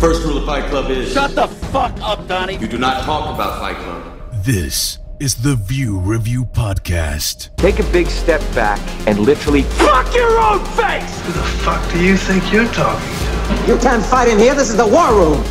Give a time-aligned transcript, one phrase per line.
[0.00, 2.56] First rule of Fight Club is Shut the fuck up, Donnie.
[2.58, 4.02] you do not talk about Fight Club.
[4.44, 7.56] This is the View Review Podcast.
[7.56, 8.78] Take a big step back
[9.08, 11.20] and literally fuck your own face!
[11.26, 13.72] Who the fuck do you think you're talking to?
[13.72, 14.54] You can't fight in here.
[14.54, 15.42] This is the war room.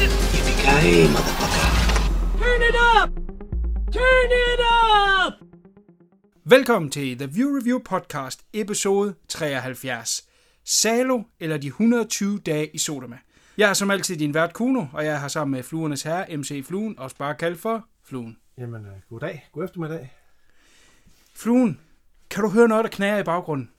[0.00, 2.38] Yippee-ki-yay, motherfucker.
[2.40, 3.10] Turn it up!
[3.92, 5.38] Turn it up!
[6.44, 10.31] Velkommen til The View Review Podcast, episode 73.
[10.64, 13.18] Salo eller de 120 dage i Sodoma.
[13.58, 16.36] Jeg er som altid din vært Kuno, og jeg er her sammen med Fluernes Herre,
[16.36, 18.36] MC Fluen, også bare kaldt for Fluen.
[18.58, 19.48] Jamen, øh, goddag.
[19.52, 20.12] God eftermiddag.
[21.34, 21.80] Fluen,
[22.30, 23.70] kan du høre noget, der knager i baggrunden?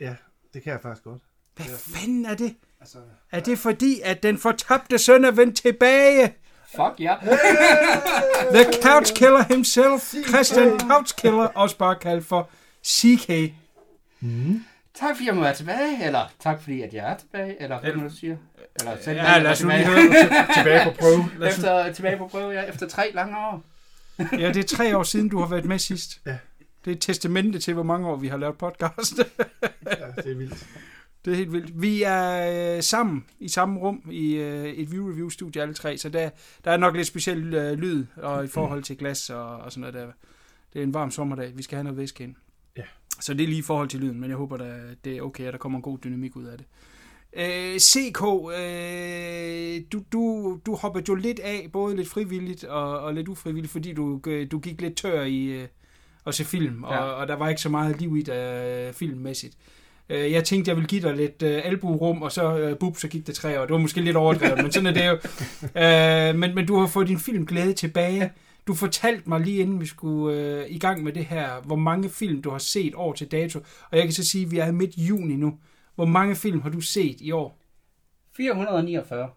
[0.00, 0.14] Ja,
[0.54, 1.22] det kan jeg faktisk godt.
[1.56, 2.54] Hvad fanden er det?
[2.80, 2.98] Altså,
[3.32, 6.34] Er det fordi, at den fortabte søn er vendt tilbage?
[6.76, 7.16] Fuck ja.
[8.54, 12.50] The Couch Killer himself, Christian Couch Killer, også bare kaldt for
[12.86, 13.54] CK.
[14.94, 17.94] Tak fordi jeg må være tilbage, eller tak fordi at jeg er tilbage, eller hvad
[17.94, 18.36] man nu siger.
[18.80, 21.30] Eller selv Ja, lad os nu lige høre tilbage på prøve.
[21.38, 23.62] Lad os- Efter, tilbage på prøve, ja, efter tre lange år.
[24.40, 26.20] Ja, det er tre år siden, du har været med sidst.
[26.26, 26.36] Ja.
[26.84, 29.18] Det er et testamente til, hvor mange år vi har lavet podcast.
[29.18, 30.66] Ja, det er vildt.
[31.24, 31.82] Det er helt vildt.
[31.82, 35.98] Vi er øh, sammen i samme rum i øh, et view review studie alle tre,
[35.98, 36.30] så der,
[36.64, 39.80] der er nok lidt speciel øh, lyd og i forhold til glas og, og sådan
[39.80, 40.06] noget der.
[40.72, 41.52] Det er en varm sommerdag.
[41.56, 42.34] Vi skal have noget væske ind.
[43.22, 44.64] Så det er lige i forhold til lyden, men jeg håber, da,
[45.04, 46.66] det er okay, at der kommer en god dynamik ud af det.
[47.36, 48.22] Øh, CK,
[48.58, 53.72] øh, du, du, du hoppede jo lidt af, både lidt frivilligt og, og lidt ufrivilligt,
[53.72, 55.66] fordi du, øh, du gik lidt tør i øh,
[56.26, 56.98] at se film, og, Ja.
[57.00, 59.56] og der var ikke så meget liv i det øh, filmmæssigt.
[60.10, 63.08] Øh, Jeg tænkte, jeg ville give dig lidt øh, albuerum, og så øh, bub, så
[63.08, 63.64] gik det tre år.
[63.64, 65.18] Det var måske lidt overdrevet, men sådan er det jo.
[65.82, 68.30] Øh, men, men du har fået din filmglæde tilbage.
[68.66, 72.10] Du fortalte mig lige inden vi skulle øh, i gang med det her, hvor mange
[72.10, 73.58] film du har set år til dato.
[73.90, 75.58] Og jeg kan så sige, at vi er midt juni nu.
[75.94, 77.58] Hvor mange film har du set i år?
[78.36, 79.28] 449.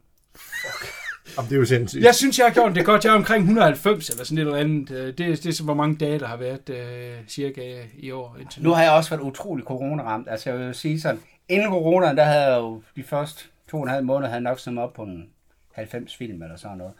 [1.37, 2.03] Jamen, det er jo sindssygt.
[2.03, 3.05] Jeg synes, jeg har gjort det godt.
[3.05, 4.91] Jeg er omkring 190 eller sådan et eller andet.
[4.91, 8.37] Øh, Det, det er så, hvor mange dage, der har været øh, cirka i år.
[8.41, 10.27] Indtil Nu har jeg også været utrolig corona-ramt.
[10.29, 13.83] Altså jeg vil sige sådan, inden corona, der havde jeg jo de første to og
[13.83, 15.29] en halv måneder, havde jeg nok sådan op på en
[15.71, 16.93] 90 film eller sådan noget.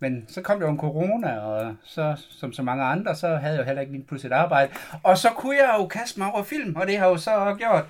[0.00, 3.54] Men så kom der jo en corona, og så, som så mange andre, så havde
[3.54, 4.72] jeg jo heller ikke lige pludselig et arbejde.
[5.02, 7.56] Og så kunne jeg jo kaste mig over film, og det har jeg jo så
[7.58, 7.84] gjort.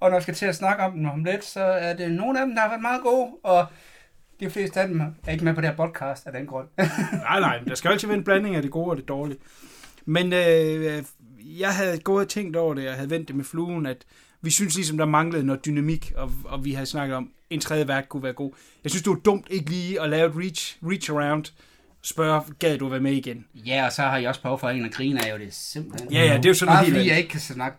[0.00, 2.40] Og når jeg skal til at snakke om dem om lidt, så er det nogle
[2.40, 3.66] af dem, der har været meget gode, og
[4.40, 6.68] de fleste af dem er ikke med på det her podcast af den grund.
[7.28, 9.08] Nej, nej, men der skal jo altid være en blanding af det gode og det
[9.08, 9.38] dårlige.
[10.04, 11.02] Men øh,
[11.60, 14.04] jeg havde gået og tænkt over det, og havde vendt det med fluen, at
[14.40, 17.88] vi synes ligesom, der manglede noget dynamik, og, og vi havde snakket om, en tredje
[17.88, 18.50] vært kunne være god.
[18.84, 21.44] Jeg synes, det var dumt ikke lige at lave et reach, reach around,
[22.02, 23.44] spørge, gad du være med igen?
[23.54, 25.52] ja, og så har jeg også behov for en at grine af, jo det er
[25.52, 26.12] simpelthen.
[26.12, 27.78] Ja, ja, det er jo sådan Bare noget helt fordi jeg ikke kan snakke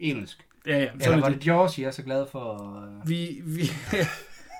[0.00, 0.38] engelsk.
[0.66, 1.40] Ja, ja, Eller var det.
[1.40, 2.76] George, jeg er så glad for?
[3.02, 3.62] øh, Vi, vi,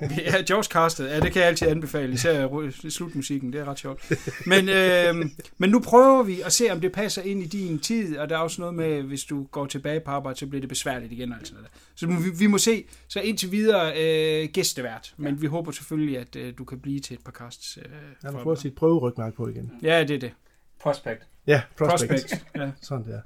[0.26, 4.12] er George Castet, ja, det kan jeg altid anbefale, især slutmusikken, det er ret sjovt.
[4.46, 8.18] Men, øh, men nu prøver vi at se, om det passer ind i din tid,
[8.18, 10.68] og der er også noget med, hvis du går tilbage på arbejde, så bliver det
[10.68, 11.32] besværligt igen.
[11.32, 11.54] Altså.
[11.94, 16.36] Så vi, vi må se, så indtil videre øh, gæstevært, men vi håber selvfølgelig, at
[16.36, 17.78] øh, du kan blive til et par casts.
[17.78, 19.72] Øh, prøvet at sige et prøverygmærke på igen.
[19.82, 20.32] Ja, det er det.
[20.80, 21.26] Prospect.
[21.46, 22.10] Ja, prospect.
[22.10, 22.46] Prospect.
[22.56, 22.70] Ja.
[22.82, 23.20] Sådan der.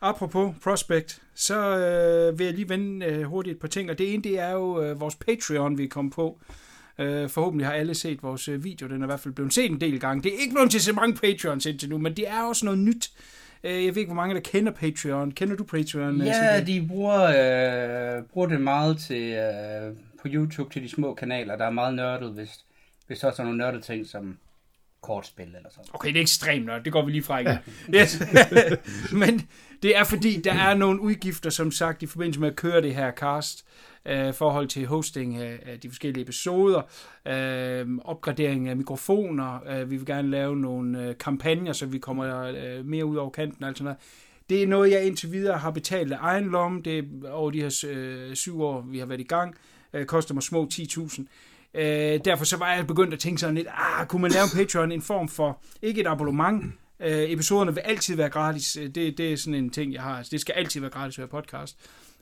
[0.00, 4.14] Apropos Prospect, så øh, vil jeg lige vende øh, hurtigt et par ting, og det
[4.14, 6.40] ene det er jo øh, vores Patreon, vi kommet på.
[6.98, 9.70] Øh, forhåbentlig har alle set vores øh, video, den er i hvert fald blevet set
[9.70, 10.22] en del gange.
[10.22, 12.80] Det er ikke blevet til så mange Patreons indtil nu, men det er også noget
[12.80, 13.10] nyt.
[13.64, 15.32] Øh, jeg ved ikke, hvor mange der kender Patreon.
[15.32, 16.20] Kender du Patreon?
[16.20, 17.22] øh, Ja, de bruger,
[18.16, 21.56] øh, bruger det meget til, øh, på YouTube til de små kanaler.
[21.56, 22.50] Der er meget nørdet, hvis,
[23.06, 24.38] hvis der er nogle nørdede ting som
[25.00, 25.84] kortspil eller sådan.
[25.92, 26.84] Okay, det er ekstremt nok.
[26.84, 27.56] Det går vi lige fra igen.
[27.94, 28.22] Yes.
[29.22, 29.48] Men
[29.82, 32.94] det er fordi, der er nogle udgifter, som sagt, i forbindelse med at køre det
[32.94, 33.64] her cast,
[34.06, 36.82] øh, forhold til hosting af, af de forskellige episoder,
[37.26, 42.42] øh, opgradering af mikrofoner, øh, vi vil gerne lave nogle øh, kampagner, så vi kommer
[42.42, 43.98] øh, mere ud over kanten og alt sådan noget.
[44.50, 46.82] Det er noget, jeg indtil videre har betalt af egen lomme.
[46.82, 49.54] Det er over de her øh, syv år, vi har været i gang.
[49.94, 51.24] Øh, koster mig små 10.000.
[51.74, 54.50] Øh, derfor så var jeg begyndt at tænke sådan lidt, ah, kunne man lave en
[54.58, 56.64] Patreon en form for, ikke et abonnement,
[57.02, 60.16] øh, episoderne vil altid være gratis, øh, det, det er sådan en ting, jeg har,
[60.16, 61.76] altså, det skal altid være gratis at være podcast.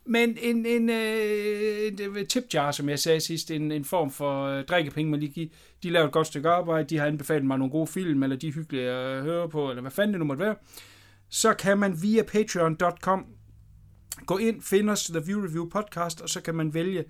[0.04, 4.10] Men en, en øh, en øh, tip jar, som jeg sagde sidst, en, en form
[4.10, 5.48] for øh, drikkepenge, man lige giver,
[5.82, 8.48] de laver et godt stykke arbejde, de har anbefalet mig nogle gode film, eller de
[8.48, 10.54] er hyggelige at høre på, eller hvad fanden det nu måtte være,
[11.28, 13.26] så kan man via patreon.com
[14.26, 17.04] gå ind, finde os The View Review Podcast, og så kan man vælge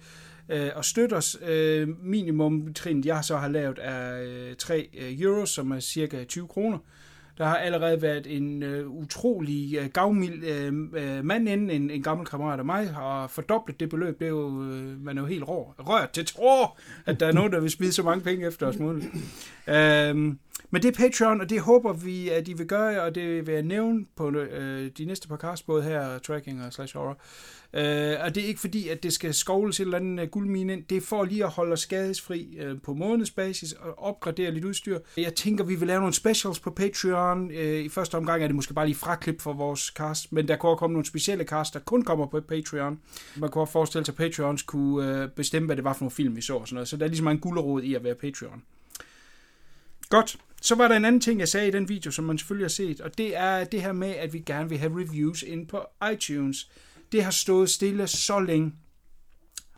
[0.48, 1.36] øh, at støtte os.
[1.48, 6.24] Øh, minimum trin, jeg så har lavet, er øh, 3 øh, euro, som er cirka
[6.24, 6.78] 20 kroner.
[7.38, 12.02] Der har allerede været en øh, utrolig øh, gavmild øh, øh, mand inden, en, en
[12.02, 14.18] gammel kammerat af mig, har fordoblet det beløb.
[14.18, 17.32] Det er jo, øh, man er jo helt rå, rørt til tror, at der er
[17.32, 19.02] nogen, der vil smide så mange penge efter os måned.
[19.68, 20.38] Øhm,
[20.70, 23.54] men det er Patreon, og det håber vi, at I vil gøre, og det vil
[23.54, 27.18] jeg nævne på øh, de næste podcast, både her, Tracking og Slash Horror.
[27.72, 30.72] Øh, og det er ikke fordi, at det skal skovles et eller andet øh, guldmine
[30.72, 30.84] ind.
[30.84, 34.98] Det er for lige at holde os skadesfri øh, på månedsbasis og opgradere lidt udstyr.
[35.16, 37.50] Jeg tænker, vi vil lave nogle specials på Patreon.
[37.50, 40.56] Øh, I første omgang er det måske bare lige fraklip for vores cast, men der
[40.56, 42.98] kunne også komme nogle specielle cast, der kun kommer på Patreon.
[43.36, 46.10] Man kunne også forestille sig, at Patreons kunne øh, bestemme, hvad det var for nogle
[46.10, 46.88] film, vi så og sådan noget.
[46.88, 48.62] Så der er ligesom en gulerod i at være Patreon.
[50.08, 50.38] Godt.
[50.62, 52.68] Så var der en anden ting, jeg sagde i den video, som man selvfølgelig har
[52.68, 55.86] set, og det er det her med, at vi gerne vil have reviews ind på
[56.12, 56.70] iTunes.
[57.12, 58.72] Det har stået stille så længe,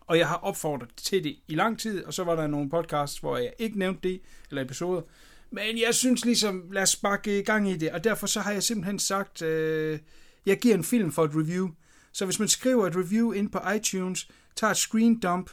[0.01, 3.19] og jeg har opfordret til det i lang tid, og så var der nogle podcasts,
[3.19, 5.03] hvor jeg ikke nævnte det, eller episoder.
[5.51, 8.53] Men jeg synes ligesom, lad os sparke i gang i det, og derfor så har
[8.53, 9.99] jeg simpelthen sagt, øh,
[10.47, 11.69] jeg giver en film for et review.
[12.13, 15.51] Så hvis man skriver et review ind på iTunes, tager et screen dump,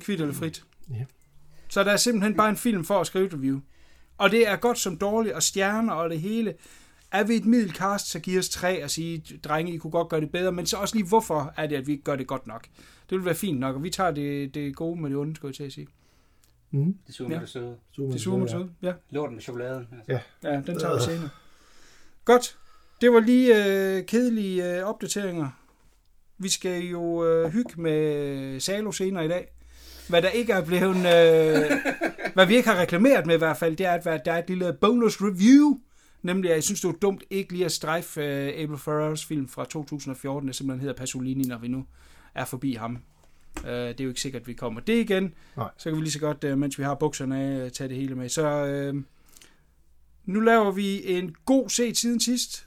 [0.00, 0.64] Kvitt eller frit.
[0.90, 1.04] Ja.
[1.68, 3.60] Så der er simpelthen bare en film for at skrive et review.
[4.18, 6.54] Og det er godt som dårligt, og stjerner og det hele.
[7.12, 10.20] Er vi et middelcast, så giver os tre og sige, drenge, I kunne godt gøre
[10.20, 12.46] det bedre, men så også lige, hvorfor er det, at vi ikke gør det godt
[12.46, 12.66] nok?
[13.10, 15.50] Det vil være fint nok, og vi tager det, det gode med det onde, skulle
[15.50, 15.86] jeg til at sige.
[16.70, 16.94] Mm.
[17.06, 17.40] Det suger med Ja.
[17.40, 17.76] det søde.
[17.96, 18.68] Det suger man så.
[18.82, 18.92] Ja.
[19.10, 19.88] Lorten med chokoladen.
[19.92, 20.12] Altså.
[20.12, 20.50] Ja.
[20.52, 21.28] Ja, den tager vi senere.
[22.24, 22.58] Godt.
[23.00, 25.48] Det var lige øh, kedelige øh, opdateringer.
[26.38, 29.48] Vi skal jo øh, hygge med Salo senere i dag.
[30.08, 30.96] Hvad der ikke er blevet...
[30.96, 31.70] Øh,
[32.34, 34.48] hvad vi ikke har reklameret med i hvert fald, det er, at der er et
[34.48, 35.78] lille bonus review.
[36.22, 39.48] Nemlig, at jeg synes, det var dumt ikke lige at strejfe øh, Abel Ferrars film
[39.48, 41.84] fra 2014, der simpelthen hedder Pasolini, når vi nu
[42.34, 42.98] er forbi ham.
[43.66, 45.34] Øh, det er jo ikke sikkert, at vi kommer det igen.
[45.56, 45.70] Nej.
[45.78, 47.96] Så kan vi lige så godt, øh, mens vi har bukserne af, øh, tage det
[47.96, 48.28] hele med.
[48.28, 48.94] Så øh,
[50.24, 52.66] nu laver vi en god set siden sidst.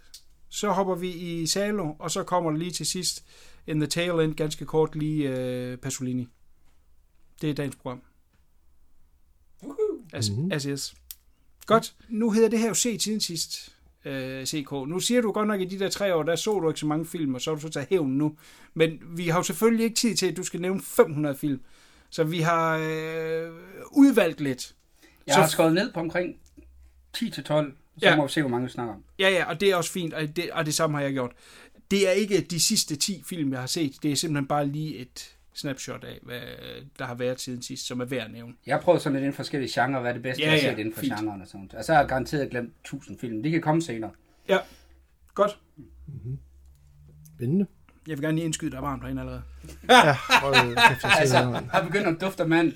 [0.49, 3.23] Så hopper vi i Salo, og så kommer der lige til sidst
[3.67, 6.27] in the tail end, ganske kort, lige øh, Pasolini.
[7.41, 8.01] Det er dagens program.
[10.13, 10.51] As, Mhm.
[10.51, 10.93] as is.
[11.65, 11.95] Godt.
[12.09, 13.75] Nu hedder det her jo set siden sidst.
[14.05, 14.71] Øh, CK.
[14.71, 16.79] Nu siger du godt nok, at i de der tre år, der så du ikke
[16.79, 18.35] så mange film, og så har du så taget hævn nu.
[18.73, 21.61] Men vi har jo selvfølgelig ikke tid til, at du skal nævne 500 film.
[22.09, 23.49] Så vi har øh,
[23.91, 24.75] udvalgt lidt.
[25.27, 26.35] Jeg Så- har skåret ned på omkring
[27.17, 27.71] 10-12, så
[28.01, 28.15] Ja.
[28.15, 29.03] må vi se, hvor mange vi snakker om.
[29.19, 31.31] Ja, ja, og det er også fint, og det, og det samme har jeg gjort.
[31.91, 33.93] Det er ikke de sidste 10 film, jeg har set.
[34.03, 36.39] Det er simpelthen bare lige et snapshot af, hvad
[36.99, 38.53] der har været siden sidst, som er værd at nævne.
[38.65, 40.53] Jeg har prøvet sådan lidt inden for forskellige genrer, hvad er det bedste, Ja, ja,
[40.53, 41.13] jeg har ja, set inden for fint.
[41.19, 41.73] genren og sådan noget.
[41.73, 43.43] Og så har jeg garanteret glemt 1000 film.
[43.43, 44.11] De kan komme senere.
[44.49, 44.57] Ja,
[45.33, 45.59] godt.
[47.35, 47.65] Spændende.
[48.07, 49.41] Jeg vil gerne lige indskyde, der er varmt herinde allerede.
[49.89, 50.13] Ja,
[50.89, 51.37] kæft, jeg Altså,
[51.71, 52.73] har begyndt at dufte af mand.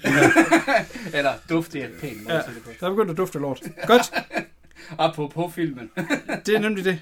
[1.18, 2.46] Eller dufte er pænt Ja, at
[2.80, 3.62] der er begyndt at dufte lort.
[3.88, 4.14] Godt,
[5.00, 5.92] Apropos filmen.
[6.46, 7.00] det er nemlig det.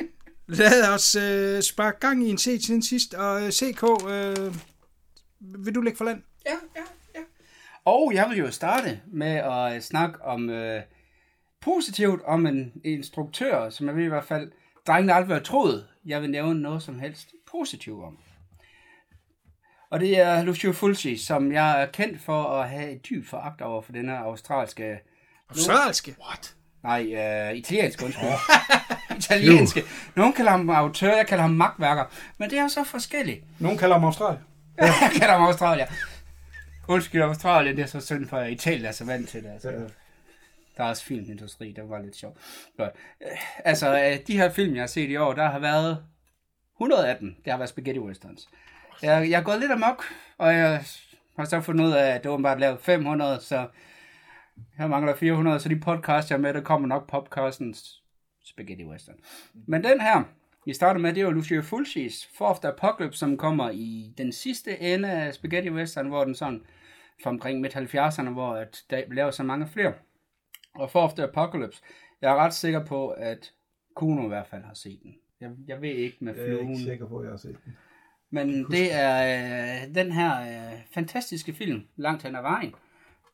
[0.48, 4.56] Lad os øh, sparke gang i en set siden sidst, og øh, CK, øh,
[5.44, 6.22] vil du lægge for land?
[6.46, 6.82] Ja, ja,
[7.16, 7.22] ja.
[7.86, 10.82] Og jeg vil jo starte med at øh, snakke om øh,
[11.62, 14.52] positivt om en instruktør, som jeg vil i hvert fald
[14.88, 18.18] drengene aldrig har troet, jeg vil nævne noget som helst positivt om.
[19.92, 23.62] Og det er Lucio Fulci, som jeg er kendt for at have et dyb foragt
[23.62, 25.00] over for denne australske...
[25.50, 26.16] Australske.
[26.26, 26.56] What?
[26.84, 28.30] Nej, øh, italienske, undskyld.
[29.18, 29.84] italienske.
[30.16, 32.06] Nogen kalder ham autør, jeg kalder ham magtværker.
[32.38, 33.44] Men det er så forskelligt.
[33.60, 34.04] Nogen kalder ham
[34.78, 35.02] Australien.
[35.12, 35.88] Jeg kalder ham Australien.
[36.88, 39.50] Undskyld, Australien, det er så synd for Italien er så vant til det.
[39.50, 39.70] Altså.
[40.78, 42.38] Der er også filmindustri, det var lidt sjovt.
[42.78, 42.92] Godt.
[43.22, 46.04] Øh, Altså, øh, de her film, jeg har set i år, der har været
[46.76, 48.50] 100 af dem, det har været spaghetti westerns.
[49.02, 50.04] Jeg, jeg er gået lidt amok,
[50.38, 50.84] og jeg
[51.38, 53.68] har så fundet ud af, at det bare lavet 500, så
[54.78, 58.02] jeg mangler 400, så de podcast, jeg er med, der kommer nok podcastens
[58.46, 59.16] spaghetti western.
[59.54, 60.24] Men den her,
[60.66, 65.12] vi starter med, det jo Lucio Fulcis Fourth Apocalypse, som kommer i den sidste ende
[65.12, 66.62] af spaghetti western, hvor den sådan
[67.24, 69.94] fra omkring midt 70'erne, hvor at der laver så mange flere.
[70.76, 71.82] Og Fourth Apocalypse,
[72.22, 73.52] jeg er ret sikker på, at
[73.96, 75.16] Kuno i hvert fald har set den.
[75.42, 76.78] Jeg, jeg ved ikke med Jeg er ikke fluen.
[76.78, 77.78] sikker på, at jeg har set den.
[78.30, 82.74] Men det er øh, den her øh, fantastiske film, langt hen ad vejen,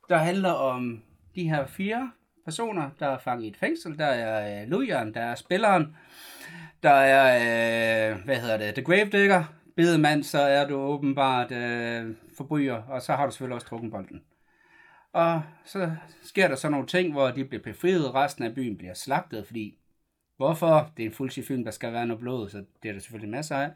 [0.08, 1.02] der handler om
[1.34, 2.10] de her fire
[2.44, 3.98] personer, der er fanget i et fængsel.
[3.98, 5.96] Der er øh, Lujan, der er spilleren,
[6.82, 9.44] der er, øh, hvad hedder det, The Gravedigger,
[9.76, 14.22] bedemand, så er du åbenbart øh, forbryder, og så har du selvfølgelig også drukkenbolden.
[15.12, 18.94] Og så sker der så nogle ting, hvor de bliver befriet, resten af byen bliver
[18.94, 19.78] slagtet, fordi
[20.36, 20.92] hvorfor?
[20.96, 23.30] Det er en fuldtid film, der skal være noget blod, så det er der selvfølgelig
[23.30, 23.70] masser af.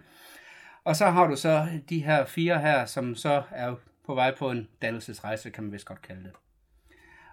[0.85, 3.75] Og så har du så de her fire her, som så er
[4.07, 6.33] på vej på en dannelsesrejse, kan man vist godt kalde det.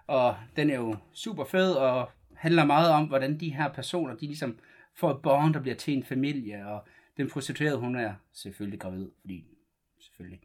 [0.08, 4.26] Og den er jo super fed, og handler meget om, hvordan de her personer, de
[4.26, 4.60] ligesom
[4.96, 9.10] får et barn, der bliver til en familie, og den prostituerede, hun er selvfølgelig gravid,
[9.22, 9.46] fordi
[10.00, 10.42] selvfølgelig.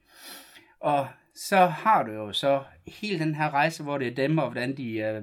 [0.80, 4.50] Og så har du jo så hele den her rejse, hvor det er dem, og
[4.50, 5.22] hvordan de øh,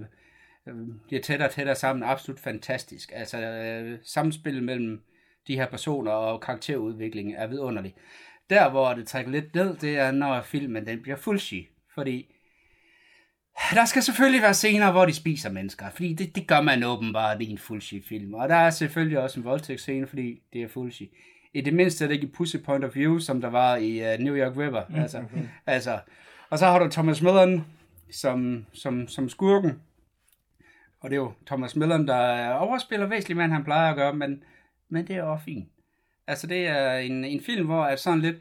[0.68, 0.76] øh,
[1.08, 2.04] bliver tættere og tættere sammen.
[2.04, 3.12] Absolut fantastisk.
[3.16, 5.04] Altså øh, samspillet mellem
[5.48, 7.96] de her personer og karakterudviklingen er vidunderlig.
[8.50, 11.68] Der, hvor det trækker lidt ned, det er, når filmen den bliver fuldsi.
[11.94, 12.33] Fordi
[13.74, 17.42] der skal selvfølgelig være scener, hvor de spiser mennesker, fordi det, det gør man åbenbart
[17.42, 18.34] i en fuldsi-film.
[18.34, 21.10] Og der er selvfølgelig også en voldtægtsscene, fordi det er fuldsi.
[21.54, 24.20] I det mindste er det ikke Pussy Point of View, som der var i uh,
[24.20, 24.84] New York River.
[24.90, 25.48] Mm, altså, okay.
[25.66, 26.00] altså,
[26.50, 27.66] og så har du Thomas Millen
[28.12, 29.82] som, som, som skurken.
[31.00, 34.44] Og det er jo Thomas Millen, der overspiller væsentligt, hvad han plejer at gøre, men,
[34.90, 35.70] men det er også fint.
[36.28, 38.36] Altså, det er en, en film, hvor at sådan lidt,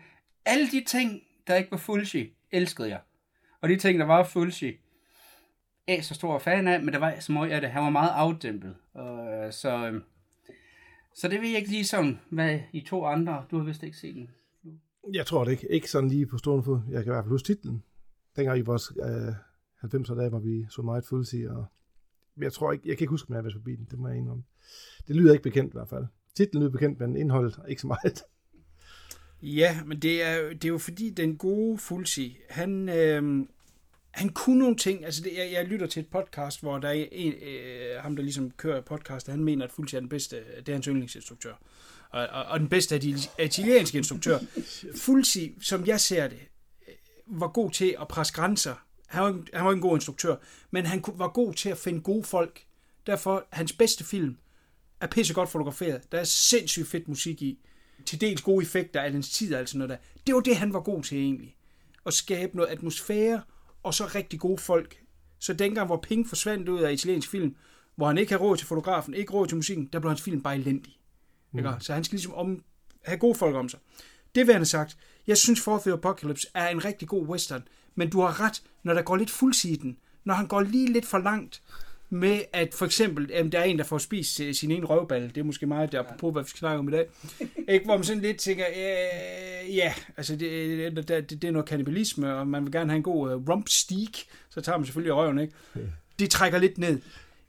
[0.44, 2.98] alle de ting, der ikke var fuldsi, elskede jeg.
[3.60, 4.78] Og de ting, der var fuldsi,
[5.86, 7.70] er så stor fan af, men der var så meget af det.
[7.70, 8.74] Han var meget afdæmpet.
[8.94, 10.00] Og, øh, så, øh,
[11.14, 13.96] så det vil jeg ikke lige sådan, hvad I to andre, du har vist ikke
[13.96, 14.30] set den.
[15.14, 15.70] Jeg tror det ikke.
[15.70, 16.80] Ikke sådan lige på stående fod.
[16.90, 17.82] Jeg kan i hvert fald huske titlen.
[18.36, 19.34] Dengang i vores øh,
[19.84, 21.64] 90'er dage, hvor vi så meget fuldsi, og
[22.40, 23.86] jeg tror ikke, jeg kan ikke huske, om jeg har været forbi den.
[23.90, 24.42] Det må jeg indrømme.
[25.08, 26.06] Det lyder ikke bekendt i hvert fald.
[26.34, 28.22] Titlen lyder bekendt, men indholdet ikke så meget.
[29.42, 33.46] Ja, men det er, det er jo fordi, den gode Fulsi, han, øh,
[34.12, 35.04] han kunne nogle ting.
[35.04, 38.22] Altså, det, jeg, jeg lytter til et podcast, hvor der er en, øh, ham, der
[38.22, 41.52] ligesom kører podcast, han mener, at Fulci er den bedste, det er hans yndlingsinstruktør.
[42.10, 44.40] Og, og, og den bedste af de italienske instruktører.
[45.04, 46.38] Fulci, som jeg ser det,
[47.26, 48.74] var god til at presse grænser.
[49.06, 50.36] Han var, han var en god instruktør,
[50.70, 52.64] men han var god til at finde gode folk.
[53.06, 54.36] Derfor, hans bedste film
[55.00, 56.12] er pissegodt fotograferet.
[56.12, 57.58] Der er sindssygt fedt musik i.
[58.06, 59.96] Til dels gode effekter af dens tid, altså noget der.
[60.26, 61.56] Det var det, han var god til egentlig.
[62.06, 63.42] At skabe noget atmosfære,
[63.82, 65.02] og så rigtig gode folk.
[65.38, 67.56] Så dengang, hvor Pink forsvandt ud af italiensk film,
[67.96, 70.42] hvor han ikke havde råd til fotografen, ikke råd til musikken, der blev hans film
[70.42, 70.98] bare elendig.
[71.52, 71.66] Mm.
[71.80, 72.62] Så han skal ligesom om,
[73.04, 73.80] have gode folk om sig.
[74.34, 74.96] Det vil han have sagt.
[75.26, 77.62] Jeg synes, Fourth Apocalypse er en rigtig god western,
[77.94, 79.98] men du har ret, når der går lidt fuldsid i den.
[80.24, 81.62] Når han går lige lidt for langt
[82.12, 85.28] med, at for eksempel, jamen, der er en, der får spist øh, sin ene røvballe.
[85.28, 87.06] Det er måske meget der på, hvad vi skal snakke om i dag.
[87.68, 91.68] Ikke, hvor man sådan lidt tænker, øh, ja, altså det, det, det, det er noget
[91.68, 94.16] kannibalisme, og man vil gerne have en god uh, rump steak,
[94.50, 95.54] så tager man selvfølgelig røven, ikke?
[96.18, 97.00] Det trækker lidt ned.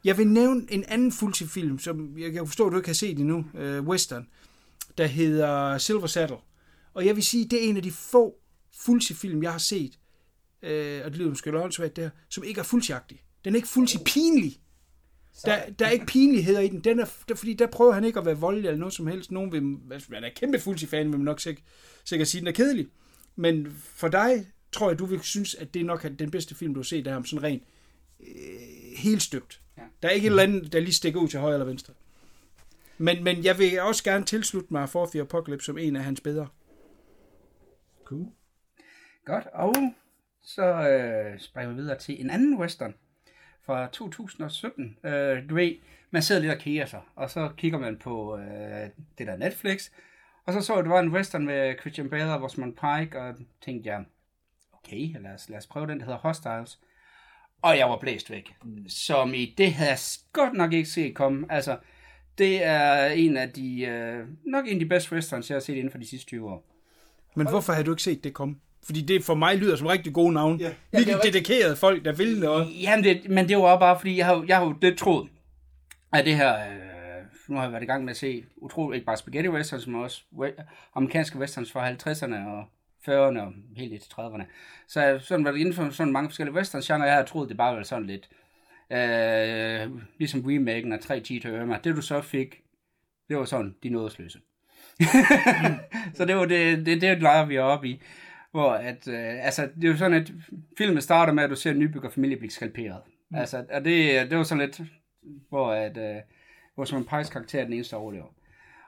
[0.04, 3.20] Jeg vil nævne en anden fuldtid-film, som jeg kan forstå, at du ikke har set
[3.20, 4.28] endnu, uh, western,
[4.98, 6.38] der hedder Silver Saddle.
[6.94, 8.36] Og jeg vil sige, det er en af de få
[8.80, 10.00] fuldtid-film, jeg har set,
[10.62, 13.23] øh, og det lyder måske løgnsvægt der, som ikke er fuldtjagtig.
[13.46, 14.60] Den er ikke fuldtid pinlig.
[15.46, 16.80] Der, der er ikke pinligheder i den.
[16.80, 19.32] den er, der, fordi der prøver han ikke at være voldelig eller noget som helst.
[19.32, 21.66] Nogen vil, altså, man er kæmpe fuldtid-fan, vil man nok sikkert,
[22.04, 22.88] sikkert sige, den er kedelig.
[23.36, 26.74] Men for dig, tror jeg, du vil synes, at det er nok den bedste film,
[26.74, 27.64] du har set af ham, sådan rent
[28.20, 29.62] øh, helt støbt.
[29.78, 29.82] Ja.
[30.02, 31.94] Der er ikke et eller andet, der lige stikker ud til højre eller venstre.
[32.98, 36.48] Men, men jeg vil også gerne tilslutte mig Fourth Apocalypse som en af hans bedre.
[38.06, 38.26] Cool.
[39.26, 39.76] Godt, og
[40.44, 42.94] så øh, springer vi videre til en anden western
[43.66, 44.98] fra 2017.
[45.04, 45.76] Øh, du ved,
[46.12, 49.90] man sidder lidt og kigger sig, og så kigger man på øh, det der Netflix,
[50.46, 53.22] og så så jeg, at det var en western med Christian Bale og Rosamund Pike,
[53.22, 54.06] og tænkte jeg,
[54.74, 56.80] okay, lad os, lad os prøve den, der hedder Hostiles.
[57.62, 58.56] Og jeg var blæst væk.
[58.88, 60.00] Som i, det havde jeg
[60.34, 61.46] godt nok ikke set komme.
[61.50, 61.78] Altså,
[62.38, 65.76] det er en af de, øh, nok en af de bedste westerns, jeg har set
[65.76, 66.66] inden for de sidste 20 år.
[67.36, 68.56] Men hvorfor har du ikke set det komme?
[68.86, 70.60] Fordi det for mig lyder som rigtig gode navn.
[70.60, 70.72] Ja.
[70.92, 72.68] Virkelig dedikerede folk, der vil noget.
[72.82, 75.30] Jamen, det, men det var bare, fordi jeg har, jo- jeg har jo det troet,
[76.14, 79.06] at det her, øh, nu har jeg været i gang med at se utroligt, ikke
[79.06, 80.64] bare spaghetti westerns, men også we-
[80.96, 82.64] amerikanske westerns fra 50'erne og
[83.08, 84.44] 40'erne og helt lidt til 30'erne.
[84.88, 87.50] Så jeg har sådan været inden for sådan mange forskellige westerns genre, jeg har troet,
[87.50, 88.30] det bare var sådan lidt,
[88.92, 91.78] øh, ligesom remaken af 3 10 til Irma.
[91.84, 92.56] Det du så fik,
[93.30, 94.40] det var sådan, de nådesløse.
[96.16, 98.02] så det var det, det, det leger vi op i.
[98.54, 100.32] Hvor at, øh, altså, det er jo sådan, at
[100.78, 103.02] filmen starter med, at du ser en nybyggerfamilie blive skalperet.
[103.30, 103.38] Mm.
[103.38, 104.82] Altså, og det, det var sådan lidt,
[105.50, 106.22] hvor at, øh,
[106.76, 108.28] hvor som en Pikes karakter er den eneste, overlever.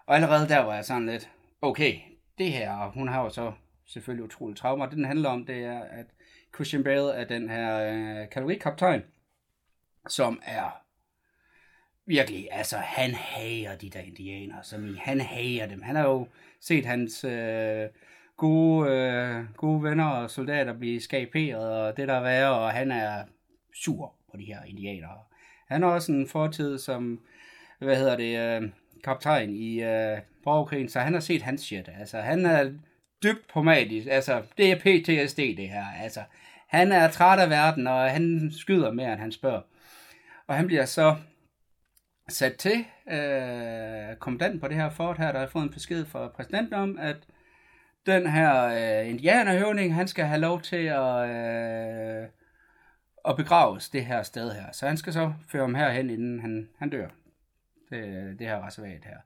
[0.06, 1.30] Og allerede der var jeg sådan lidt,
[1.62, 1.96] okay,
[2.38, 3.52] det her, hun har jo så
[3.86, 4.86] selvfølgelig utroligt traumer.
[4.86, 6.06] Det den handler om, det er, at
[6.56, 9.04] Christian Bale er den her øh, kategorikaptajn,
[10.10, 10.82] som er
[12.06, 15.82] virkelig, altså han hager de der indianere, som i, han hager dem.
[15.82, 16.28] Han har jo
[16.60, 17.90] set hans øh,
[18.38, 22.92] gode, øh, gode venner og soldater blive skaperet og det der er værre, og han
[22.92, 23.24] er
[23.74, 25.18] sur på de her indianere.
[25.68, 27.20] Han har også en fortid som,
[27.80, 28.70] hvad hedder det, øh,
[29.04, 31.90] kaptajn i øh, borgerkrigen, så han har set hans shit.
[32.00, 32.72] Altså han er
[33.24, 34.08] dybt pomatisk.
[34.12, 35.86] Altså, det er PTSD, det her.
[36.02, 36.20] Altså,
[36.68, 39.62] han er træt af verden, og han skyder mere, end han spørger.
[40.48, 41.16] Og han bliver så
[42.30, 46.28] sat til øh, kommandanten på det her fort her, der har fået en besked fra
[46.28, 47.18] præsidenten om, at
[48.06, 52.28] den her øh, indianerhøvning, han skal have lov til at, øh,
[53.28, 54.72] at begraves det her sted her.
[54.72, 57.08] Så han skal så føre ham herhen, inden han, han dør.
[57.90, 59.18] Det, det her reservat her.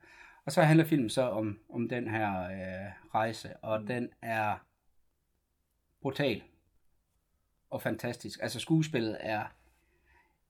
[0.45, 4.65] Og så handler filmen så om, om den her øh, rejse, og den er
[6.01, 6.41] brutal
[7.69, 8.39] og fantastisk.
[8.41, 9.43] Altså skuespillet er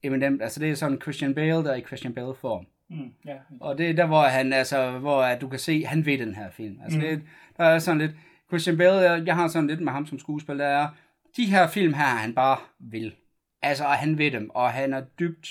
[0.03, 0.41] eminent.
[0.41, 2.67] Altså det er sådan Christian Bale, der er i Christian Bale form.
[2.89, 3.35] Mm, ja.
[3.61, 6.35] Og det er der, hvor han, altså, hvor at du kan se, han ved den
[6.35, 6.79] her film.
[6.83, 7.05] Altså, mm.
[7.05, 7.21] det,
[7.57, 8.11] der er sådan lidt,
[8.47, 10.89] Christian Bale, jeg, jeg har sådan lidt med ham som skuespiller, der er,
[11.37, 13.15] de her film her, han bare vil.
[13.61, 15.49] Altså, og han ved dem, og han er dybt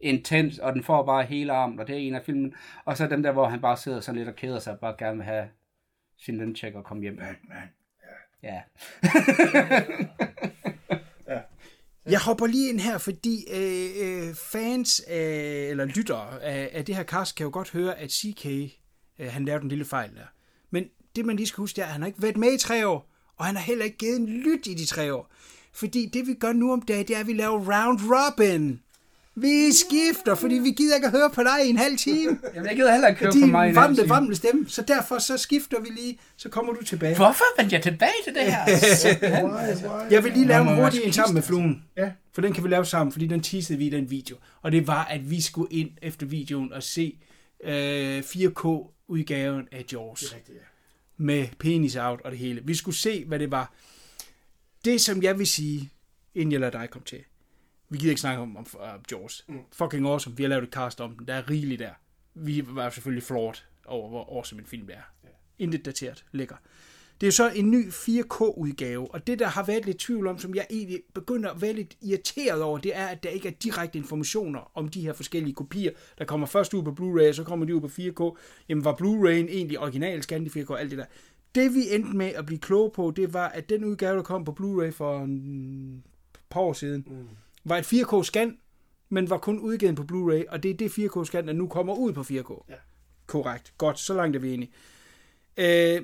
[0.00, 2.54] intens, og den får bare hele armen, og det er en af filmen.
[2.84, 4.94] Og så dem der, hvor han bare sidder sådan lidt og keder sig, og bare
[4.98, 5.48] gerne vil have
[6.18, 7.16] sin løncheck og komme hjem.
[7.16, 7.70] Batman.
[8.42, 8.62] Ja.
[12.10, 16.96] Jeg hopper lige ind her, fordi øh, øh fans af, eller lyttere af, af det
[16.96, 18.46] her cast kan jo godt høre, at CK
[19.18, 20.26] øh, han lavede en lille fejl der.
[20.70, 20.84] Men
[21.16, 22.88] det man lige skal huske, det er, at han har ikke været med i tre
[22.88, 25.32] år, og han har heller ikke givet en lyt i de tre år.
[25.72, 28.80] Fordi det vi gør nu om dagen, det er, at vi laver round robin.
[29.40, 32.38] Vi skifter, fordi vi gider ikke at høre på dig i en halv time.
[32.54, 33.66] Jamen, jeg gider heller ikke høre på mig.
[33.66, 34.08] i en halv time.
[34.08, 34.68] varmte stemme.
[34.68, 37.16] Så derfor så skifter vi lige, så kommer du tilbage.
[37.16, 38.64] Hvorfor vendte jeg tilbage til det her?
[40.10, 41.84] Jeg vil lige lave en hurtig en sammen med fluen.
[41.96, 42.10] Ja.
[42.32, 44.36] For den kan vi lave sammen, fordi den teasede vi i den video.
[44.62, 47.18] Og det var, at vi skulle ind efter videoen og se
[47.64, 50.20] øh, 4K-udgaven af Jaws.
[50.20, 50.62] Det er rigtigt, ja.
[51.24, 52.60] Med penis out og det hele.
[52.64, 53.72] Vi skulle se, hvad det var.
[54.84, 55.90] Det, som jeg vil sige,
[56.34, 57.18] inden jeg lader dig komme til.
[57.88, 58.80] Vi gider ikke snakke om, om uh,
[59.10, 59.44] Jaws.
[59.48, 59.58] Mm.
[59.72, 60.36] Fucking awesome.
[60.36, 61.28] Vi har lavet et cast om den.
[61.28, 61.92] Der er rigeligt der.
[62.34, 63.54] Vi var selvfølgelig flawed
[63.86, 65.12] over, hvor awesome en film det er.
[65.24, 65.28] Ja.
[65.58, 66.24] Intet dateret.
[66.32, 66.56] Lækker.
[67.20, 70.54] Det er så en ny 4K-udgave, og det, der har været lidt tvivl om, som
[70.54, 73.98] jeg egentlig begynder at være lidt irriteret over, det er, at der ikke er direkte
[73.98, 77.66] informationer om de her forskellige kopier, der kommer først ud på Blu-ray, og så kommer
[77.66, 78.38] de ud på 4K.
[78.68, 81.04] Jamen, var Blu-ray'en egentlig original, scan i 4K, alt det der.
[81.54, 84.44] Det, vi endte med at blive kloge på, det var, at den udgave, der kom
[84.44, 86.04] på Blu-ray for en
[86.50, 87.28] par år siden, mm.
[87.64, 88.58] Var et 4K-scan,
[89.08, 92.12] men var kun udgivet på Blu-ray, og det er det 4K-scan, der nu kommer ud
[92.12, 92.64] på 4K.
[92.68, 92.74] Ja.
[93.26, 93.72] Korrekt.
[93.78, 94.70] Godt, så langt er vi enige.
[95.56, 96.02] Øh,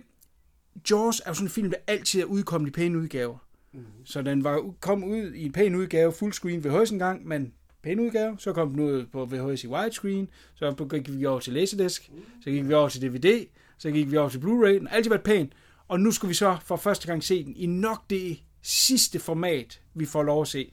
[0.90, 3.38] Jaws er jo sådan en film, der altid er udkommet i pæne udgaver.
[3.72, 3.84] Mm.
[4.04, 8.00] Så den var kom ud i en pæn udgave, fullscreen VHS en gang, men pæn
[8.00, 8.36] udgave.
[8.38, 10.28] Så kom den ud på VHS i widescreen.
[10.54, 12.10] Så gik vi over til Laserdisc.
[12.44, 13.46] Så gik vi over til DVD.
[13.78, 14.68] Så gik vi over til Blu-ray.
[14.68, 15.52] Den har altid været pæn.
[15.88, 19.80] Og nu skulle vi så for første gang se den i nok det sidste format,
[19.94, 20.72] vi får lov at se.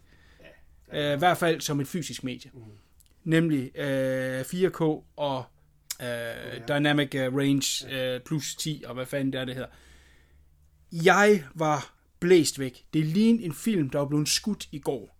[0.94, 2.52] Ja, uh, I hvert fald som et fysisk medie.
[2.54, 2.62] Mm.
[3.24, 4.82] Nemlig uh, 4K
[5.18, 5.44] og
[6.00, 9.70] uh, Dynamic uh, Range uh, plus 10, og hvad fanden det er, det hedder.
[10.92, 12.84] Jeg var blæst væk.
[12.94, 15.18] Det lignede en film, der var blevet skudt i går.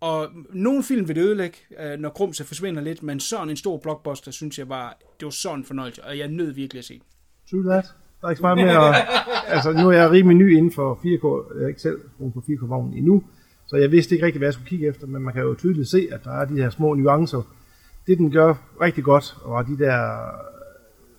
[0.00, 3.78] Og nogle film vil det ødelægge, øh, når Grumse forsvinder lidt, men sådan en stor
[3.78, 6.94] blockbuster, synes jeg var, det var sådan en fornøjelse, og jeg nød virkelig at se
[6.94, 7.02] den.
[7.50, 7.84] True that.
[8.20, 8.94] Der er ikke så meget mere.
[9.54, 11.56] altså, nu er jeg rimelig ny inden for 4K.
[11.58, 13.22] Jeg er ikke selv brugt på 4K-vognen endnu.
[13.74, 15.88] Så jeg vidste ikke rigtig, hvad jeg skulle kigge efter, men man kan jo tydeligt
[15.88, 17.42] se, at der er de her små nuancer.
[18.06, 20.18] Det, den gør rigtig godt, var de der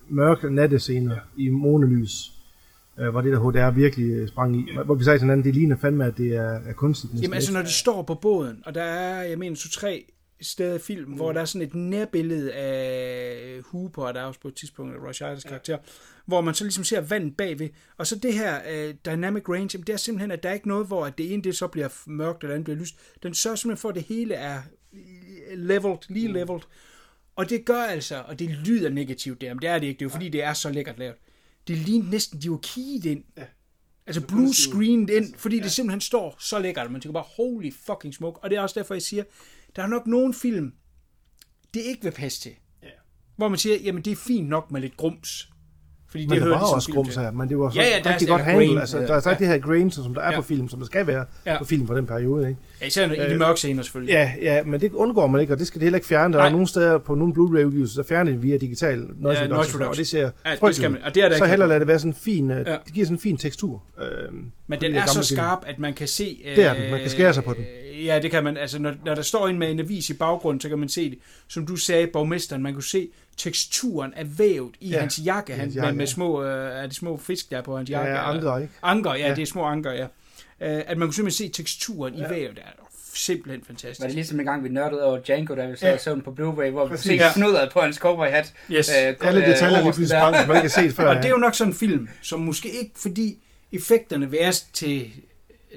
[0.09, 2.31] mørke nattescener i månelys,
[2.99, 4.65] øh, hvor det der HDR virkelig øh, sprang i.
[4.85, 7.13] Hvor vi sagde til hinanden, det ligner fandme, at det er, er kunstigt.
[7.21, 10.05] Jamen altså, når de står på båden, og der er, jeg mener, to-tre
[10.41, 11.15] steder i film, mm.
[11.15, 14.95] hvor der er sådan et nærbillede af Hooper, og der er også på et tidspunkt
[14.95, 15.77] af Rush Iders karakter,
[16.25, 17.69] hvor man så ligesom ser vandet bagved.
[17.97, 20.67] Og så det her uh, dynamic range, jamen, det er simpelthen, at der er ikke
[20.67, 22.95] noget, hvor at det ene det så bliver mørkt, og det andet bliver lyst.
[23.23, 24.61] Den sørger simpelthen for, at det hele er
[25.55, 26.61] leveled, lige leveled.
[27.35, 30.05] Og det gør altså, og det lyder negativt der, men det er det ikke, det
[30.05, 31.15] er jo fordi, det er så lækkert lavet.
[31.67, 33.23] Det ligner næsten, de var keyed ind.
[33.37, 33.43] Ja.
[34.07, 38.13] Altså blue screened ind, fordi det simpelthen står så lækkert, man tænker bare, holy fucking
[38.13, 38.39] smoke.
[38.43, 39.23] Og det er også derfor, jeg siger,
[39.75, 40.73] der er nok nogle film,
[41.73, 42.55] det ikke vil passe til.
[42.83, 42.89] Ja.
[43.35, 45.49] Hvor man siger, jamen det er fint nok med lidt grums.
[46.09, 48.09] Fordi Men det hører var også grums her, men det var så Ja, ja, der
[48.09, 48.67] er rigtig godt handlet.
[48.67, 48.79] grain.
[48.79, 49.45] Altså, der er sagt Ja.
[49.45, 50.35] det her grain, som der er Ja.
[50.35, 51.57] på film, som der skal være Ja.
[51.57, 52.47] på film for den periode.
[52.49, 52.59] Ikke?
[52.81, 54.13] Ja, især i de mørke scener selvfølgelig.
[54.13, 56.33] Ja, ja, men det undgår man ikke, og det skal det heller ikke fjerne.
[56.33, 56.47] Der Nej.
[56.47, 59.97] er nogle steder på nogle Blu-ray-udgivelser, der fjerner det via digital noise noise reduction, og
[59.97, 61.99] det ser Ja, det skal man- og det er der Så heller lade det være
[61.99, 62.55] sådan en fin, ja.
[62.57, 62.61] Ja.
[62.85, 63.83] det giver sådan en fin tekstur.
[64.01, 64.07] Øh,
[64.67, 66.41] Men den er så skarp, at man kan se...
[66.55, 66.91] Det er den.
[66.91, 67.61] Man kan skære sig på den.
[67.63, 68.57] øh, Ja, det kan man.
[68.57, 71.09] Altså, når, når der står en med en avis i baggrunden, så kan man se
[71.09, 71.17] det.
[71.47, 75.59] Som du sagde, borgmesteren, man kunne se teksturen af vævet i Ja, hans jakke, han,
[75.59, 76.11] hans med, jakke, med ja.
[76.11, 78.13] små, øh, er det små fisk, der er på hans Ja, jakke.
[78.13, 78.73] ja, anker, ikke?
[78.83, 79.35] Anker, ja, Ja.
[79.35, 80.03] det er små anker, ja.
[80.61, 82.55] Øh, at man kunne simpelthen se teksturen i vævet.
[82.55, 82.61] Der.
[83.17, 84.05] simpelthen Var fantastisk.
[84.07, 85.93] det ligesom en gang, vi nørdede over Django, da vi sad Ja.
[85.93, 87.31] og så den på Blu-ray, hvor vi Ja.
[87.33, 88.53] snudret på hans cowboyhat.
[88.71, 88.89] Yes.
[88.89, 91.07] Alle detaljer lige pludselig sprang, som man ikke har set før.
[91.09, 93.37] Og det er jo nok sådan en film, som måske ikke, fordi
[93.71, 95.11] effekterne vil jeg til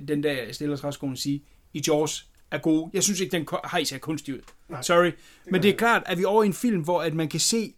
[0.08, 1.42] den der stille og træskolen sige,
[1.72, 2.90] i Jaws er gode.
[2.92, 4.40] Jeg synes ikke, den hejs er kunstig ud.
[4.68, 4.82] Nej.
[4.82, 5.10] Sorry.
[5.50, 7.40] Men det er klart, at vi er over i en film, hvor at man kan
[7.40, 7.74] se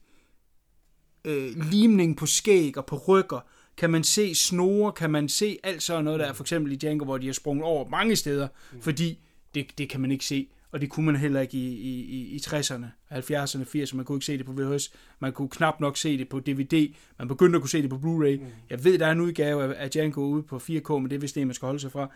[1.25, 3.41] øh, limning på skæg og på rykker.
[3.77, 6.77] Kan man se snore, kan man se alt sådan noget, der er for eksempel i
[6.77, 8.49] Django, hvor de har sprunget over mange steder,
[8.81, 9.19] fordi
[9.55, 10.49] det, det kan man ikke se.
[10.73, 13.97] Og det kunne man heller ikke i, i, i, i 60'erne, 70'erne, 80'erne.
[13.97, 14.93] Man kunne ikke se det på VHS.
[15.19, 16.95] Man kunne knap nok se det på DVD.
[17.19, 18.41] Man begyndte at kunne se det på Blu-ray.
[18.71, 21.19] Jeg ved, der er en udgave af, af Django ude på 4K, men det er
[21.19, 22.11] vist det, man skal holde sig fra.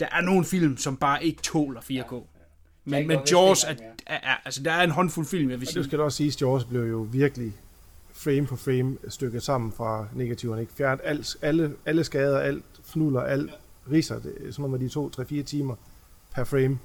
[0.00, 1.86] Der er nogle film, som bare ikke tåler 4K.
[1.90, 2.22] Men, Django
[2.84, 3.68] men er vist Jaws, er,
[4.06, 5.78] er, er, altså der er en håndfuld film, jeg vil Og sige.
[5.78, 7.52] det skal da også sige, at Jaws blev jo virkelig
[8.12, 10.60] frame for frame stykket sammen fra negativerne.
[10.60, 10.72] Ikke?
[10.72, 13.50] Fjernet alt, alle, alle skader, alt fnuller, alt
[13.92, 14.18] riser.
[14.18, 15.74] Det, som om de to, tre, fire timer
[16.34, 16.78] per frame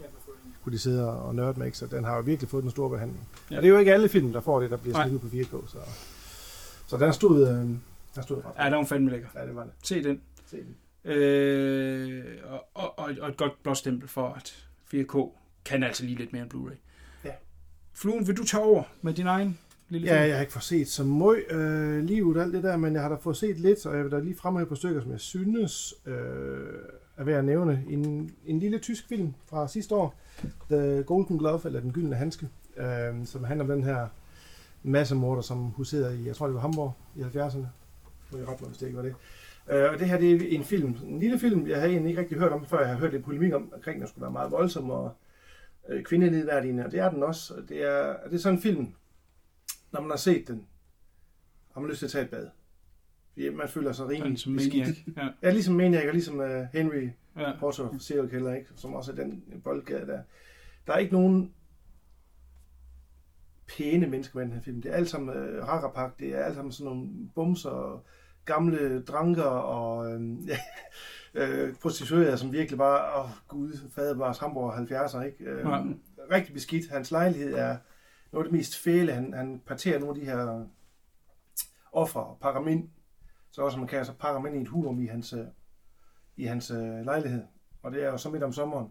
[0.63, 1.65] kunne de sidde og nørde med.
[1.65, 1.77] Ikke?
[1.77, 3.19] Så den har jo virkelig fået den store behandling.
[3.49, 3.53] Ja.
[3.55, 3.57] Ja.
[3.57, 5.57] Og det er jo ikke alle film, der får det, der bliver smidt ud på
[5.57, 5.71] 4K.
[5.71, 5.77] Så,
[6.87, 7.81] så den stod, øh, den
[8.23, 8.65] stod ret.
[8.65, 9.27] Ja, der var fandme lækker.
[9.35, 9.71] Ja, det var det.
[9.83, 10.21] Se den.
[10.51, 10.75] Se den.
[11.05, 15.29] Øh, og, og, og, et godt blåstempel for, at 4K
[15.65, 16.75] kan altså lige lidt mere end Blu-ray.
[17.25, 17.31] Ja.
[17.93, 20.27] Fluen, vil du tage over med din egen lille Ja, film?
[20.27, 23.09] jeg har ikke fået set så meget øh, livet alt det der, men jeg har
[23.09, 25.93] da fået set lidt, og jeg vil da lige fremhæve på stykker, som jeg synes
[26.05, 26.13] øh,
[27.17, 27.83] er værd at nævne.
[27.89, 30.15] En, en lille tysk film fra sidste år,
[30.69, 34.07] The Golden Glove, eller Den Gyldne Handske, øh, som handler om den her
[34.83, 37.65] massemorder, som huserede i, jeg tror det var Hamburg i 70'erne.
[38.31, 39.15] Må jeg rette mig, hvis det ikke var det.
[39.71, 42.21] Øh, og det her det er en film, en lille film, jeg havde egentlig ikke
[42.21, 44.31] rigtig hørt om, før jeg har hørt lidt polemik om, omkring, at den skulle være
[44.31, 45.15] meget voldsom og
[45.89, 47.53] øh, kvindenedværdigende, og det er den også.
[47.53, 48.93] Og Det er, det er sådan en film,
[49.91, 50.67] når man har set den,
[51.73, 52.47] har man lyst til at tage et bad.
[53.33, 54.87] Fordi man føler sig rimelig som beskidt.
[55.17, 57.51] Ja, Ja, ligesom Maniac og ligesom uh, Henry ja.
[57.59, 58.69] Potter, serial killer, ikke?
[58.75, 60.21] som også er den boldgade der.
[60.87, 61.53] Der er ikke nogen
[63.67, 64.81] pæne mennesker med i den her film.
[64.81, 68.03] Det er alt sammen uh, rarapak, det er alt sammen sådan nogle bumser,
[68.45, 70.49] gamle dranker og øh,
[71.33, 75.43] øh, prostituerede, som virkelig bare, åh oh, gud, fader bare Hamburg 70'er, ikke?
[75.43, 75.83] Øh, Ja.
[76.31, 76.89] Rigtig beskidt.
[76.91, 77.77] Hans lejlighed er
[78.31, 79.13] noget af det mest fæle.
[79.13, 80.65] Han, han parterer nogle af de her
[81.91, 82.89] ofre og ind,
[83.51, 85.45] så også man kan, så dem ind i et hurum i hans, øh,
[86.37, 87.43] i hans øh, lejlighed.
[87.83, 88.87] Og det er jo så midt om sommeren.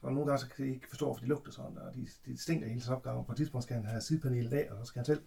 [0.00, 2.42] Så nogle gange så kan de ikke forstå, hvorfor de lugter sådan, og de, de
[2.42, 3.24] stinker hele opgave.
[3.24, 5.22] På et tidspunkt skal han have sidepanelet af, og så skal han selv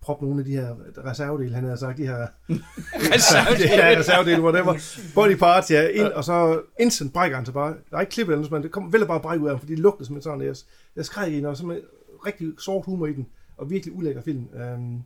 [0.00, 4.74] proppe nogle af de her reservedele, han havde sagt, de her ja, reservedele, whatever,
[5.14, 7.74] body parts, ja, ind, og så instant brækker han sig bare.
[7.90, 9.72] Der er ikke klippet eller noget, det kommer vælger bare brække ud af ham, fordi
[9.72, 10.54] det lugter som sådan, jeg,
[10.96, 11.80] jeg skreg i den, og så med
[12.26, 14.48] rigtig sort humor i den, og virkelig ulækker film.
[14.74, 15.04] Um,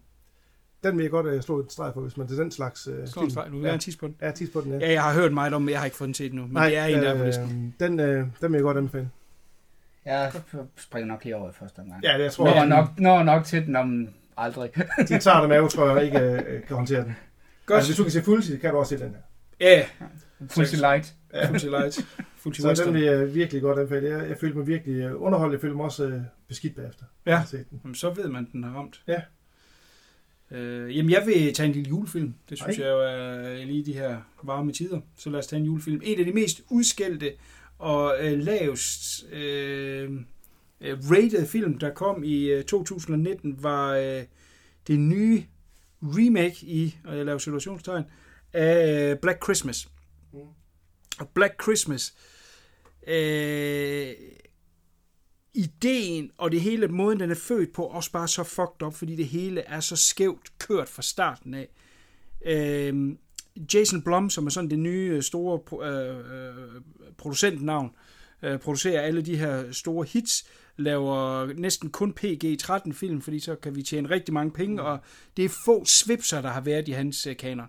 [0.84, 2.94] den vil jeg godt uh, slå et streg på, hvis man til den slags uh,
[3.06, 3.46] Slå en streg.
[3.50, 4.16] Du vil gerne tisse på den.
[4.22, 4.78] Ja, tis på den, ja.
[4.78, 6.42] Ja, jeg har hørt meget om, men jeg har ikke fået den set nu.
[6.42, 7.74] Men Nej, det er en, der er på listen.
[7.80, 9.10] øh, den, øh, den vil jeg godt anbefale.
[10.04, 10.32] Jeg
[10.76, 12.04] springer nok lige over i første omgang.
[12.04, 12.66] Ja, det jeg tror Når jeg.
[12.66, 14.70] nok, når nok til den om aldrig.
[15.08, 17.16] De tager det med, tror jeg ikke øh, kan håndtere den.
[17.66, 17.76] Godt.
[17.76, 19.20] Altså, hvis du kan se fuldtid, kan du også se den her.
[19.60, 19.84] Ja,
[20.50, 21.14] Fuldstændig light.
[21.60, 22.06] Full Light.
[22.36, 24.08] Full Så den jeg virkelig godt anbefale.
[24.08, 25.52] Jeg, jeg følte mig virkelig øh, underholdt.
[25.52, 27.04] Jeg følte mig også øh, beskidt bagefter.
[27.26, 27.42] Ja.
[27.50, 27.66] Den.
[27.84, 29.02] Jamen, så ved man, at den har ramt.
[29.08, 29.20] Ja.
[30.50, 32.34] Øh, jamen, jeg vil tage en lille julefilm.
[32.48, 32.84] Det synes Ej.
[32.84, 35.00] jeg jo er lige de her varme tider.
[35.16, 36.00] Så lad os tage en julefilm.
[36.04, 37.32] En af de mest udskældte
[37.78, 40.10] og øh, lavest øh,
[40.82, 44.22] rated film, der kom i øh, 2019, var øh,
[44.86, 45.44] det nye
[46.02, 48.04] remake i, og jeg laver situationstegn,
[48.52, 49.88] af øh, Black Christmas.
[50.32, 50.38] Mm.
[51.18, 52.14] Og Black Christmas,
[53.06, 54.12] øh,
[55.54, 59.16] ideen og det hele, måden den er født på, også bare så fucked up, fordi
[59.16, 61.68] det hele er så skævt kørt fra starten af.
[62.46, 63.16] Øh,
[63.74, 66.80] Jason Blum, som er sådan det nye øh, store øh, øh,
[67.18, 67.90] producentnavn,
[68.42, 73.76] øh, producerer alle de her store hits, laver næsten kun PG-13 film, fordi så kan
[73.76, 74.98] vi tjene rigtig mange penge, og
[75.36, 77.68] det er få svipser, der har været i hans øh, kanon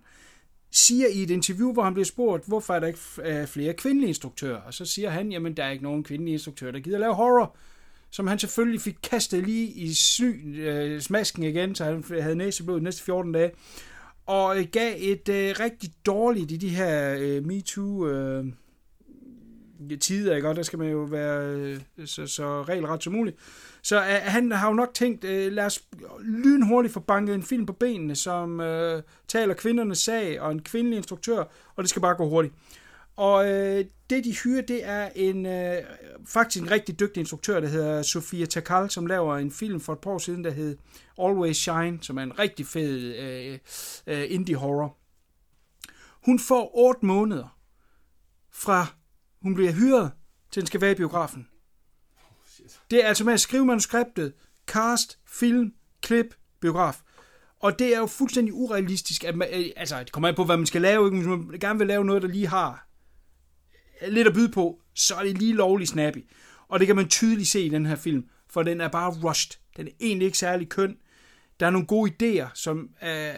[0.74, 4.08] siger i et interview, hvor han bliver spurgt, hvorfor er der ikke øh, flere kvindelige
[4.08, 4.62] instruktører?
[4.62, 7.56] Og så siger han, jamen der er ikke nogen kvindelige instruktører, der gider lave horror.
[8.10, 12.78] Som han selvfølgelig fik kastet lige i sly, øh, smasken igen, så han havde næseblod
[12.78, 13.52] de næste 14 dage.
[14.26, 18.46] Og øh, gav et øh, rigtig dårligt i de her øh, MeToo øh,
[20.02, 20.50] tider, ikke?
[20.50, 23.38] Og der skal man jo være øh, så, så regelret som muligt.
[23.82, 25.84] Så øh, han har jo nok tænkt, øh, lad os
[26.24, 30.98] lynhurtigt få banket en film på benene, som øh, taler kvindernes sag, og en kvindelig
[30.98, 31.44] instruktør,
[31.76, 32.54] og det skal bare gå hurtigt.
[33.16, 35.78] Og øh, det, de hyrer, det er en øh,
[36.26, 40.00] faktisk en rigtig dygtig instruktør, der hedder Sofia Takal, som laver en film for et
[40.00, 40.78] par år siden, der hed
[41.22, 43.60] Always Shine, som er en rigtig fed øh,
[44.08, 44.98] øh, indie horror.
[46.26, 47.58] Hun får 8 måneder
[48.52, 48.88] fra
[49.44, 50.12] hun bliver hyret,
[50.52, 51.48] til den skal være i biografen.
[52.92, 54.34] Det er altså med at skrive manuskriptet,
[54.68, 57.02] cast, film, klip, biograf.
[57.60, 60.58] Og det er jo fuldstændig urealistisk, at man, øh, altså det kommer an på, hvad
[60.58, 61.18] man skal lave, ikke?
[61.18, 62.88] Hvis man gerne vil lave noget, der lige har
[64.08, 66.26] lidt at byde på, så er det lige lovligt snappy.
[66.68, 69.52] Og det kan man tydeligt se i den her film, for den er bare rushed.
[69.78, 70.98] Den er egentlig ikke særlig køn.
[71.60, 73.34] Der er nogle gode idéer, som øh,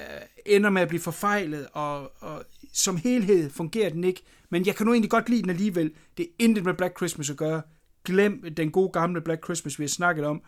[0.46, 4.22] ender med at blive forfejlet, og, og som helhed fungerer den ikke.
[4.50, 5.92] Men jeg kan nu egentlig godt lide den alligevel.
[6.18, 7.62] Det er intet med Black Christmas at gøre.
[8.06, 10.42] Glem den gode gamle Black Christmas, vi har snakket om.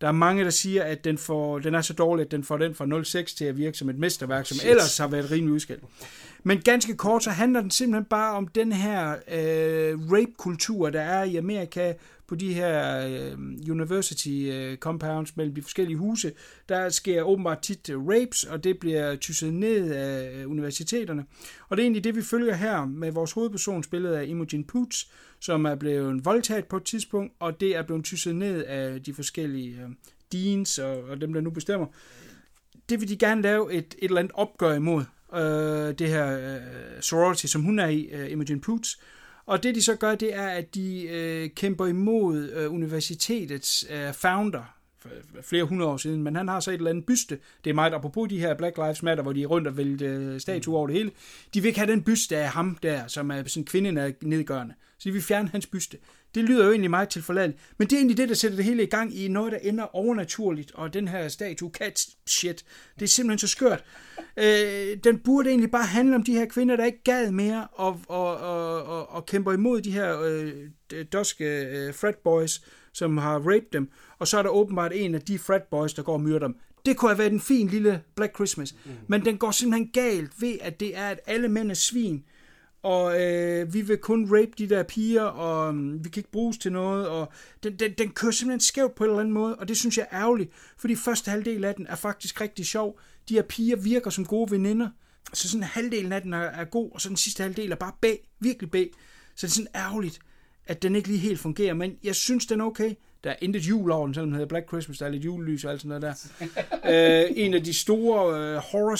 [0.00, 2.56] Der er mange, der siger, at den, får, den er så dårlig, at den får
[2.56, 4.70] den fra 06 til at virke som et mesterværk, som Shit.
[4.70, 5.84] ellers har været rimelig udskilt.
[6.42, 11.24] Men ganske kort, så handler den simpelthen bare om den her øh, rape-kultur, der er
[11.24, 11.92] i Amerika
[12.28, 13.38] på de her øh,
[13.70, 16.32] university øh, compounds mellem de forskellige huse.
[16.68, 21.24] Der sker åbenbart tit øh, rapes, og det bliver tysset ned af øh, universiteterne.
[21.68, 25.10] Og det er egentlig det, vi følger her med vores hovedperson, spillet af Imogen Poots,
[25.40, 29.14] som er blevet voldtaget på et tidspunkt, og det er blevet tysset ned af de
[29.14, 29.88] forskellige øh,
[30.32, 31.86] deans og, og dem, der nu bestemmer.
[32.88, 36.60] Det vil de gerne lave et, et eller andet opgør imod, øh, det her øh,
[37.00, 38.98] sorority, som hun er i, øh, Imogen Poots.
[39.48, 44.12] Og det de så gør, det er, at de øh, kæmper imod øh, universitetets øh,
[44.12, 45.08] founder, for
[45.42, 47.38] flere hundrede år siden, men han har så et eller andet byste.
[47.64, 50.18] Det er meget apropos de her Black Lives Matter, hvor de er rundt og vælter
[50.18, 51.10] øh, statuer over det hele.
[51.54, 54.74] De vil ikke have den byste af ham der, som er sådan kvinde nedgørende.
[54.98, 55.98] Så de vil fjerne hans byste.
[56.34, 57.60] Det lyder jo egentlig meget tilforladeligt.
[57.78, 59.96] Men det er egentlig det, der sætter det hele i gang i noget, der ender
[59.96, 60.72] overnaturligt.
[60.74, 62.64] Og den her statue, cat shit,
[62.94, 63.84] det er simpelthen så skørt.
[64.36, 68.00] Øh, den burde egentlig bare handle om de her kvinder, der ikke gad mere og,
[68.08, 72.60] og, og, og, og kæmper imod de her øh, doske øh, frat boys,
[72.92, 73.90] som har raped dem.
[74.18, 76.56] Og så er der åbenbart en af de frat boys, der går og myrder dem.
[76.86, 78.74] Det kunne have været en fin lille Black Christmas.
[78.84, 78.90] Mm.
[79.06, 82.24] Men den går simpelthen galt ved, at det er, at alle mænd er svin
[82.82, 86.58] og øh, vi vil kun rape de der piger, og um, vi kan ikke bruges
[86.58, 89.68] til noget, og den, den, den kører simpelthen skævt på en eller anden måde, og
[89.68, 93.00] det synes jeg er ærgerligt, fordi første halvdel af den er faktisk rigtig sjov.
[93.28, 94.88] De her piger virker som gode veninder,
[95.32, 97.92] så sådan halvdelen af den er, er god, og så den sidste halvdel er bare
[98.00, 98.90] bag, virkelig bag.
[99.34, 100.18] Så det er sådan ærgerligt,
[100.66, 102.94] at den ikke lige helt fungerer, men jeg synes, den er okay.
[103.24, 105.64] Der er intet jul over den, selvom den hedder Black Christmas, der er lidt julelys
[105.64, 106.16] og alt sådan noget
[106.90, 107.24] der.
[107.24, 108.96] øh, en af de store øh, horror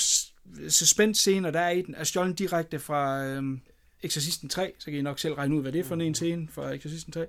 [0.68, 3.42] suspense scener, der er i den, er stjålet direkte fra øh,
[4.02, 6.48] Exorcisten 3, så kan I nok selv regne ud, hvad det er for en scene
[6.50, 7.26] fra Exorcisten 3.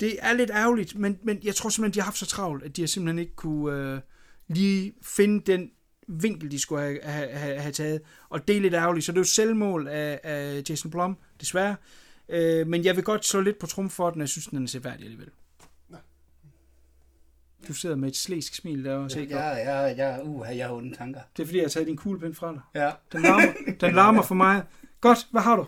[0.00, 2.76] Det er lidt ærgerligt, men, men jeg tror simpelthen, de har haft så travlt, at
[2.76, 4.00] de har simpelthen ikke kunne øh,
[4.48, 5.70] lige finde den
[6.08, 8.00] vinkel, de skulle have, have, have, have taget.
[8.28, 11.76] Og det er lidt ærgerligt, så det er jo selvmål af, af Jason Blum, desværre.
[12.28, 14.62] Øh, men jeg vil godt slå lidt på trum for den, og jeg synes, den
[14.62, 15.28] er seværdig alligevel.
[17.68, 20.96] Du sidder med et slæsk smil der og Ja, ja, ja, uh, jeg har onde
[20.96, 21.20] tanker.
[21.36, 22.60] Det er fordi, jeg har taget din kuglepen fra dig.
[22.74, 22.90] Ja.
[23.12, 24.62] Den larmer, den larmer for mig.
[25.00, 25.66] Godt, hvad har du?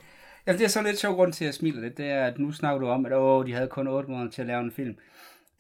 [0.49, 1.97] Jamen, det er så lidt sjov grund til at smile lidt.
[1.97, 4.43] Det er, at nu snakker du om, at åh, de havde kun 8 måneder til
[4.43, 4.97] at lave en film.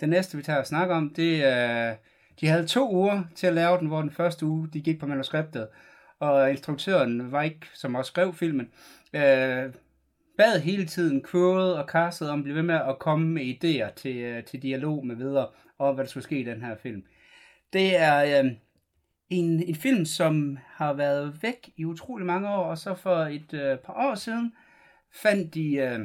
[0.00, 1.96] Det næste, vi tager og snakker om, det er,
[2.40, 5.06] de havde to uger til at lave den, hvor den første uge, de gik på
[5.06, 5.68] manuskriptet.
[6.20, 8.68] Og instruktøren var ikke, som også skrev filmen,
[9.12, 9.72] øh,
[10.38, 13.94] bad hele tiden crewet og castet om at blive ved med at komme med idéer
[13.94, 15.48] til, øh, til dialog med videre,
[15.78, 17.02] og hvad der skulle ske i den her film.
[17.72, 18.50] Det er øh,
[19.30, 23.54] en, en film, som har været væk i utrolig mange år, og så for et
[23.54, 24.52] øh, par år siden
[25.14, 26.00] fandt de øh,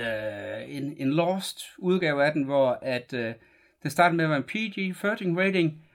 [0.00, 3.34] øh, en, en lost udgave af den, hvor at øh,
[3.82, 5.86] det startede med at være en PG-13 rating,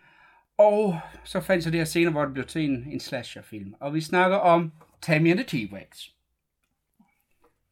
[0.58, 3.76] og så fandt så det her scene, hvor det blev til en, en slasher-film.
[3.80, 6.12] Og vi snakker om Tammy and the T-Rex.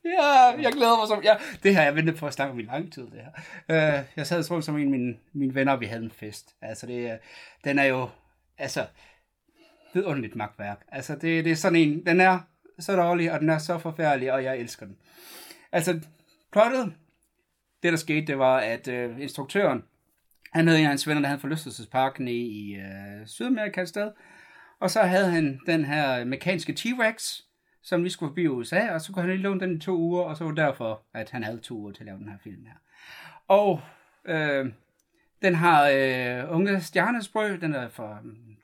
[0.06, 1.24] Ja, jeg glæder mig som...
[1.24, 3.32] Ja, det har jeg ventet på at snakke om i lang tid, det her.
[3.70, 6.56] Uh, jeg sad og som en af mine, mine venner, og vi havde en fest.
[6.62, 7.20] Altså, det,
[7.64, 8.10] den er jo...
[8.58, 8.86] Altså,
[9.94, 10.86] vidunderligt magtværk.
[10.88, 12.06] Altså, det, det er sådan en...
[12.06, 12.40] Den er
[12.80, 14.98] så dårlig, og den er så forfærdelig, og jeg elsker den.
[15.72, 16.00] Altså,
[16.52, 16.94] plottet...
[17.84, 19.84] Det, der skete, det var, at øh, instruktøren,
[20.52, 24.12] han havde en af hans venner, der havde forlystelsesparken i, i øh, Sydamerika et sted.
[24.80, 27.42] Og så havde han den her mekaniske T-Rex,
[27.82, 30.24] som vi skulle forbi USA, og så kunne han lige låne den i to uger,
[30.24, 32.38] og så var det derfor, at han havde to uger til at lave den her
[32.44, 32.78] film her.
[33.48, 33.82] Og
[34.26, 34.66] øh,
[35.42, 38.20] den har øh, unge stjernesprø, den er fra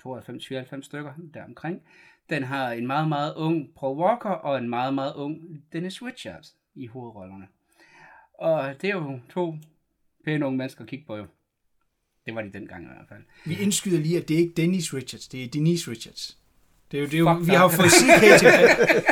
[0.08, 1.82] 92-94 stykker deromkring.
[2.30, 6.56] Den har en meget, meget ung Paul Walker og en meget, meget ung Dennis Richards
[6.76, 7.48] i hovedrollerne.
[8.34, 9.56] Og det er jo to
[10.26, 11.26] pæne unge mennesker at kigge på jo.
[12.26, 13.24] Det var de dengang i hvert fald.
[13.46, 16.39] Vi indskyder lige, at det er ikke Dennis Richards, det er Denise Richards.
[16.92, 18.70] Det er jo, det er jo, vi har fået CK tilbage,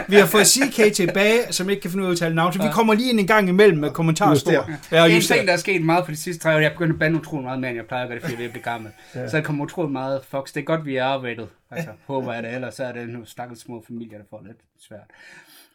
[0.07, 2.61] vi har fået CK tilbage, som ikke kan finde ud af at udtale navn, så
[2.61, 4.69] vi kommer lige ind en gang imellem med kommentarspor.
[4.91, 6.99] Ja, en ting, der er sket meget på de sidste tre år, jeg begynder at
[6.99, 8.91] bande utrolig meget mere, end jeg plejer at gøre det, fordi jeg bliver gammel.
[9.15, 9.29] ja.
[9.29, 10.53] Så der kommer utrolig meget Fox.
[10.53, 11.49] Det er godt, vi er arbejdet.
[11.71, 14.57] Altså, håber jeg det, ellers så er det nogle stakkels små familier, der får lidt
[14.87, 15.07] svært.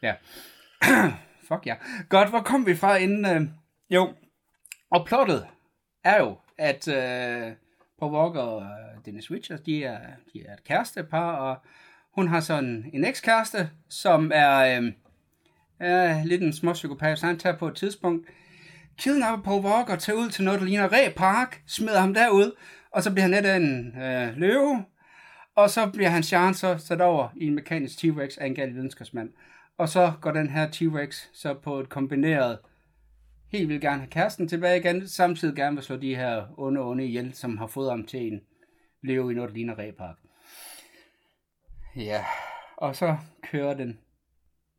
[0.01, 0.13] Ja.
[1.47, 1.75] Fuck ja.
[2.09, 3.25] Godt, hvor kom vi fra inden...
[3.25, 3.41] Øh...
[3.89, 4.09] Jo,
[4.91, 5.45] og plottet
[6.03, 7.51] er jo, at øh,
[7.99, 8.63] Paul Walker og
[9.05, 9.99] Dennis Richards, de er,
[10.33, 11.57] de er et kærestepar, og
[12.15, 14.91] hun har sådan en ekskæreste, som er, øh,
[15.79, 18.27] er lidt en småpsykopat, så han tager på et tidspunkt,
[18.97, 22.51] kidnapper Paul Walker, tager ud til noget, der ligner Ræ Park, smider ham derud,
[22.91, 24.85] og så bliver han net af en øh, løve,
[25.55, 28.73] og så bliver hans chancer så sat over i en mekanisk T-Rex af en gal
[28.73, 29.29] videnskabsmand.
[29.77, 32.57] Og så går den her T-Rex så på et kombineret
[33.53, 37.05] helt vil gerne have kæresten tilbage igen, samtidig gerne vil slå de her onde onde
[37.05, 38.41] ihjel, som har fået ham til en
[39.03, 40.22] leve i noget, der ligner Ræpark.
[41.95, 42.25] Ja,
[42.77, 43.99] og så kører den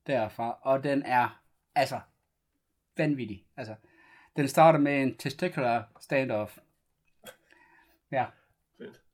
[0.06, 1.40] derfra, og den er
[1.74, 2.00] altså
[2.96, 3.44] vanvittig.
[3.56, 3.74] Altså,
[4.36, 6.58] den starter med en testicular standoff.
[8.12, 8.24] Ja.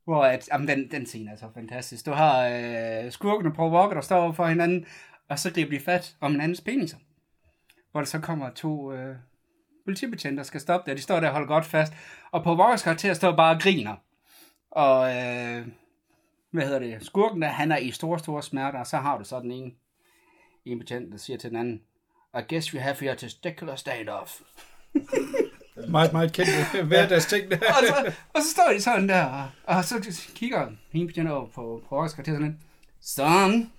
[0.04, 2.06] Hvor at, jamen, den, den scene er så fantastisk.
[2.06, 4.86] Du har øh, skurken og Paul Walker, der står over for hinanden,
[5.28, 6.98] og så griber de fat om hinandens peniser.
[7.90, 9.16] Hvor der så kommer to øh,
[9.84, 10.96] politibetjente, der skal stoppe der.
[10.96, 11.92] De står der og holder godt fast.
[12.30, 13.96] Og Paul Walkers karakter står bare og griner.
[14.70, 15.68] Og øh,
[16.50, 17.06] hvad hedder det?
[17.06, 19.72] Skurken der, han er i store, store smerter, og så har du så den ene,
[20.64, 21.82] en betjent, der siger til den anden,
[22.38, 24.40] I guess you have your testicular standoff.
[25.88, 27.56] Meget, meget kendt hverdags ting der.
[27.76, 31.46] og, så, og så står de sådan der, og, og så kigger hende betjent over
[31.46, 32.56] på, på Walkers karakter sådan lidt,
[33.00, 33.72] Son,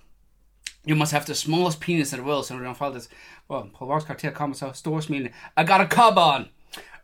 [0.88, 3.08] you must have the smallest penis in the world, så når faldt det,
[3.46, 6.46] hvor på vores karakter kommer så store smilende, I got a cob on!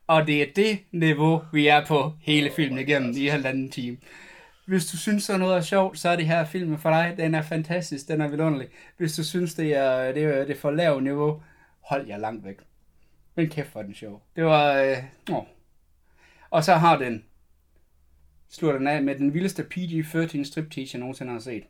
[0.06, 3.96] Og det er det niveau, vi er på hele filmen igennem i halvanden time.
[4.68, 7.14] Hvis du synes, så noget er sjovt, så er det her film for dig.
[7.16, 8.68] Den er fantastisk, den er vidunderlig.
[8.96, 11.42] Hvis du synes, det er, det er, det er for lavt niveau,
[11.80, 12.56] hold jer langt væk.
[13.34, 14.22] Men kæft for den sjov.
[14.36, 14.72] Det var...
[14.72, 14.96] Øh,
[15.30, 15.42] åh.
[16.50, 17.24] Og så har den...
[18.48, 21.64] Slutter den af med den vildeste PG-13 striptease, jeg nogensinde har set.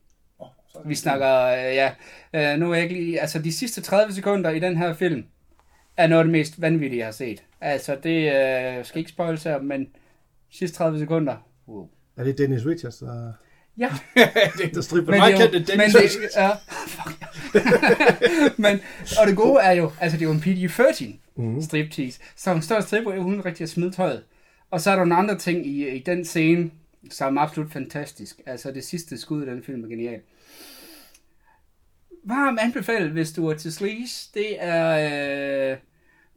[0.85, 1.95] Vi snakker, øh, ja,
[2.33, 5.25] øh, nu er jeg ikke lige, altså de sidste 30 sekunder i den her film,
[5.97, 7.45] er noget af det mest vanvittige, jeg har set.
[7.61, 9.89] Altså, det øh, skal ikke spoil sig, men
[10.51, 11.37] sidste 30 sekunder,
[11.69, 11.89] wow.
[12.18, 13.33] Er det Dennis Richards, der,
[13.78, 13.90] Ja,
[14.74, 15.12] der stripper?
[15.12, 16.37] Men- det er men Dennis det, Richards.
[16.37, 16.50] ja,
[16.87, 18.48] fuck ja.
[18.57, 18.81] men,
[19.20, 21.04] og det gode er jo, altså det er jo en PG-13
[21.42, 21.62] mm.
[21.62, 24.22] striptease, så hun står og stripper uden rigtig at smide tøjet.
[24.70, 26.70] Og så er der nogle andre ting i, i den scene,
[27.11, 28.40] som er absolut fantastisk.
[28.46, 30.20] Altså det sidste skud i den film er genial.
[32.24, 34.31] Varm anbefalet, hvis du er til sleaze.
[34.35, 35.76] Det er øh,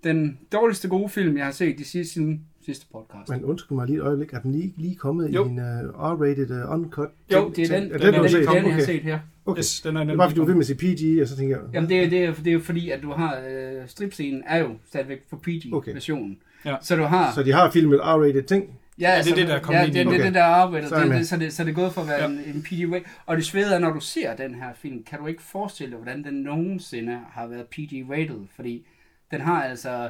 [0.04, 3.30] den dårligste gode film, jeg har set de sidste, siden sidste podcast.
[3.30, 5.46] Men undskyld mig lige et øjeblik, er den lige, lige kommet Jo.
[5.46, 7.10] i en uh, R-rated uh, uncut?
[7.34, 8.40] jo, det er den, Er den, den, den, den, har set?
[8.48, 8.86] den, jeg har Okay.
[8.86, 9.20] set her.
[9.46, 9.60] Okay.
[9.60, 11.56] Yes, den er Det var, fordi du ved med at sige PG, og så tænker
[11.58, 11.66] jeg...
[11.74, 14.58] Jamen, det, er- det, er, det er jo fordi, at du har øh, stripscenen er
[14.58, 16.38] jo stadigvæk for PG-versionen.
[16.66, 16.76] Ja.
[16.82, 17.34] Så du har...
[17.34, 18.70] Så de har filmet R-rated ting?
[19.00, 20.26] Ja, det er det, der er kommet ja, ind i det, det, det, Okay.
[20.26, 20.90] det, der er arbejdet.
[20.90, 22.28] Så Det, det, så, det, så det er gået for at være Ja.
[22.30, 22.34] ja.
[22.50, 23.00] en, en PG-way.
[23.26, 25.98] Og det svede er, når du ser den her film, kan du ikke forestille dig,
[26.04, 28.48] hvordan den nogensinde har været PG-rated.
[28.56, 28.86] Fordi
[29.32, 30.10] den har altså...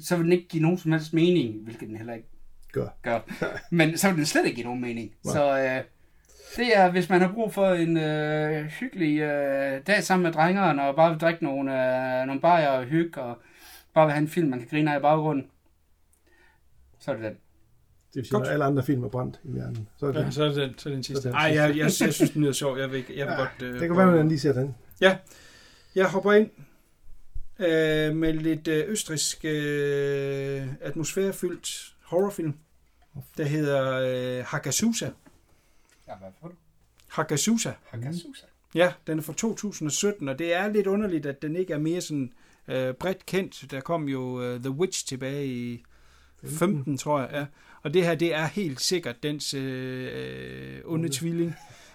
[0.00, 2.28] Så vil den ikke give nogen som helst mening, hvilket den heller ikke
[2.72, 2.88] Gør.
[3.02, 3.20] gør.
[3.70, 5.10] Men så vil den slet ikke give nogen mening.
[5.24, 5.84] Så øh,
[6.56, 10.82] det er, hvis man har brug for en øh, hyggelig øh, dag sammen med drengerne,
[10.82, 11.72] og bare vil drikke nogle,
[12.20, 13.38] øh, nogle bajer og hygge, og
[13.94, 15.46] bare vil have en film, man kan grine af i baggrunden,
[17.00, 17.32] så er det den.
[17.34, 17.40] Det
[18.14, 19.88] vil sige, når alle andre film er brændt i verden.
[19.96, 21.22] Så er det, Ja, så er det den, så er det den sidste.
[21.22, 22.78] Så det Ej, den jeg, jeg, jeg, synes, den er sjov.
[22.78, 23.62] Jeg vil, ikke- jeg vil Ja, godt...
[23.62, 24.74] Øh, det kan være, at man lige ser den.
[25.94, 26.50] Jeg hopper ind
[27.58, 32.54] øh, med lidt øh, østrisk øh, atmosfærefyldt horrorfilm,
[33.36, 34.00] der hedder
[34.38, 35.10] øh, Hakasusa.
[36.08, 36.48] Ja, hvad du?
[37.08, 37.72] Hakasusa.
[37.86, 38.46] Hakasusa.
[38.74, 42.00] Ja, den er fra 2017, og det er lidt underligt, at den ikke er mere
[42.00, 42.32] sådan
[42.68, 43.70] øh, bredt kendt.
[43.70, 45.84] Der kom jo øh, The Witch tilbage i
[46.44, 47.30] 15, tror jeg.
[47.32, 47.46] Ja.
[47.82, 51.54] Og det her, det er helt sikkert dens øh, øh, onde tvilling,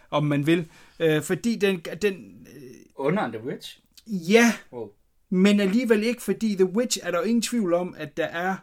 [0.10, 0.70] om man vil.
[1.00, 2.62] Øh, fordi den, den øh,
[2.96, 3.80] Under The Witch.
[4.08, 4.92] ja, Wow.
[5.34, 8.56] Men alligevel ikke, fordi The Witch er der jo ingen tvivl om, at der er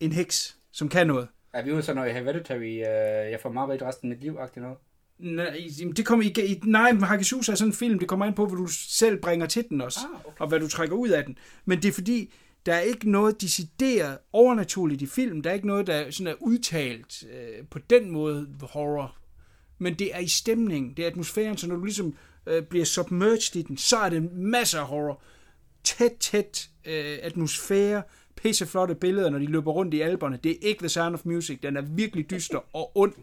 [0.00, 1.28] en heks, som kan noget.
[1.52, 4.76] Er vi ude sådan noget hereditary, øh, jeg får meget resten af mit liv, noget?
[5.18, 5.58] Nej,
[5.96, 8.46] det kommer i, i nej, men Hakasusa er sådan en film, det kommer ind på,
[8.46, 10.40] hvad du selv bringer til den også, Ah, okay.
[10.40, 11.38] og hvad du trækker ud af den.
[11.64, 12.32] Men det er fordi,
[12.66, 15.42] der er ikke noget decideret overnaturligt i film.
[15.42, 19.16] Der er ikke noget, der sådan er udtalt øh, på den måde horror.
[19.78, 22.14] Men det er i stemningen, det er atmosfæren, så når du ligesom
[22.46, 25.22] øh, bliver submerged i den, så er det masser af horror.
[25.84, 28.02] Tæt, tæt øh, atmosfære,
[28.36, 30.38] pisseflotte billeder, når de løber rundt i alberne.
[30.44, 33.14] Det er ikke The Sound of Music, den er virkelig dyster og ond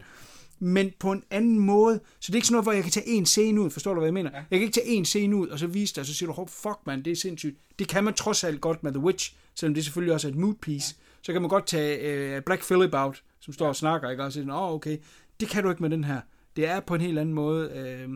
[0.64, 2.00] men på en anden måde.
[2.20, 4.00] Så det er ikke sådan noget, hvor jeg kan tage en scene ud, forstår du,
[4.00, 4.30] hvad jeg mener?
[4.34, 4.36] Ja.
[4.36, 6.40] Jeg kan ikke tage en scene ud, og så vise dig, og så siger du,
[6.40, 7.58] oh, fuck man, det er sindssygt.
[7.78, 10.38] Det kan man trods alt godt med The Witch, selvom det selvfølgelig også er et
[10.38, 10.94] mood piece.
[10.98, 11.04] Ja.
[11.22, 14.24] Så kan man godt tage uh, Black Phillip out, som står og snakker, ikke?
[14.24, 14.98] og siger, åh, oh, okay,
[15.40, 16.20] det kan du ikke med den her.
[16.56, 18.08] Det er på en helt anden måde øh,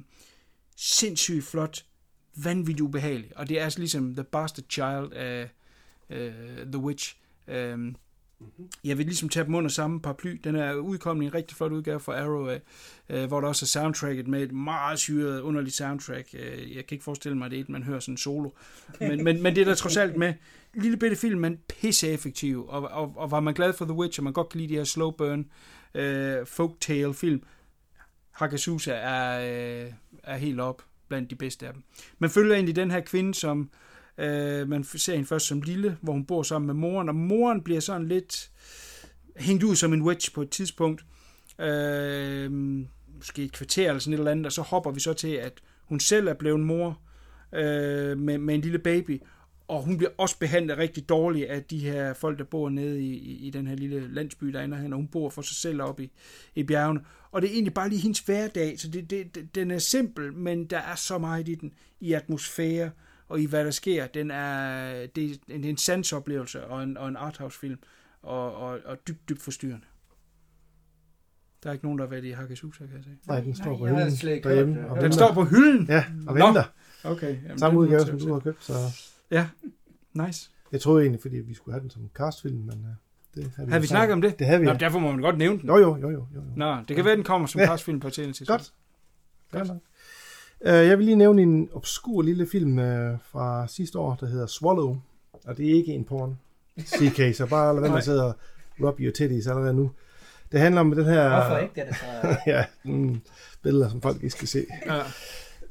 [0.76, 1.84] sindssygt flot,
[2.36, 5.50] vanvittigt ubehageligt, og det er altså ligesom The Bastard Child af
[6.10, 7.16] uh, The Witch.
[7.74, 7.96] Um,
[8.84, 10.40] jeg vil ligesom tage dem under samme paraply.
[10.44, 12.60] Den er udkommet i en rigtig flot udgave fra Arrow, øh,
[13.08, 16.28] øh, hvor der også er soundtracket med et meget syret, underligt soundtrack.
[16.34, 18.50] Øh, jeg kan ikke forestille mig, at det er et, man hører sådan solo.
[19.00, 20.34] Men, men, men det er der trods alt med.
[20.74, 22.66] Lille bitte film, men pisse effektiv.
[22.68, 24.78] Og, og, og var man glad for The Witch, og man godt kan lide de
[24.78, 25.46] her slow burn
[25.94, 27.42] øh, folktale film,
[28.36, 31.82] Hakasusa er, øh, er helt op blandt de bedste af dem.
[32.18, 33.70] Man følger egentlig den her kvinde, som
[34.18, 37.62] øh, man ser hende først som lille, hvor hun bor sammen med moren, og moren
[37.62, 38.50] bliver sådan lidt
[39.36, 41.04] hængt ud som en witch på et tidspunkt.
[41.60, 42.52] Øh,
[43.16, 45.52] måske et kvarter eller sådan et eller andet, og så hopper vi så til, at
[45.84, 47.00] hun selv er blevet mor
[47.54, 49.22] øh, med, med en lille baby,
[49.68, 53.14] og hun bliver også behandlet rigtig dårligt af de her folk, der bor nede i,
[53.14, 56.10] i, i den her lille landsby derinde, og hun bor for sig selv oppe i,
[56.54, 57.00] i bjergene.
[57.36, 60.32] Og det er egentlig bare lige hendes hverdag, så det, det, det, den er simpel,
[60.32, 62.90] men der er så meget i den, i atmosfære
[63.28, 64.06] og i hvad der sker.
[64.06, 67.78] Den er, det, er en, det er en sansoplevelse og en, og en arthouse-film,
[68.22, 69.86] og, og, og dybt, dybt forstyrrende.
[71.62, 73.18] Der er ikke nogen, der har været i Hakasusa, kan jeg sige.
[73.26, 74.88] Nej, den står Nej, på har hylden derhjemme.
[74.90, 75.18] og Den venter.
[75.18, 75.86] står på hylden?
[75.88, 76.46] Ja, og Nå.
[76.46, 76.64] venter.
[77.04, 77.42] Okay.
[77.42, 78.72] Jamen, Samme udgave, som du har købt, så
[79.30, 79.48] Ja,
[80.12, 80.50] nice.
[80.72, 82.86] jeg troede egentlig, fordi vi skulle have den som castfilm, men uh,
[83.36, 84.38] det havde vi, Har vi snakket om det?
[84.38, 84.78] Det havde vi, Nå, ja.
[84.78, 85.68] derfor må man godt nævne den.
[85.68, 86.10] Jo, jo, jo, jo.
[86.10, 86.40] jo, jo.
[86.56, 87.66] Nå, det kan være, den kommer som Ja.
[87.66, 88.72] castfilm på et senere tidspunkt.
[89.52, 89.64] Godt.
[89.66, 89.82] Fair nok.
[90.60, 92.84] Uh, jeg vil lige nævne en obskur lille film uh,
[93.32, 94.96] fra sidste år, der hedder Swallow.
[95.46, 96.38] Og det er ikke en porn.
[96.80, 98.34] CK, så bare lad være med at sidde og
[98.80, 99.90] rub your titties allerede nu.
[100.52, 101.28] Det handler om den her...
[101.28, 101.74] Hvorfor ikke?
[101.74, 102.36] Det er det så...
[102.52, 103.20] ja, mm,
[103.62, 104.66] billeder, som folk ikke skal se.
[104.86, 105.02] Ja.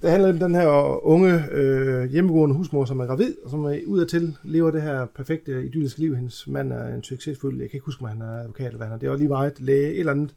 [0.01, 3.79] Det handler om den her unge øh, hjemmegående husmor, som er gravid, og som er
[3.87, 6.15] ud af til lever det her perfekte, idylliske liv.
[6.15, 8.87] Hendes mand er en succesfuld, jeg kan ikke huske, om han er advokat eller hvad
[8.87, 8.99] han er.
[8.99, 10.35] Det er lige meget læge, et eller andet.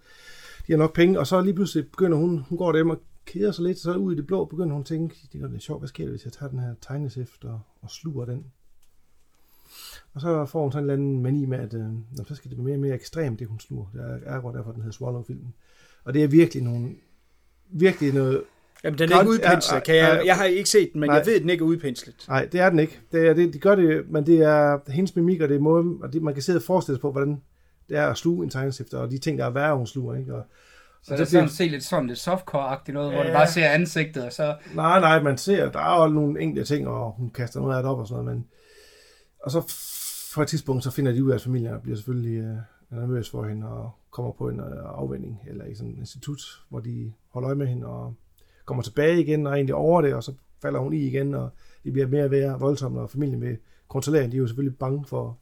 [0.67, 3.53] De har nok penge, og så lige pludselig begynder hun, hun går dem og keder
[3.53, 5.81] sig lidt, så ud i det blå begynder hun at tænke, det er lidt sjovt,
[5.81, 8.45] hvad sker der, hvis jeg tager den her tegnesift og, og sluger den?
[10.15, 12.57] Og så får hun sådan en eller anden mani med, at øh, så skal det
[12.57, 13.87] blive mere og mere ekstremt, det hun sluger.
[13.93, 15.55] Det er er derfor, den hedder Swallow-filmen.
[16.05, 16.95] Og det er virkelig nogle,
[17.71, 18.43] virkelig noget
[18.85, 19.85] Jamen, den er ikke udpenslet.
[19.85, 21.16] Kan jeg, jeg har ikke set den, men Nej.
[21.16, 22.24] jeg ved, at den ikke er udpenslet.
[22.29, 23.01] Nej, det er den ikke.
[23.12, 25.99] Det er, det, de gør det, men det er hendes mimik, og det er måden,
[26.03, 27.43] og det, man kan sidde og forestille sig på, hvordan
[27.89, 30.35] det er at sluge en tegnestifter, og de ting, der er værre, hun sluger, ikke?
[30.35, 30.43] Og,
[31.03, 33.29] Så det er sådan se lidt sådan lidt softcore-agtigt noget, hvor Ja.
[33.29, 34.57] du bare ser ansigtet, og så...
[34.74, 37.83] nej, nej, man ser, der er jo nogle enkelte ting, og hun kaster noget af
[37.83, 38.47] det op og sådan noget, men...
[39.43, 39.74] Og så
[40.35, 42.57] på et tidspunkt, så finder de ud af, at familien bliver selvfølgelig øh,
[42.99, 46.81] nervøs for hende, og kommer på en øh, afvending, eller i sådan et institut, hvor
[46.81, 48.14] de holder øje med hende, og
[48.69, 51.51] kommer tilbage igen, og er egentlig over det, og så falder hun i igen, og
[51.85, 53.57] det bliver mere og mere voldsomt, og familien vil
[53.89, 54.33] kontrollere hende.
[54.33, 55.39] De er jo selvfølgelig bange for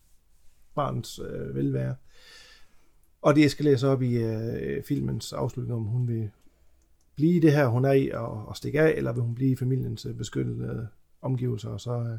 [0.75, 1.95] barnets øh, velvære.
[3.23, 6.31] Og det eskalerer så op i øh, filmens afslutning, om hun vil
[7.17, 9.57] blive det her, hun er i, og, og stikke af, eller vil hun blive i
[9.57, 10.89] familiens øh, beskyttede
[11.23, 12.19] omgivelser, og så øh,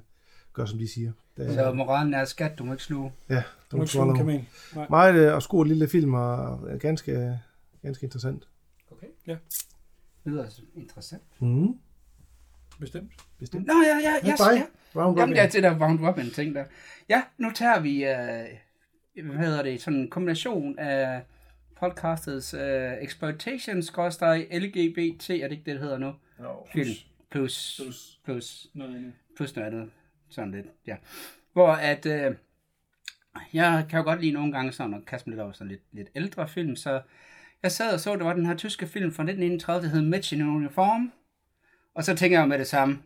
[0.53, 1.11] gøre, som de siger.
[1.37, 3.11] Det, Så moralen er skat, du må ikke sluge.
[3.29, 4.45] ja, Du må ikke sluge.
[4.75, 4.87] Nej.
[4.89, 7.39] Meget øh, obskur lille film, og øh, ganske,
[7.81, 8.47] ganske interessant.
[8.91, 9.07] Okay.
[9.27, 9.37] Ja.
[10.27, 11.41] Det lyder altså interessant.
[11.41, 11.79] Mm.
[12.79, 13.11] Bestemt.
[13.39, 13.67] Bestemt.
[13.67, 14.35] Nå, ja, ja, ja.
[14.37, 14.65] Hej, ja.
[15.01, 16.65] Round Jamen, det er det der Round Robin ting der.
[17.09, 21.23] Ja, nu tager vi, uh, hvad hedder det, sådan en kombination af
[21.79, 22.61] podcastets uh,
[23.01, 26.13] exploitation, skorstræk, LGBT, er det ikke det, det hedder nu?
[26.39, 26.89] Nå, Film.
[27.31, 28.19] Plus, Plus.
[28.25, 29.13] plus, Noget andet.
[29.35, 29.91] plus noget andet.
[30.29, 30.95] Sådan lidt, ja.
[31.53, 32.35] Hvor at, uh,
[33.53, 35.83] jeg kan jo godt lide nogle gange sådan at kaste mig lidt over sådan lidt,
[35.91, 37.01] lidt ældre film, så
[37.63, 40.35] jeg sad og så, det var den her tyske film fra 1931, der hed Mädchen
[40.35, 41.11] in Uniform,
[41.95, 43.03] og så tænker jeg med det samme,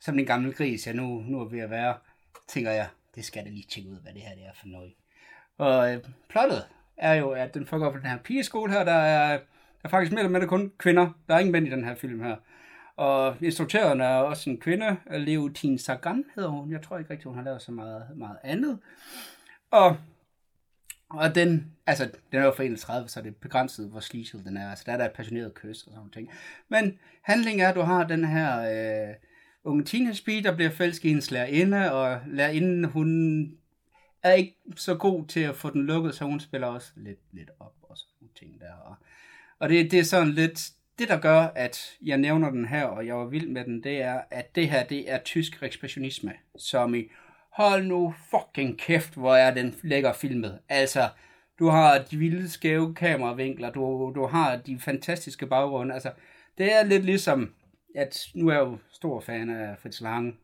[0.00, 1.94] som den gamle gris, jeg nu, nu er ved at være,
[2.48, 4.66] tænker jeg, det skal jeg da lige tjekke ud, hvad det her det er for
[4.66, 4.92] noget.
[5.58, 9.38] Og øh, plottet er jo, at den foregår på den her pigeskole her, der er,
[9.38, 11.10] der er faktisk mere eller mindre kun kvinder.
[11.28, 12.36] Der er ingen mænd i den her film her.
[12.96, 16.72] Og instruktøren er også en kvinde, Leotine Sagan hedder hun.
[16.72, 18.78] Jeg tror ikke rigtig, hun har lavet så meget, meget andet.
[19.70, 19.96] Og,
[21.10, 24.56] og den, altså, den er jo fra 31, så det er begrænset, hvor sleazel den
[24.56, 24.70] er.
[24.70, 26.12] Altså, der er der et passioneret kys og sådan noget.
[26.12, 26.30] ting.
[26.68, 28.60] Men handlingen er, at du har den her
[29.08, 29.14] øh,
[29.64, 33.50] unge teenage der bliver fælsk i hendes lærerinde, og lærerinden, hun
[34.22, 37.50] er ikke så god til at få den lukket, så hun spiller også lidt, lidt
[37.60, 38.72] op og sådan nogle ting der.
[38.72, 38.94] Og,
[39.58, 43.06] og det, det er sådan lidt, det der gør, at jeg nævner den her, og
[43.06, 46.94] jeg var vild med den, det er, at det her, det er tysk ekspressionisme, som
[46.94, 47.04] i,
[47.56, 50.58] hold nu fucking kæft, hvor er den lækker filmet.
[50.68, 51.08] Altså,
[51.58, 56.12] du har de vilde skæve kameravinkler, du, du har de fantastiske baggrunde, altså,
[56.58, 57.54] det er lidt ligesom,
[57.94, 60.38] at nu er jeg jo stor fan af Fritz Lang.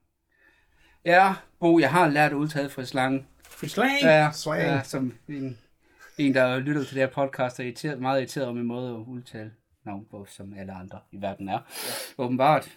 [1.04, 3.26] Ja, Bo, jeg har lært at udtale Fritz Lang.
[3.48, 4.02] Fritz Lang!
[4.02, 4.60] Ja, Swang.
[4.60, 5.58] ja som en,
[6.18, 8.96] en, der lytter til det her podcast, er irriteret, meget irriteret om en måde at
[8.96, 9.52] udtale
[9.86, 11.52] navn på, som alle andre i verden er.
[11.52, 11.58] Ja.
[12.24, 12.70] Åbenbart.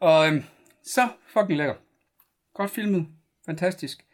[0.00, 0.44] Og øhm,
[0.84, 1.74] så fucking lækker.
[2.54, 3.06] Godt filmet.
[3.46, 4.04] Fantastisk.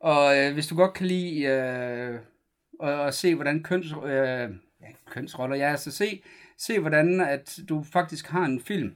[0.00, 2.20] Og øh, hvis du godt kan lide øh,
[2.82, 6.22] at, at se, hvordan køns, øh, ja, kønsroller, ja, altså se,
[6.58, 8.94] se, hvordan at du faktisk har en film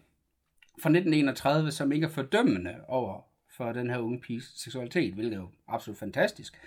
[0.82, 3.20] fra 1931, som ikke er fordømmende over
[3.56, 6.60] for den her unge piges seksualitet, hvilket er jo absolut fantastisk.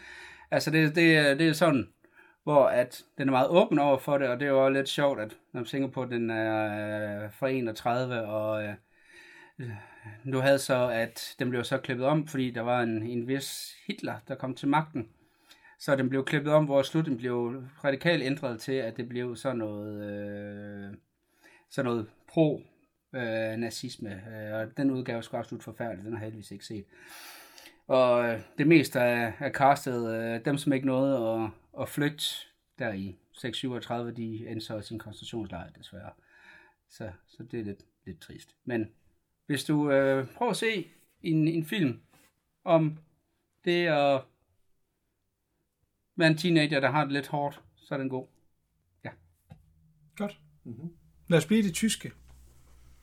[0.52, 1.90] Altså det, det, det er sådan,
[2.44, 5.20] hvor at den er meget åben over for det, og det er jo lidt sjovt,
[5.20, 8.74] at når man tænker på, at den er øh, fra 31, og øh,
[10.24, 13.76] nu havde så, at den blev så klippet om, fordi der var en, en vis
[13.88, 15.10] Hitler, der kom til magten.
[15.80, 19.58] Så den blev klippet om, hvor slutningen blev radikalt ændret til, at det blev sådan
[19.58, 20.93] noget, øh,
[21.70, 24.10] sådan noget pro-nazisme.
[24.10, 26.86] Øh, øh, og den udgave skulle absolut forfærdelig, den har jeg heldigvis ikke set.
[27.88, 31.49] Og øh, det meste er, er castet, øh, dem som ikke nåede at,
[31.82, 32.26] at flygte
[32.80, 36.12] der i 637, de endte så i sin koncentrationslejr desværre.
[36.89, 38.56] Så, så det er lidt, lidt trist.
[38.66, 38.89] Men
[39.52, 40.88] hvis du øh, prøver at se
[41.22, 41.99] en, en film
[42.66, 42.97] om
[43.66, 44.22] det at
[46.16, 48.28] være en teenager, der har det lidt hårdt, så er den god.
[49.04, 49.10] Ja.
[50.16, 50.39] Godt.
[50.64, 50.89] Mm-hmm.
[51.28, 52.12] Lad os blive det tyske.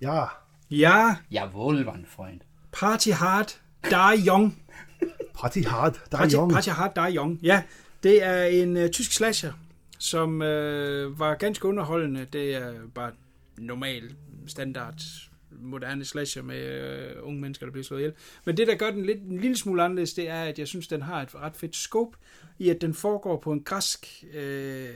[0.00, 0.24] Ja.
[0.70, 2.40] Ja, Jeg Wolven, Freund.
[2.72, 4.62] Party Hard, Die Young.
[5.40, 5.92] Party hard.
[5.92, 6.52] Der er Party, young.
[6.52, 7.38] Party Hard, Die Young.
[7.42, 7.62] Ja,
[8.02, 9.52] det er en uh, tysk slasher,
[9.98, 12.24] som uh, var ganske underholdende.
[12.24, 13.12] Det er bare
[13.58, 18.14] normal, standard, moderne slasher med øh, unge mennesker, der bliver slået ihjel.
[18.44, 20.88] Men det, der gør den lidt, en lille smule anderledes, det er, at jeg synes,
[20.88, 22.18] den har et ret fedt scope
[22.58, 24.88] i, at den foregår på en græsk øh,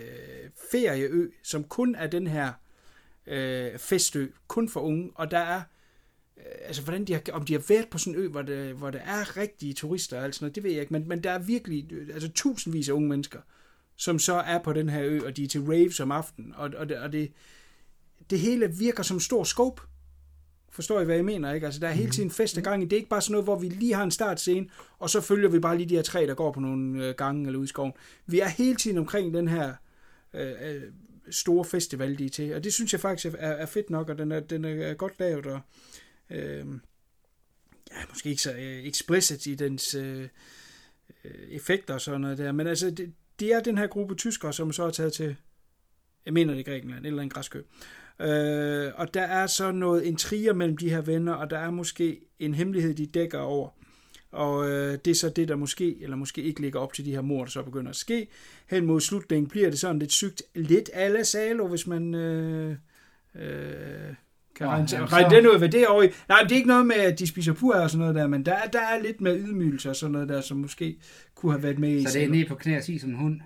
[0.70, 2.52] ferieø, som kun er den her
[3.26, 5.62] øh, festø, kun for unge, og der er
[6.36, 8.74] øh, altså hvordan de har, om de har været på sådan en ø, hvor, det,
[8.74, 11.24] hvor der er rigtige turister og alt sådan noget, det ved jeg ikke, men, men
[11.24, 13.40] der er virkelig, øh, altså tusindvis af unge mennesker,
[13.96, 16.70] som så er på den her ø, og de er til raves om aftenen, og,
[16.76, 17.32] og, det, og det,
[18.30, 19.82] det hele virker som stor scope.
[20.72, 21.66] Forstår I, hvad jeg mener, ikke?
[21.66, 22.84] Altså, der er hele tiden fest og gang i.
[22.84, 24.68] Det er ikke bare sådan noget, hvor vi lige har en startscene,
[24.98, 27.46] og så følger vi bare lige de her tre, der går på nogle øh, gange
[27.46, 27.92] eller ude i skoven.
[28.26, 29.74] Vi er hele tiden omkring den her
[30.34, 30.82] øh, øh,
[31.30, 32.54] store festival, de er til.
[32.54, 35.12] Og det synes jeg faktisk er, er fedt nok, og den er, den er godt
[35.18, 35.60] lavet, og
[36.30, 36.66] øh,
[37.90, 40.28] ja, måske ikke så øh, explicit i dens øh,
[41.24, 44.52] øh, effekter og sådan noget der, men altså, det, det er den her gruppe tyskere,
[44.52, 45.36] som så er taget til,
[46.24, 47.58] jeg mener det er Grækenland, eller en græskø.
[47.58, 47.64] Øh,
[48.96, 52.54] og der er så noget intriger mellem de her venner, og der er måske en
[52.54, 53.68] hemmelighed, de dækker over.
[54.32, 57.10] Og øh, det er så det, der måske, eller måske ikke ligger op til de
[57.12, 58.26] her mord, der så begynder at ske.
[58.70, 62.76] Hen mod slutningen bliver det sådan lidt sygt, lidt ala Salo, hvis man øh, øh,
[64.56, 66.08] kan Nå, regne, jamen, regne så- den ud, hvad det er over i.
[66.28, 68.46] Nej, det er ikke noget med, at de spiser pur og sådan noget der, men
[68.46, 70.96] der, er- der er lidt med ydmygelse og sådan noget der, som måske
[71.34, 73.16] kunne have været med i Så det er lige på knæ og sige som en
[73.16, 73.40] hund.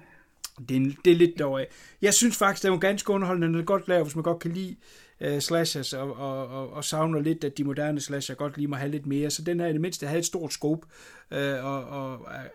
[0.69, 1.67] Det er, det er lidt derovre.
[2.03, 3.49] Jeg synes faktisk, det er ganske underholdende.
[3.49, 4.77] Den er godt lavet, hvis man godt kan lide
[5.21, 8.77] uh, slashers, og, og, og, og savner lidt, at de moderne slasher godt lige må
[8.77, 9.31] have lidt mere.
[9.31, 10.87] Så den her i det mindste havde et stort scope,
[11.31, 12.49] uh, og, og er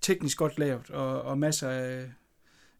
[0.00, 2.04] teknisk godt lavet, og, og masser af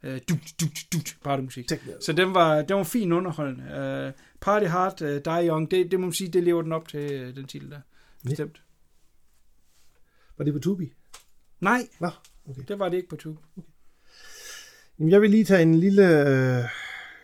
[0.03, 1.70] uh, dut, dut, dut, partymusik.
[2.01, 3.64] Så den var, den var fin underholdende.
[3.64, 6.89] Uh, Party Hard, uh, Die Young, det, det må man sige, det lever den op
[6.89, 7.80] til, uh, den titel der.
[8.24, 8.62] Bestemt.
[10.39, 10.93] Var det på Tubi?
[11.61, 12.11] Nej, Nå,
[12.49, 12.62] okay.
[12.68, 13.41] det var det ikke på Tube.
[14.99, 16.64] Jamen, jeg vil lige tage en lille øh,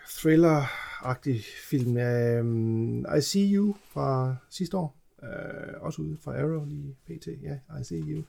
[0.09, 4.97] thriller-agtig film af øhm, I See You fra sidste år.
[5.23, 7.27] Øh, også ude fra Arrow lige pt.
[7.43, 8.23] Ja, I See You.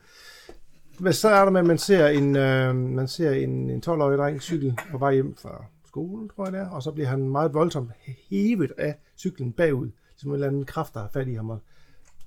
[0.99, 4.17] Men så er der med, at man ser en, øh, man ser en, en 12-årig
[4.17, 7.29] dreng cykel på vej hjem fra skolen, tror jeg det er, og så bliver han
[7.29, 7.91] meget voldsomt
[8.29, 11.59] hævet af cyklen bagud, som en eller anden kraft, der har fat i ham, og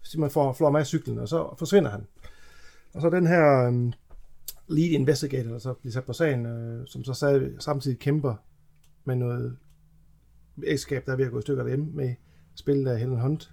[0.03, 2.07] simpelthen får, flår med af cyklen, og så forsvinder han.
[2.95, 3.93] Og så den her øh,
[4.69, 8.35] lead investigator, der så bliver sat på sagen, øh, som så sad, samtidig kæmper
[9.05, 9.57] med noget
[10.65, 12.15] ægteskab, der er ved at gå i stykker derhjemme, med
[12.55, 13.51] spillet af Helen Hunt.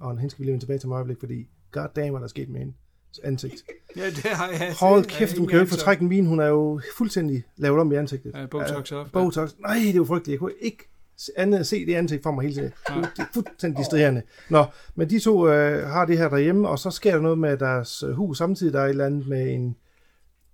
[0.00, 2.28] Og hende skal vi lige tilbage til mig øjeblik, fordi god damn, hvad der er
[2.28, 2.76] sket med hendes
[3.24, 3.62] ansigt.
[3.96, 4.74] Ja, det har jeg.
[4.80, 6.26] Hold kæft, hun kan jo ikke fortrække en vin.
[6.26, 8.32] Hun er jo fuldstændig lavet om i ansigtet.
[8.34, 9.10] Ja, Botox op, ja.
[9.12, 9.52] Botox.
[9.60, 10.32] Nej, det er jo frygteligt.
[10.32, 10.88] Jeg kunne ikke
[11.36, 12.72] andet se det ansigt for mig hele tiden.
[12.88, 14.22] Det er fuldstændig distraherende.
[14.50, 17.56] Nå, men de to øh, har det her derhjemme, og så sker der noget med
[17.56, 18.38] deres øh, hus.
[18.38, 19.76] Samtidig der er et eller andet med en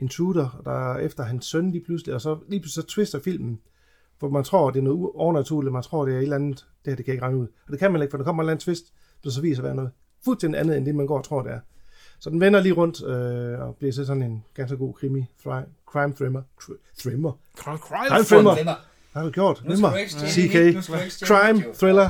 [0.01, 3.61] intruder, der er efter hans søn lige pludselig, og så lige pludselig så twister filmen,
[4.19, 6.91] hvor man tror, det er noget overnaturligt, man tror, det er et eller andet, det
[6.91, 7.47] her, det kan ikke regne ud.
[7.67, 8.85] Og det kan man ikke, for der kommer en eller anden twist,
[9.25, 9.91] der så viser sig at være noget
[10.25, 11.61] fuldstændig andet, end det man går og tror, det er.
[12.21, 15.69] Så den vender lige rundt, øh, og bliver så sådan en ganske god krimi, thri-
[15.87, 16.43] crime thriller.
[16.63, 17.33] Thr- thriller.
[17.57, 18.55] Crime thriller.
[19.13, 19.63] Hvad har du gjort?
[19.65, 20.13] Nu skal du ikke
[20.83, 21.27] CK.
[21.27, 22.09] Crime, thriller,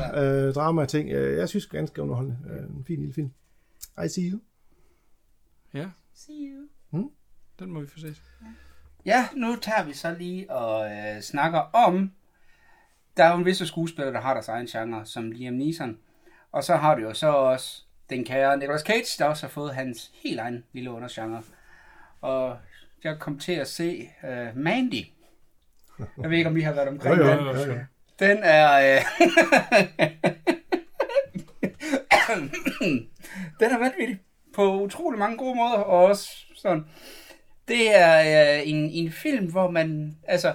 [0.49, 1.11] øh, drama ting.
[1.11, 2.39] Øh, jeg synes ganske underholdende.
[2.51, 3.31] Øh, en fin lille film.
[4.05, 4.39] I see you.
[5.75, 6.67] Ja, See you.
[7.59, 8.23] Den må vi få set.
[9.07, 12.13] Ja, nu tager vi så lige og øh, snakker om,
[13.17, 15.99] der er jo en visse skuespillere, der har deres egen genre, som Liam Neeson.
[16.53, 19.75] Og så har du jo så også den kære Nicolas Cage, der også har fået
[19.75, 21.43] hans helt egen lille undergenre.
[22.21, 22.59] Og
[23.05, 25.05] jeg kom til at se uh, Mandy.
[25.99, 27.47] Jeg ved ikke, om I har været omkring Jo, jo, den.
[27.47, 27.79] jo, jo.
[28.19, 28.97] Den er...
[28.97, 29.03] Øh...
[33.61, 34.21] den er vanvittig
[34.55, 36.85] på utrolig mange gode måder, og også sådan...
[37.69, 40.19] Det er øh, en, en film, hvor man...
[40.23, 40.49] Altså,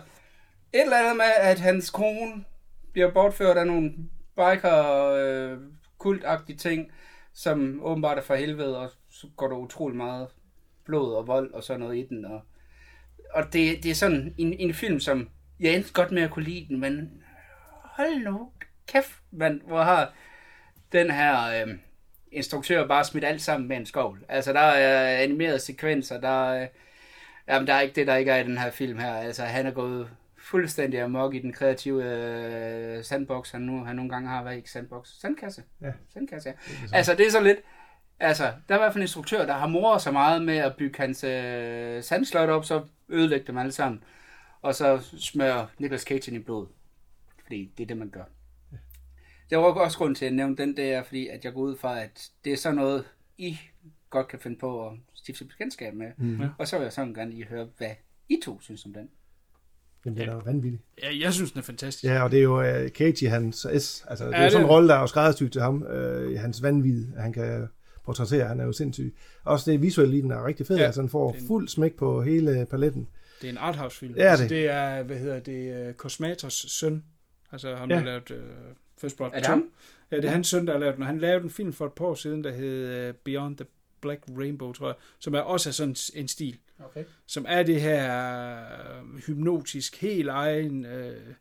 [0.73, 2.43] et eller andet med, at hans kone
[2.93, 3.93] bliver bortført af nogle
[4.35, 5.57] biker øh,
[5.97, 6.91] kultagtige ting,
[7.33, 10.27] som åbenbart er for helvede, og så går der utrolig meget
[10.85, 12.25] blod og vold og sådan noget i den.
[12.25, 12.41] Og,
[13.33, 16.45] og det, det er sådan en, en film, som jeg endte godt med at kunne
[16.45, 17.23] lide den, men
[17.83, 18.51] hold nu
[18.87, 20.13] kæft, man, hvor har
[20.91, 21.73] den her øh,
[22.31, 24.25] instruktør bare smidt alt sammen med en skovl.
[24.29, 26.67] Altså, der er animerede sekvenser, der er,
[27.47, 29.13] jamen, der er ikke det, der ikke er i den her film her.
[29.13, 34.11] Altså, han er gået fuldstændig amok i den kreative øh, sandbox, han, nu, han nogle
[34.11, 35.07] gange har været i sandbox.
[35.07, 35.63] Sandkasse?
[35.81, 35.91] Ja.
[36.13, 36.55] Sandkasse, ja.
[36.93, 37.57] Altså, det er så lidt...
[38.19, 40.75] Altså, der er i hvert fald en instruktør, der har moret så meget med at
[40.75, 44.03] bygge hans øh, sandslot op, så ødelægge dem alle sammen.
[44.61, 46.67] Og så smøre Nicolas Cage ind i blod.
[47.43, 48.23] Fordi det er det, man gør.
[49.49, 52.01] Det var også grund til at nævne den der, fordi at jeg går ud fra,
[52.01, 53.05] at det er sådan noget,
[53.37, 53.59] I
[54.13, 56.07] godt kan finde på at stifte bekendtskab med.
[56.17, 56.39] Mm.
[56.57, 57.89] Og så vil jeg sådan gerne lige høre, hvad
[58.29, 59.09] I to synes om den.
[60.05, 60.81] Jamen, den er jo vanvittig.
[61.03, 62.03] Ja, jeg synes, den er fantastisk.
[62.03, 64.05] Ja, og det er jo uh, Cage i hans S.
[64.07, 65.81] Altså, det er Ja, jo sådan en det- rolle, der er jo skræddersygt til ham.
[65.81, 67.67] Uh, hans vanvid, han kan
[68.05, 68.47] portrættere.
[68.47, 69.15] Han er jo sindssyg.
[69.43, 70.77] Også det visuelle i den er rigtig fedt.
[70.77, 73.07] Ja, Ja, altså, han får det er en- fuld smæk på hele paletten.
[73.41, 74.13] Det er en arthouse-film.
[74.13, 74.49] Det er Altså, det.
[74.49, 77.03] det er, hvad hedder det, uh, Cosmatos søn.
[77.51, 77.95] Altså ham, Ja.
[77.95, 78.37] der har lavet uh,
[79.01, 79.49] First Blood Er det 2.
[79.51, 79.69] ham?
[80.11, 81.03] Ja, det er hans søn, der har lavet den.
[81.05, 83.65] Han lavede en film for et par år siden, der hed uh, Beyond the
[84.03, 86.57] Black Rainbow, tror jeg, som er også er sådan en stil.
[86.79, 87.03] Okay.
[87.25, 90.85] Som er det her uh, hypnotisk, helt egen...
[90.85, 91.33] Uh,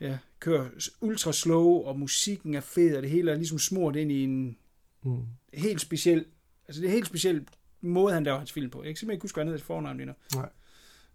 [0.00, 0.68] ja, kører
[1.00, 4.56] ultra slow, og musikken er fed, og det hele er ligesom smurt ind i en
[5.04, 5.22] Mm.
[5.54, 6.24] helt speciel...
[6.68, 7.46] Altså, det er en helt speciel
[7.80, 8.82] måde, han laver hans film på.
[8.82, 10.12] Jeg kan simpelthen ikke huske, hvad han hedder fornavn lige nu.
[10.34, 10.48] Nej.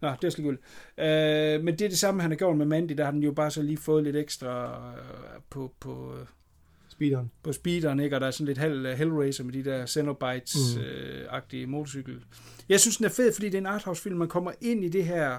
[0.00, 2.66] Nå, det er slet ikke øh, Men det er det samme, han har gjort med
[2.66, 2.92] Mandy.
[2.92, 6.16] Der har den jo bare så lige fået lidt ekstra øh, på, på,
[6.98, 7.30] Speederen.
[7.42, 8.16] på speederen, ikke?
[8.16, 11.70] Og der er sådan lidt hell, Hellraiser med de der Xenobites-agtige Mm.
[11.70, 12.20] motorcykel.
[12.68, 14.16] Jeg synes, den er fed, fordi det er en arthouse-film.
[14.16, 15.34] Man kommer ind i det her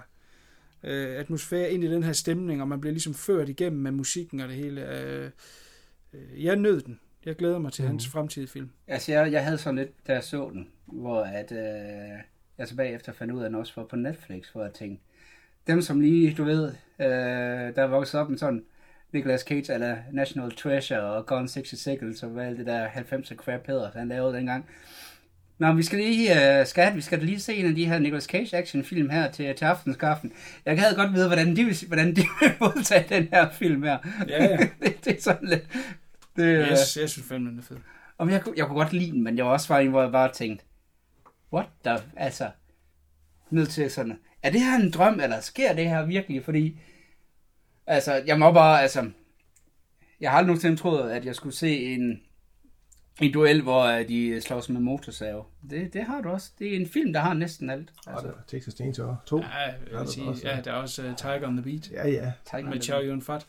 [0.84, 4.39] øh, atmosfære, ind i den her stemning, og man bliver ligesom ført igennem med musikken
[4.39, 5.01] og det hele.
[5.03, 5.30] Øh,
[6.14, 6.99] øh, jeg nød den.
[7.26, 7.89] Jeg glæder mig til Mhm.
[7.91, 8.70] hans fremtidige film.
[8.88, 12.20] Altså, jeg, jeg havde sådan lidt, da jeg så den, hvor at, øh,
[12.57, 15.03] jeg så bagefter fandt ud af, at den også var på Netflix, hvor jeg tænkte,
[15.68, 16.66] dem som lige, du ved,
[16.99, 17.07] øh,
[17.76, 18.64] der er vokset op med sådan
[19.14, 23.36] Nicolas Cage eller National Treasure og Gone 60 Seconds og hvad alt det der 90'er
[23.36, 24.66] crap hedder, han lavede dengang.
[25.57, 26.32] Nå, vi skal lige,
[26.62, 29.55] uh, skat, vi skal lige se en af de her Nicolas Cage actionfilm her til,
[29.55, 30.32] til aftenskaffen.
[30.66, 33.97] Jeg gad godt vide, hvordan de, vil, hvordan de vil modtage den her film her.
[34.28, 34.57] Ja, ja.
[34.84, 35.64] det, det, er sådan lidt...
[36.36, 37.78] Det, Yes, jeg synes fandme, den er fed.
[38.18, 40.01] om jeg, kunne- jeg kunne godt lide den, men jeg var også bare en, hvor
[40.01, 40.66] jeg bare tænkte,
[41.53, 42.49] what the, altså,
[43.49, 46.45] nødt til sådan, er det her en drøm, eller sker det her virkelig?
[46.45, 46.80] Fordi,
[47.90, 49.10] altså, jeg må bare, altså,
[50.20, 52.22] jeg har aldrig nogensinde troet, at jeg skulle se en,
[53.22, 55.44] en duel, hvor øh, de slås med motorsave.
[55.70, 56.52] Det, det har du også.
[56.60, 57.94] Det er en film, der har næsten alt.
[58.06, 59.38] Og Altså, der er Texas Chainsaw 2.
[59.38, 59.46] Ja,
[59.92, 60.62] jeg vil sige, også, ja, ja.
[60.62, 61.92] der er også uh, Tiger on the Beat.
[61.92, 62.32] Ja, ja.
[62.46, 63.46] Tiger med Chow Yun Fat.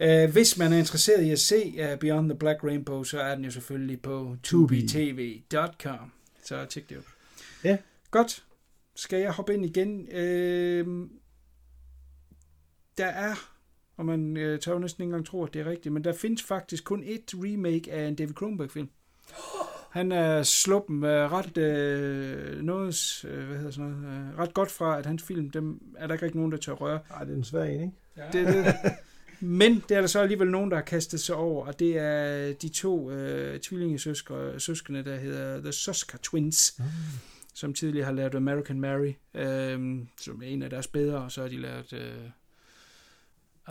[0.00, 0.24] Ja.
[0.24, 3.34] Uh, hvis man er interesseret i at se uh, Beyond the Black Rainbow, så er
[3.34, 6.12] den jo selvfølgelig på tubitv.com.
[6.44, 7.02] Så tjek det ud.
[7.64, 7.76] Ja.
[8.10, 8.44] Godt.
[8.96, 10.00] Skal jeg hoppe ind igen?
[10.00, 11.08] Uh,
[12.98, 13.34] der er,
[14.00, 16.12] og man uh, tør jo næsten ikke engang tro, at det er rigtigt, men der
[16.12, 18.88] findes faktisk kun et remake af en David Cronenberg-film.
[19.90, 24.70] Han er sluppen uh, ret, uh, noget, uh, hvad hedder sådan noget, uh, ret godt
[24.70, 27.00] fra, at hans film, dem er der ikke rigtig nogen, der tør røre.
[27.10, 27.92] Ej, det er en svær en, ikke?
[28.32, 28.74] Det, er det.
[29.40, 32.52] Men det er der så alligevel nogen, der har kastet sig over, og det er
[32.52, 36.84] de to øh, tvillingesøskere, søskende, der hedder The Susker Twins, mm.
[37.54, 41.40] som tidligere har lavet American Mary, øh, som er en af deres bedre, og så
[41.40, 42.30] har de lavet øh,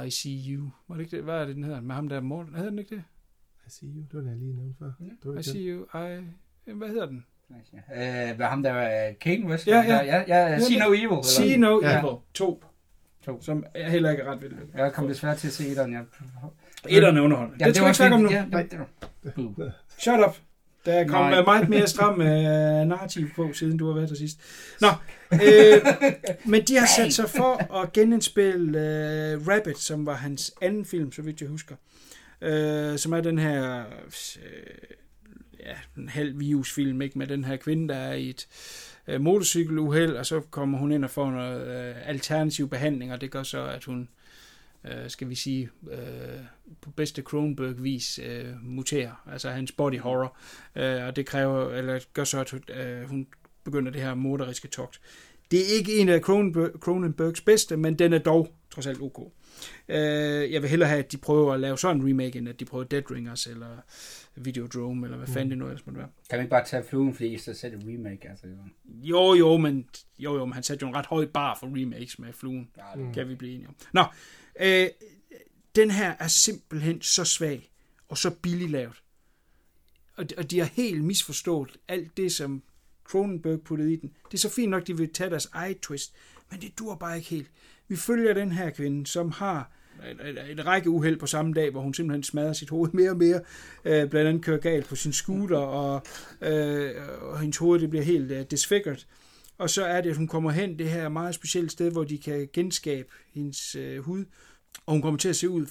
[0.06, 0.70] ICU.
[0.88, 1.24] Var det ikke det?
[1.24, 1.82] Hvad er det, den hedder?
[1.82, 2.56] Med ham der Morten.
[2.56, 3.04] Hedder den ikke det?
[3.68, 4.02] I see you.
[4.02, 4.86] Det var den, jeg lige nævnte før.
[4.86, 5.60] Det var ikke den.
[5.60, 6.74] ICU, I...
[6.74, 7.26] Hvad hedder den?
[7.96, 9.68] øh, hvad ham der var King West?
[9.68, 10.04] Ja, ja.
[10.04, 11.04] ja, ja, ja See No Evil.
[11.04, 11.58] eller See?
[11.58, 12.00] No Ja.
[12.00, 12.64] Evil 2.
[13.26, 13.42] To.
[13.42, 14.76] Som jeg heller ikke er ret vildt.
[14.76, 15.94] Jeg kom desværre til at se etteren.
[15.94, 16.04] Jeg...
[16.90, 17.66] Etterne er underholdende.
[17.66, 18.30] det skal vi ikke snakke om nu.
[18.30, 18.72] Ja, det,
[19.24, 20.38] det, det, Shut up.
[20.86, 21.42] Der er kommet Nej.
[21.42, 22.26] meget mere stram uh,
[22.88, 24.40] narrativ på, siden du har været der sidst.
[24.82, 24.88] Nå,
[25.34, 25.86] øh,
[26.52, 28.78] men de har sat sig for at genindspille
[29.38, 31.76] uh, Rabbit, som var hans anden film, så vidt jeg husker.
[32.42, 34.44] Uh, som er den her uh,
[35.60, 37.18] ja, en halv virusfilm, ikke?
[37.18, 38.48] med den her kvinde, der er i et
[39.14, 43.32] uh, motorcykeluheld, og så kommer hun ind og får noget uh, alternativ behandling, og det
[43.32, 44.10] gør så, at hun
[44.86, 46.40] øh, skal vi sige, øh,
[46.82, 50.38] på bedste Kronberg-vis øh, muterer, altså hans body horror,
[50.76, 53.28] øh, og det kræver, eller gør så, at øh, hun
[53.64, 55.02] begynder det her morderiske togt.
[55.52, 59.34] Det er ikke en af Cronenberg, Cronenbergs bedste, men den er dog trods alt ok.
[59.90, 59.98] Øh,
[60.54, 62.66] jeg vil hellere have, at de prøver at lave sådan en remake, end at de
[62.66, 63.78] prøver Dead Ringers, eller
[64.36, 66.10] Videodrome, eller hvad fanden det nu ellers måtte være.
[66.30, 68.30] Kan man ikke bare tage fluen, fordi så sætte et remake?
[68.30, 68.46] Altså,
[68.86, 69.86] Jo, jo, men,
[70.20, 72.70] jo, jo, men han satte jo en ret høj bar for remakes med fluen.
[72.78, 73.76] Ja, det kan vi blive enige om.
[73.94, 74.04] Nå,
[74.60, 74.88] øh,
[75.76, 77.72] den her er simpelthen så svag,
[78.08, 79.02] og så billig lavet.
[80.16, 82.64] Og, og de har helt misforstået alt det, som
[83.04, 84.12] Cronenberg puttede i den.
[84.32, 86.14] Det er så fint nok, de vil tage deres eget twist,
[86.52, 87.52] men det dur bare ikke helt.
[87.88, 89.72] Vi følger den her kvinde, som har
[90.12, 93.10] en, en, en række uheld på samme dag, hvor hun simpelthen smadrer sit hoved mere
[93.10, 93.42] og mere,
[93.86, 96.02] øh, blandt andet kører galt på sin scooter, og,
[96.42, 99.06] øh, og hendes hoved det bliver helt øh, disfigured.
[99.58, 102.18] Og så er det, at hun kommer hen det her meget specielle sted, hvor de
[102.18, 104.26] kan genskabe hendes øh, hud,
[104.86, 105.66] og hun kommer til at se ud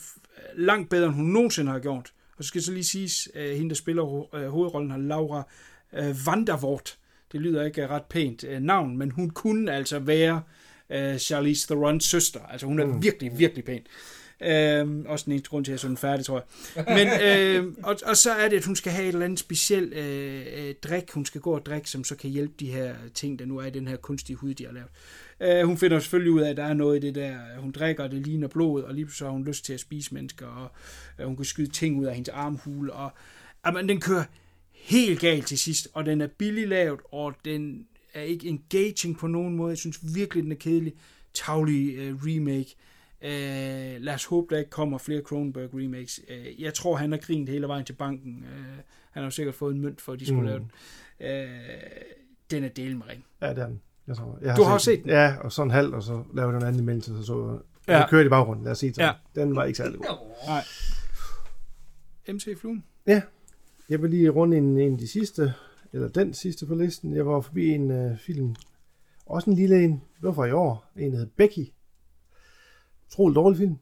[0.56, 2.12] langt bedre, end hun nogensinde har gjort.
[2.36, 5.48] Og så skal så lige siges, at hende, der spiller øh, hovedrollen, har Laura
[5.92, 6.98] øh, Vandervoort.
[7.32, 10.42] Det lyder ikke ret pænt øh, navn, men hun kunne altså være
[11.18, 12.40] Charlize Theron's søster.
[12.40, 13.02] Altså hun er mm.
[13.02, 13.86] virkelig, virkelig pæn.
[14.42, 16.44] Øhm, også den eneste grund til, at jeg er sådan færdig, tror
[16.76, 16.84] jeg.
[16.94, 19.94] Men, øh, og, og så er det, at hun skal have et eller andet specielt
[19.94, 23.38] øh, øh, drik, hun skal gå og drikke, som så kan hjælpe de her ting,
[23.38, 24.88] der nu er i den her kunstige hud, de har lavet.
[25.40, 28.04] Øh, hun finder selvfølgelig ud af, at der er noget i det der, hun drikker,
[28.04, 30.70] og det ligner blod, og lige pludselig har hun lyst til at spise mennesker, og
[31.18, 33.12] øh, hun kan skyde ting ud af hendes armhule, og
[33.66, 34.24] jamen, den kører
[34.72, 39.26] helt galt til sidst, og den er billig lavet, og den er ikke engaging på
[39.26, 39.70] nogen måde.
[39.70, 40.92] Jeg synes virkelig, den er kedelig.
[41.34, 42.76] Tavlig øh, remake.
[43.22, 46.20] Øh, lad os håbe, der ikke kommer flere Cronenberg remakes.
[46.28, 48.44] Øh, jeg tror, han har grinet hele vejen til banken.
[48.44, 48.64] Øh,
[49.10, 50.46] han har jo sikkert fået en mønt for, at de skulle mm.
[50.46, 50.70] lave den.
[51.20, 51.48] Øh,
[52.50, 53.24] den er del med ring.
[53.40, 53.80] Ja, det er den.
[54.06, 55.10] Jeg tror, jeg Du har også set den?
[55.10, 57.58] Ja, og så en halv, og så lavede den anden imellem, så så
[57.88, 57.98] Ja.
[57.98, 58.08] ja.
[58.08, 58.98] kørte i baggrunden, lad os sige det.
[58.98, 59.12] Ja.
[59.34, 60.16] Den var ikke særlig god.
[60.46, 60.64] Nej.
[62.34, 62.84] MC Fluen.
[63.06, 63.22] Ja,
[63.88, 65.54] jeg vil lige runde en, en af de sidste,
[65.92, 67.16] eller den sidste på listen.
[67.16, 68.54] Jeg var forbi en uh, film,
[69.26, 71.72] også en lille en, det var fra i år, en hed Becky.
[73.08, 73.78] Utrolig dårlig film.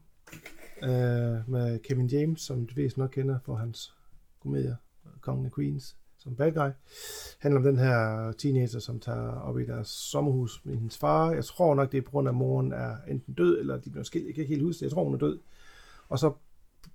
[0.83, 3.95] øh, med Kevin James, som du fleste nok kender for hans
[4.43, 4.77] komedier,
[5.21, 6.71] Kongen af Queens, som bad guy.
[7.39, 11.33] handler om den her teenager, som tager op i deres sommerhus med hendes far.
[11.33, 13.91] Jeg tror nok, det er på grund af, at moren er enten død, eller de
[13.91, 14.27] bliver skilt.
[14.27, 14.83] Jeg kan ikke helt huske det.
[14.83, 15.39] Jeg tror, hun er død.
[16.09, 16.33] Og så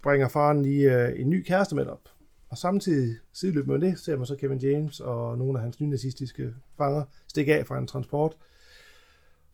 [0.03, 2.09] bringer faren lige øh, en ny kæreste med op.
[2.49, 6.53] Og samtidig sideløbende med det, ser man så Kevin James og nogle af hans nynazistiske
[6.77, 8.37] fanger stikke af fra en transport,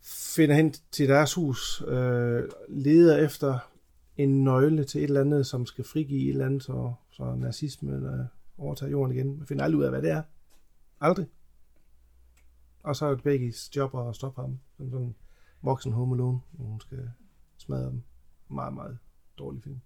[0.08, 3.60] finder hen til deres hus, øh, leder efter
[4.18, 8.06] en nøgle til et eller andet, som skal frigive et eller andet, så, så nazismen
[8.06, 8.26] øh,
[8.58, 9.38] overtager jorden igen.
[9.38, 10.22] Man finder aldrig ud af, hvad det er.
[11.02, 11.26] Aldrig.
[12.84, 14.60] Og så er det Beggys job at stoppe ham.
[14.78, 15.16] Som sådan en
[15.62, 17.10] voksen home alone, hvor hun skal
[17.58, 18.02] smadre dem.
[18.50, 18.98] Meget, meget
[19.40, 19.80] dårlig film.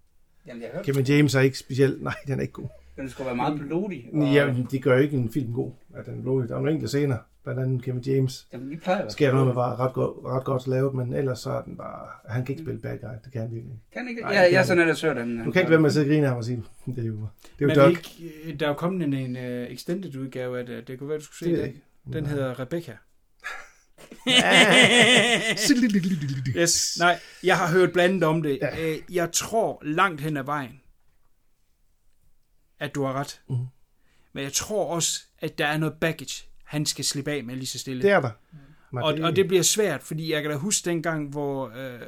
[0.46, 2.02] Jamen, jeg hørte, Kevin James er ikke specielt...
[2.08, 2.68] Nej, den er ikke god.
[2.96, 4.10] den skulle være meget blodig.
[4.12, 6.48] Og, Ja, men det gør ikke en film god, at den er blodig.
[6.48, 8.46] Der er nogle enkelte scener, blandt andet Kevin James.
[8.52, 11.50] Jamen, vi plejer Sker noget med var ret godt, ret godt lavet, men ellers så
[11.50, 12.06] er den bare...
[12.28, 13.84] Han kan ikke spille bad guy, det kan han virkelig ikke.
[13.92, 14.20] Kan ikke?
[14.20, 15.44] Nej, Ja, det jeg kan er sådan, jeg søger den.
[15.44, 17.02] Du kan ikke være med at sidde og grine af ham og sige, det er
[17.02, 17.26] jo, det er
[17.60, 17.90] jo Men Doug.
[17.90, 20.88] ikke, øh, der er jo kommet en, en uh, extended udgave af det.
[20.88, 21.82] Det kunne være, du skulle se Det jeg ikke.
[22.12, 22.96] Den hedder Rebecca.
[26.56, 26.96] yes.
[26.98, 28.58] Nej, jeg har hørt blandet om det.
[28.62, 28.96] Ja.
[29.10, 30.80] Jeg tror langt hen ad vejen,
[32.80, 33.40] at du har ret.
[33.48, 33.58] Mhm.
[34.32, 37.66] Men jeg tror også, at der er noget baggage, han skal slippe af med lige
[37.66, 38.02] så stille.
[38.02, 38.30] Det er der.
[38.92, 42.00] Men Og, og det bliver svært, fordi jeg kan da huske dengang, hvor øh,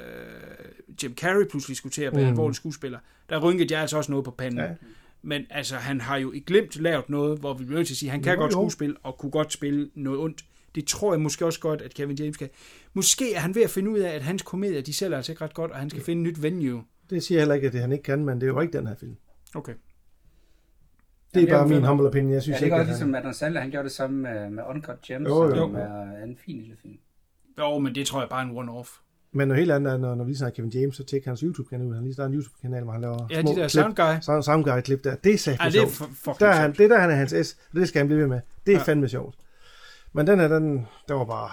[1.02, 2.26] Jim Carrey pludselig skulle til at være mm.
[2.26, 2.32] Mm.
[2.32, 2.98] alvorlig skuespiller.
[3.28, 4.58] Der rynkede jeg altså også noget på panden.
[4.58, 4.64] Ja.
[4.64, 4.74] Ja.
[5.22, 7.98] Men altså, han har jo i glemt lavet noget, hvor vi bliver nødt til at
[7.98, 8.56] sige, at han kan Jo, godt jo.
[8.56, 10.44] skuespille, og kunne godt spille noget ondt.
[10.74, 12.48] Det tror jeg måske også godt, at Kevin James kan.
[12.94, 15.44] Måske er han ved at finde ud af, at hans komedier, de sælger altså ikke
[15.44, 16.84] ret godt, og han skal finde et nyt venue.
[17.10, 18.78] det siger jeg heller ikke, at det han ikke kan, men det er jo ikke
[18.78, 19.16] den her film.
[19.54, 19.72] Okay.
[21.34, 22.32] Det er bare min humble opinion.
[22.32, 22.92] Jeg synes Ja, det er at godt han...
[22.94, 25.54] ligesom Adam Sandler, han gjorde det samme med, med Uncut Gems, Jo, jo.
[25.56, 26.98] som er en fin lille film.
[27.58, 29.00] Jo, men det tror jeg bare er en one-off.
[29.32, 31.86] Men noget helt andet er, når, når vi snakker Kevin James, så tjekker hans YouTube-kanal
[31.86, 31.94] ud.
[31.94, 33.70] Han lige starter en YouTube-kanal, hvor han laver Ja, små de der klip.
[33.70, 34.20] sound guy.
[34.20, 35.16] Sound, sound guy klip der.
[35.16, 35.86] Det er satme Ej, det er
[36.24, 36.40] sjovt.
[36.40, 38.26] Der er han, det der han er hans S, og det skal han blive ved
[38.26, 38.40] med.
[38.66, 38.78] Det er Ja.
[38.78, 38.84] ja.
[38.84, 39.34] fandme sjovt.
[40.12, 41.50] Men den her, den, der var bare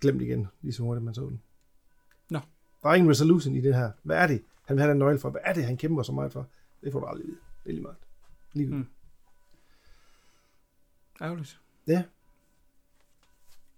[0.00, 1.40] glemt igen, lige så hurtigt man så den.
[2.30, 2.38] Nå.
[2.82, 3.90] Der er ingen resolution i det her.
[4.02, 4.42] Hvad er det?
[4.66, 5.30] Han vil have den nøgle for.
[5.30, 6.46] Hvad er det, han kæmper så meget for?
[6.84, 7.36] Det får du aldrig at vide.
[7.64, 7.96] Det er lige meget.
[8.52, 8.86] Lige Mm.
[11.22, 11.60] Ærgerligt.
[11.86, 12.02] Ja.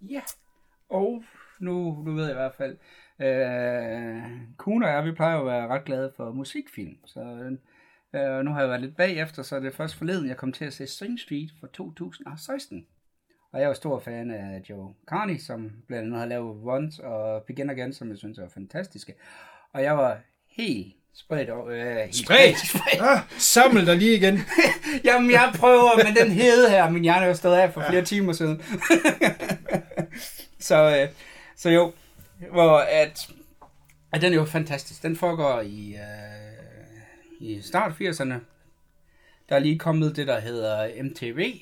[0.00, 0.20] Ja,
[0.88, 1.24] og
[1.58, 2.76] nu, nu ved jeg i hvert fald,
[3.18, 7.20] øh, Kuna og jeg, vi plejer jo at være ret glade for musikfilm, så
[8.14, 10.64] øh, nu har jeg været lidt bagefter, så det er først forleden, jeg kom til
[10.64, 12.86] at se Sing Street fra 2016.
[13.52, 17.42] Og jeg er stor fan af Joe Carney, som blandt andet har lavet Once og
[17.42, 19.14] Begin Again, som jeg synes er fantastiske.
[19.72, 21.68] Og jeg var helt spredt over...
[21.68, 22.58] Øh, Spredt?
[22.68, 23.00] spredt.
[23.00, 24.38] Ah, samle dig lige igen.
[25.04, 26.90] Jamen, jeg prøver med den hede her.
[26.90, 28.62] Min hjerne er jo stået af for flere timer siden.
[30.58, 31.08] så, øh,
[31.56, 31.92] så jo,
[32.50, 33.30] hvor at,
[34.12, 35.02] at den er jo fantastisk.
[35.02, 38.34] Den foregår i, øh, i start 80'erne.
[39.48, 41.54] Der er lige kommet det, der hedder MTV.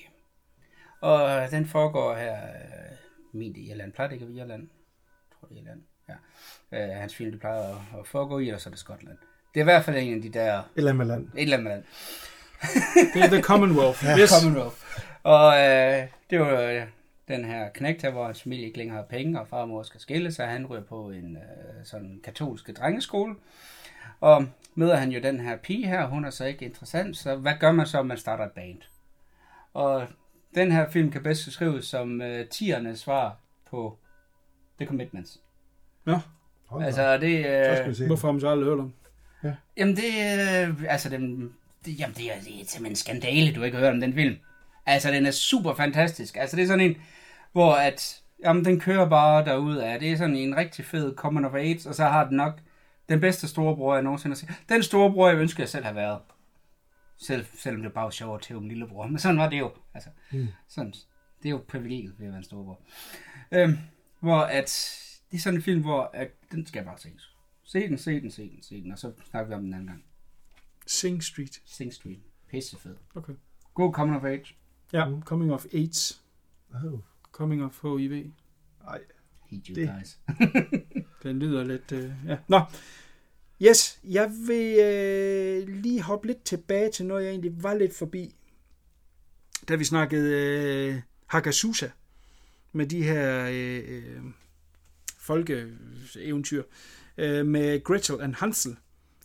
[1.01, 2.97] Og den foregår her, øh,
[3.33, 3.93] min i Irland.
[3.93, 4.63] Plejer det ikke at være Irland?
[4.63, 5.83] Jeg tror det er Irland.
[6.09, 6.15] Ja.
[6.93, 9.19] Øh, hans film, det plejer at, at foregå i, og så er det Skotland.
[9.55, 10.59] Det er i hvert fald en af de der...
[10.59, 11.29] Et eller andet land.
[11.37, 11.85] Et eller andet land.
[13.15, 14.05] Det er The Commonwealth.
[14.21, 14.31] yes.
[14.31, 14.77] Commonwealth.
[15.23, 16.83] Og øh, det var øh,
[17.29, 19.83] den her knægt her, hvor hans familie ikke længere har penge, og far og mor
[19.83, 20.47] skal skille sig.
[20.47, 23.35] Han ryger på en øh, sådan katolske drengeskole.
[24.21, 27.53] Og møder han jo den her pige her, hun er så ikke interessant, så hvad
[27.61, 28.79] gør man så, om man starter et band?
[29.75, 30.07] Og
[30.55, 33.37] den her film kan bedst beskrives som øh, tiernes svar
[33.71, 33.99] på
[34.79, 35.41] The Commitments.
[36.07, 36.21] Ja.
[36.81, 37.47] Altså, det...
[37.47, 38.93] Øh, Hvorfor har man så aldrig hørt om?
[39.45, 39.53] Ja.
[39.77, 41.53] Jamen, det, øh, altså, den,
[41.85, 44.15] det, jamen, det, er, det er simpelthen en skandale, du ikke har hørt om den
[44.15, 44.37] film.
[44.87, 46.37] Altså, den er super fantastisk.
[46.37, 46.97] Altså, det er sådan en,
[47.53, 50.01] hvor at, jamen, den kører bare derud af.
[50.01, 52.61] Det er sådan en rigtig fed common of age, og så har den nok
[53.09, 54.69] den bedste storebror, jeg nogensinde har set.
[54.69, 56.19] Den storebror, jeg ønsker, jeg selv har været.
[57.19, 59.07] Selv, selvom det bare var sjovt til min lillebror.
[59.07, 59.73] Men sådan var det jo.
[59.95, 60.49] Altså, mm.
[60.69, 60.95] sådan,
[61.43, 62.81] det er jo privilegiet ved at være en storebror.
[63.53, 63.79] Øhm,
[64.21, 64.99] hvor at,
[65.31, 67.34] det er sådan en film, hvor at, den skal bare ses.
[67.65, 69.87] Se den, se den, se den, se den, og så snakker vi om den anden
[69.87, 70.05] gang.
[70.87, 71.63] Sing Street.
[71.65, 72.19] Sing Street.
[72.51, 72.97] Pisse fed.
[73.15, 73.33] Okay.
[73.75, 74.57] God coming of age.
[74.93, 75.23] Ja, mm.
[75.23, 76.23] coming of AIDS.
[76.75, 77.01] Oh.
[77.33, 78.31] Coming of HIV.
[78.89, 79.01] Ej.
[79.51, 79.95] Hate you det.
[79.99, 80.19] guys.
[81.23, 81.93] den lyder lidt...
[81.93, 82.37] Øh, ja.
[82.49, 82.61] Nå.
[83.63, 88.35] Yes, jeg vil øh, lige hoppe lidt tilbage til noget, jeg egentlig var lidt forbi.
[89.69, 91.89] Da vi snakkede øh, Hagasusa
[92.73, 94.25] med de her øh,
[95.19, 96.65] folkeeventyr øh,
[97.17, 98.77] med Gretel and Hansel,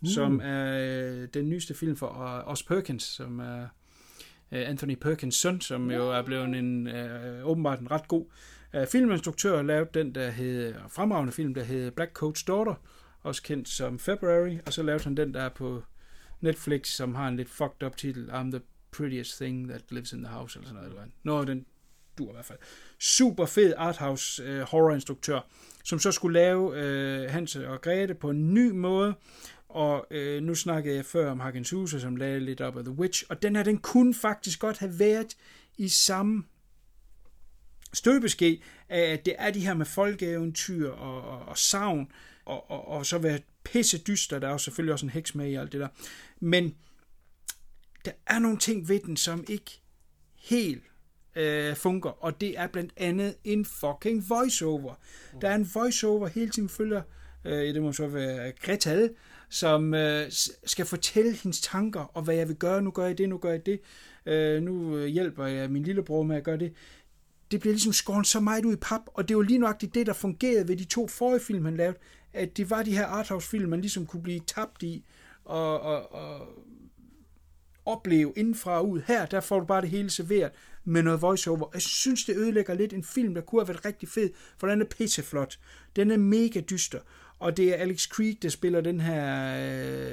[0.02, 0.06] mm.
[0.06, 3.62] som er øh, den nyeste film for uh, Os Perkins, som er
[4.52, 8.26] øh, Anthony Perkins søn, som jo er blevet en øh, åbenbart en ret god
[8.74, 12.74] øh, filminstruktør, lavet den, der hed, fremragende film, der hed Black Coat's Daughter,
[13.22, 15.82] også kendt som February, og så lavede han den, der er på
[16.40, 18.60] Netflix, som har en lidt fucked up titel, I'm the
[18.90, 20.90] prettiest thing that lives in the house, eller sådan noget.
[20.90, 21.66] Eller Nå, den
[22.18, 22.58] dur i hvert fald.
[22.98, 25.40] Super fed arthouse øh, horrorinstruktør,
[25.84, 29.14] som så skulle lave øh, Hans og Grete på en ny måde,
[29.68, 32.92] og øh, nu snakkede jeg før om Hagens Huse, som lagde lidt op af The
[32.92, 35.36] Witch, og den her, den kunne faktisk godt have været
[35.76, 36.44] i samme
[37.92, 42.12] støbeske, at det er de her med folkeeventyr og, og, og savn,
[42.44, 45.50] og, og, og så være pisse dyster, der er jo selvfølgelig også en heks med
[45.50, 45.88] i alt det der.
[46.40, 46.74] Men
[48.04, 49.80] der er nogle ting ved den, som ikke
[50.36, 50.89] helt
[51.36, 54.94] øh, fungerer, og det er blandt andet en fucking voiceover.
[55.40, 57.02] Der er en voiceover hele tiden følger,
[57.44, 59.10] øh, det må så være Gretal,
[59.48, 60.26] som øh,
[60.64, 63.50] skal fortælle hendes tanker, og hvad jeg vil gøre, nu gør jeg det, nu gør
[63.50, 63.80] jeg det,
[64.26, 66.72] øh, nu øh, hjælper jeg min lillebror med at gøre det.
[67.50, 70.06] Det bliver ligesom skåret så meget ud i pap, og det var lige nøjagtigt det,
[70.06, 71.96] der fungerede ved de to forrige film, han lavede,
[72.32, 75.04] at det var de her arthouse-film, man ligesom kunne blive tabt i,
[75.44, 76.48] og, og, og
[77.86, 79.00] opleve indenfra og ud.
[79.06, 80.50] Her, der får du bare det hele serveret
[80.84, 81.68] med noget voiceover.
[81.72, 84.80] Jeg synes, det ødelægger lidt en film, der kunne have været rigtig fed, for den
[84.80, 85.58] er pisseflot.
[85.96, 87.00] Den er mega dyster.
[87.38, 89.56] Og det er Alex Creed, der spiller den her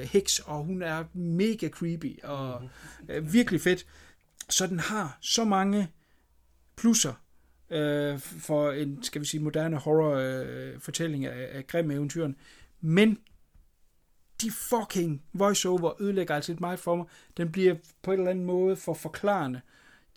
[0.00, 2.68] heks, og hun er mega creepy og
[3.08, 3.86] øh, virkelig fedt.
[4.48, 5.88] Så den har så mange
[6.76, 7.12] plusser
[7.70, 12.36] øh, for en, skal vi sige, moderne horror-fortælling øh, af, af grimme eventyren.
[12.80, 13.18] Men
[14.42, 17.06] de fucking voiceover ødelægger altså lidt meget for mig.
[17.36, 19.60] Den bliver på en eller anden måde for forklarende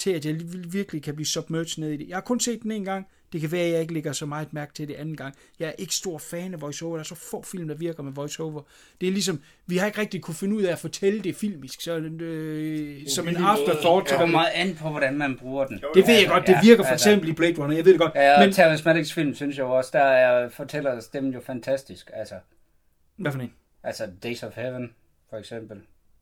[0.02, 0.36] til, at jeg
[0.74, 2.08] virkelig kan blive submerged ned i det.
[2.08, 3.08] Jeg har kun set den en gang.
[3.34, 5.36] Det kan være, at jeg ikke lægger så meget mærke til det anden gang.
[5.60, 6.95] Jeg er ikke stor fan af voiceover.
[6.95, 8.62] Der er så få film, der virker med voiceover.
[9.02, 11.82] Det er ligesom, vi har ikke rigtig kunne finde ud af at fortælle det filmisk,
[11.82, 14.10] så, øh, som en afterthought.
[14.10, 15.84] Det kommer meget an på, hvordan man bruger den.
[15.95, 16.47] Det ved jeg godt.
[16.47, 17.76] Det virker for eksempel i Blade Runner.
[17.76, 18.16] Jeg ved det godt.
[18.16, 18.54] Ja, og men...
[18.54, 22.12] Terrence Malicks film, synes jeg også, der er fortæller stemmen jo fantastisk.
[22.14, 22.36] Altså.
[23.18, 23.54] Hvad for en?
[23.84, 24.93] Altså Days of Heaven,
[25.30, 25.82] for eksempel.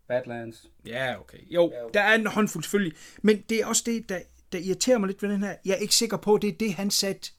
[0.10, 0.66] Badlands.
[0.86, 1.38] Ja, okay.
[1.50, 2.94] Jo, der er en håndfuld selvfølgelig.
[3.22, 4.20] Men det er også det, der,
[4.52, 5.56] der irriterer mig lidt ved den her.
[5.66, 7.32] Jeg er ikke sikker på, at det er det, han satte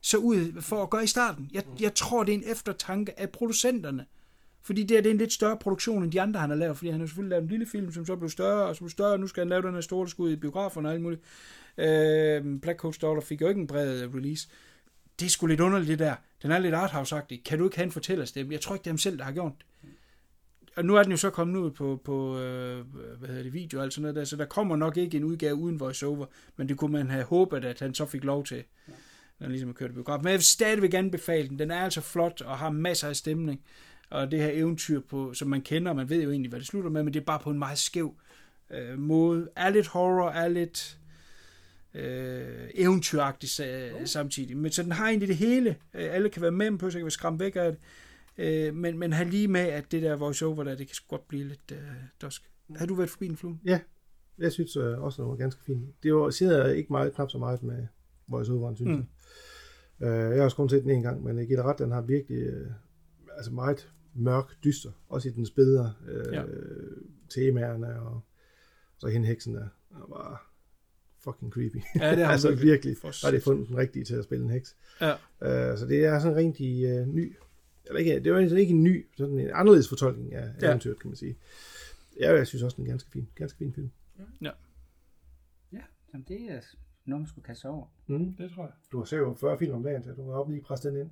[0.00, 1.50] så ud for at gøre i starten.
[1.52, 4.06] Jeg, jeg tror, det er en eftertanke af producenterne.
[4.62, 6.76] Fordi det, er, det er en lidt større produktion, end de andre, han har lavet.
[6.76, 8.90] Fordi han har selvfølgelig lavet en lille film, som så blev større, og så blev
[8.90, 11.22] større, og nu skal han lave den her store skud i biograferne og alt muligt.
[11.78, 14.48] Øh, Black Coast Daughter fik jo ikke en bred release.
[15.20, 16.14] Det er sgu lidt underligt, det der.
[16.42, 17.42] Den er lidt arthouse-agtig.
[17.44, 18.52] Kan du ikke have en fortællerstemme?
[18.52, 19.88] Jeg tror ikke, det er ham selv, der har gjort det
[20.78, 22.84] og nu er den jo så kommet ud på, på øh,
[23.18, 25.24] hvad hedder det, video og alt sådan noget der, så der kommer nok ikke en
[25.24, 26.26] udgave uden voiceover,
[26.56, 28.92] men det kunne man have håbet, at han så fik lov til, ja.
[29.38, 30.18] når han ligesom har kørt biograf.
[30.18, 31.58] Men jeg vil stadigvæk anbefale den.
[31.58, 33.60] Den er altså flot og har masser af stemning,
[34.10, 36.90] og det her eventyr, på, som man kender, man ved jo egentlig, hvad det slutter
[36.90, 38.14] med, men det er bare på en meget skæv
[38.70, 39.48] øh, måde.
[39.56, 40.98] Er lidt horror, er lidt
[41.94, 44.56] øh, eventyragtig øh, samtidig.
[44.56, 45.76] Men så den har egentlig det hele.
[45.94, 47.80] Øh, alle kan være med på, så kan vi skræmme væk af det.
[48.38, 51.28] Øh, men, men har lige med, at det der voice-over der, det kan sgu godt
[51.28, 51.78] blive lidt øh,
[52.22, 52.50] dusk.
[52.76, 53.58] Har du været forbi en flue?
[53.64, 53.80] Ja,
[54.38, 56.02] jeg synes øh, også, det var ganske fint.
[56.02, 56.30] Det var,
[56.66, 57.86] jeg ikke meget, knap så meget med
[58.28, 59.06] voice overen, synes mm.
[60.00, 60.08] jeg.
[60.08, 62.38] Øh, jeg har også kun set den en gang, men dig ret, den har virkelig
[62.38, 62.70] øh,
[63.36, 64.90] altså meget mørk, dyster.
[65.08, 66.42] Også i den bedre øh, ja.
[67.28, 68.20] temaerne, og
[68.98, 70.52] så hende heksen der, der var
[71.24, 71.82] fucking creepy.
[72.00, 72.96] Ja, det har altså virkelig.
[73.24, 74.76] har det fundet den rigtige til at spille en heks.
[75.00, 75.12] Ja.
[75.12, 77.36] Øh, så det er sådan en rigtig øh, ny,
[77.88, 80.68] eller ikke, det var ikke en ny, sådan en anderledes fortolkning af Ja.
[80.68, 81.36] eventyret, kan man sige.
[82.20, 83.90] Ja, jeg synes også, den er en ganske fin, ganske fin film.
[84.42, 84.50] Ja.
[85.72, 85.80] Ja,
[86.12, 86.60] jamen det er
[87.04, 87.86] noget, man skulle kaste sig over.
[88.06, 88.34] Mm.
[88.34, 88.72] Det tror jeg.
[88.92, 90.96] Du har set jo 40 film om dagen, så du kan op lige presse den
[91.00, 91.10] ind.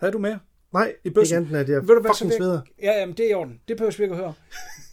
[0.00, 0.38] Havde du mere?
[0.72, 1.36] Nej, I bøssen?
[1.36, 2.60] ikke enten at det er Ved du hvad, så fucking sveder.
[2.82, 3.60] Ja, jamen, det er i orden.
[3.68, 4.34] Det behøver vi ikke at høre.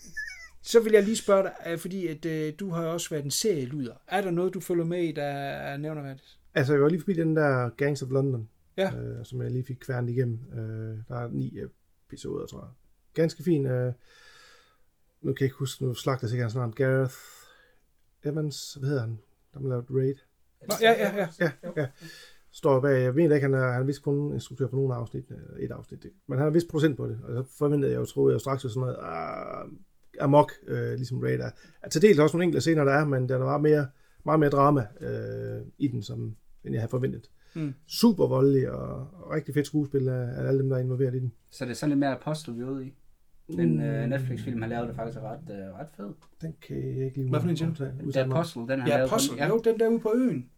[0.71, 3.31] så vil jeg lige spørge dig, øh, fordi at, øh, du har også været en
[3.31, 3.93] serieluder.
[4.07, 6.39] Er der noget, du følger med i, der er nævnerværdigt?
[6.53, 8.49] Altså, jeg var lige forbi den der Gangs of London,
[8.79, 8.95] Ja.
[8.99, 10.39] øh, som jeg lige fik kværnet igennem.
[10.53, 11.59] Øh, der er ni
[12.07, 12.69] episoder, tror jeg.
[13.13, 13.65] Ganske fin.
[13.65, 13.93] Øh,
[15.21, 17.13] nu kan jeg ikke huske, nu slagter jeg sikkert sådan Gareth
[18.25, 19.19] Evans, hvad hedder han?
[19.53, 20.15] Der har lavet Raid.
[20.67, 21.27] Nå, ja, ja, ja.
[21.39, 21.87] Ja, ja.
[22.51, 25.25] Står bag, jeg ved ikke, han er, han er vist kun instruktør på nogle afsnit,
[25.31, 27.99] øh, et afsnit, det- men han er vist procent på det, og så forventede jeg
[27.99, 28.97] jo, troede jeg straks, at sådan noget
[29.67, 29.71] uh,
[30.19, 31.49] amok, øh, ligesom Raid er.
[31.81, 33.87] Altså, til dels også nogle enkelte scener, der er, men der er meget mere,
[34.25, 37.29] meget mere drama øh, i den, som, end jeg havde forventet.
[37.55, 37.73] Mm.
[37.87, 41.19] Super voldelig og, og rigtig fedt skuespil af, af alle dem, der er involveret i
[41.19, 41.31] den.
[41.51, 42.93] Så det er sådan lidt mere apostel, vi er ude i.
[43.55, 46.09] Den øh, Netflix-film, han lavede, er faktisk ret, øh, ret fed.
[46.41, 47.57] Den kan jeg ikke lige Hvad for en
[48.17, 48.31] mig om.
[48.31, 49.03] Apostle, den han Ja, lavede.
[49.09, 49.35] Apostle.
[49.37, 49.47] Ja.
[49.47, 50.49] Jo, den der ude på øen.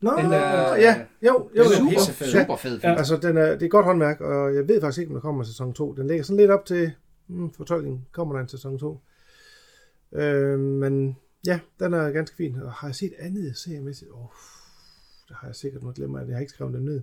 [0.00, 1.88] Nå, Den er- ja, jo, jo, Den er jo.
[1.90, 2.26] pissefed.
[2.26, 2.92] Ja, Super fed film.
[2.92, 5.42] Altså, den er, det er godt håndværk, og jeg ved faktisk ikke, om der kommer
[5.44, 5.92] sæson 2.
[5.94, 6.92] Den ligger sådan lidt op til
[7.26, 8.06] hmm, fortolkningen.
[8.12, 9.00] Kommer der en sæson 2?
[10.12, 11.16] Øh, men
[11.46, 12.56] ja, den er ganske fin.
[12.62, 14.10] Og har jeg set andet seriemæssigt?
[14.10, 14.28] Åh, oh,
[15.30, 16.26] det har jeg sikkert noget glemt af.
[16.26, 17.02] Jeg har ikke skrevet dem ned.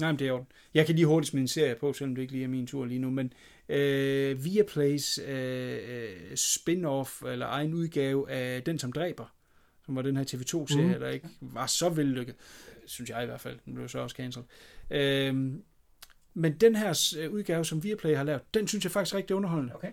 [0.00, 0.46] Nej, men det er orden.
[0.74, 2.84] Jeg kan lige hurtigt smide en serie på, selvom det ikke lige er min tur
[2.84, 3.32] lige nu, men
[3.68, 9.34] øh, Viaplays øh, øh, spin-off, eller egen udgave af Den, som dræber,
[9.86, 10.94] som var den her TV2-serie, Mhm.
[10.94, 11.00] mm.
[11.00, 12.34] der ikke var så vellykket,
[12.86, 13.58] synes jeg i hvert fald.
[13.64, 14.46] Den blev så også cancelled.
[14.90, 15.34] Øh,
[16.34, 19.36] men den her øh, udgave, som Viaplay har lavet, den synes jeg faktisk er rigtig
[19.36, 19.74] underholdende.
[19.74, 19.92] Okay.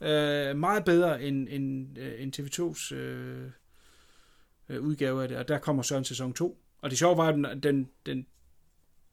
[0.00, 3.50] Øh, meget bedre end, end, øh, end TV2's øh,
[4.68, 6.58] øh, udgave af det, og der kommer så en sæson 2.
[6.82, 8.26] Og det sjove var, at den, den, den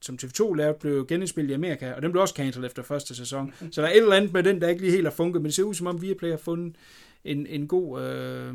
[0.02, 3.54] som TV2 lavede, blev genindspillet i Amerika, og den blev også cancelled efter første sæson.
[3.72, 5.46] Så der er et eller andet med den, der ikke lige helt har funket, men
[5.46, 6.76] det ser ud som om Viaplay har fundet
[7.24, 8.54] en, en god øh,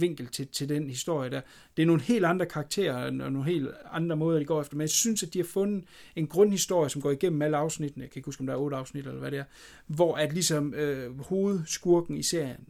[0.00, 1.40] vinkel til, til den historie der.
[1.76, 4.80] Det er nogle helt andre karakterer, og nogle helt andre måder, de går efter, men
[4.80, 5.84] jeg synes, at de har fundet
[6.16, 8.76] en grundhistorie, som går igennem alle afsnittene, jeg kan ikke huske, om der er otte
[8.76, 9.44] afsnit, eller hvad det er,
[9.86, 12.68] hvor at ligesom øh, hovedskurken i serien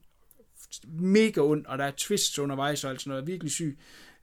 [0.88, 3.78] mega ond, og der er twists undervejs og alt sådan noget, virkelig syg.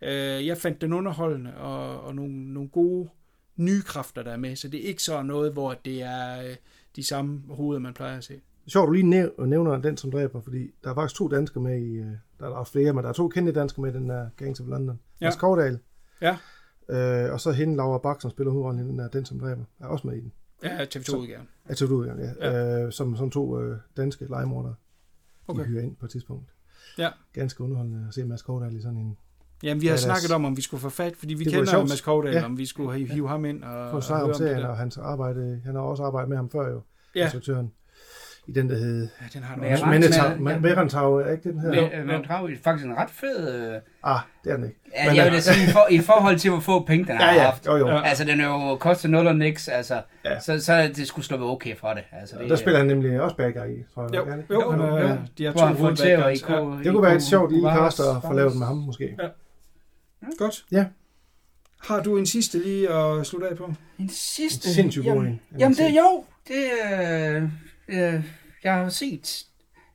[0.06, 3.10] Øh, jeg fandt den underholdende, og, og nogle, nogle gode
[3.56, 6.56] nye kræfter, der er med, så det er ikke så noget, hvor det er øh,
[6.96, 8.42] de samme hoveder, man plejer at se.
[8.68, 11.80] Sjovt, du lige næv- nævner den, som dræber, fordi der er faktisk to danskere med
[11.82, 11.94] i...
[11.96, 12.06] øh,
[12.40, 14.60] Der er også flere, men der er to kendte danskere med i den der Gangs
[14.60, 15.00] of London.
[15.22, 15.26] Ja.
[15.26, 15.30] Ja.
[15.30, 15.80] Mads Kovdal.
[16.22, 16.38] Ja.
[16.90, 19.64] Øh, og så hende, Laura Bak, som spiller hovedrollen i den der Den, som dræber,
[19.80, 20.32] er også med i den.
[20.64, 21.48] Ja, TV2-udgaven.
[21.70, 22.52] Ja, til udgang, ja.
[22.52, 22.86] ja.
[22.86, 24.76] Øh, som, som to øh, danske legemordere,
[25.48, 25.62] Okay.
[25.62, 26.50] de hyrer ind på et tidspunkt.
[26.98, 27.10] Ja.
[27.34, 29.18] Ganske underholdende at se Mads Kovdal i sådan en...
[29.64, 31.54] Jamen, vi har Ja, os- snakket om, om vi skulle få fat, fordi vi Det
[31.54, 31.80] kender jo.
[31.80, 32.46] Mads Kovdal, Ja.
[32.46, 34.98] om vi skulle hive, hive ham ind og, og snak høre om serien, og hans
[34.98, 36.82] arbejde, han har også arbejdet med ham før jo,
[37.16, 37.24] Ja.
[37.24, 37.72] instruktøren.
[38.48, 39.02] I den, der hed...
[39.22, 40.22] Ja, den har du Men også.
[40.24, 40.58] ja.
[40.60, 43.70] Merentau, er ikke det, den men Drav er faktisk en ret fed...
[43.74, 44.80] Øh, Ah, det er den ikke.
[44.98, 47.16] ja, Men, jeg vil da sige, i, for, i forhold til, hvor få penge den
[47.18, 47.66] har Ja, ja, haft.
[47.66, 47.88] jo, jo.
[47.88, 48.02] Ja.
[48.02, 50.02] Altså, den er jo kostet 0 og niks, altså.
[50.26, 50.40] Ja.
[50.40, 52.04] Så, så det skulle slå okay for det.
[52.22, 54.14] Altså, det Der spiller han nemlig også bad guy i, tror jeg.
[54.14, 54.26] Jo,
[54.62, 55.18] jo, han er, jo.
[55.38, 58.56] de har to i ko- Det kunne være et sjovt lille cast at få lavet
[58.58, 59.16] med ham, måske.
[59.20, 59.28] Ja.
[60.38, 60.66] Godt.
[60.72, 60.86] Ja.
[61.84, 63.74] Har du en sidste lige at slutte af på?
[64.00, 64.68] En sidste...
[64.68, 65.60] En sindssygt god jamen, en.
[65.60, 66.26] Jamen, det er jo...
[66.48, 67.50] Det er...
[67.88, 68.24] Øh,
[68.64, 69.46] jeg har set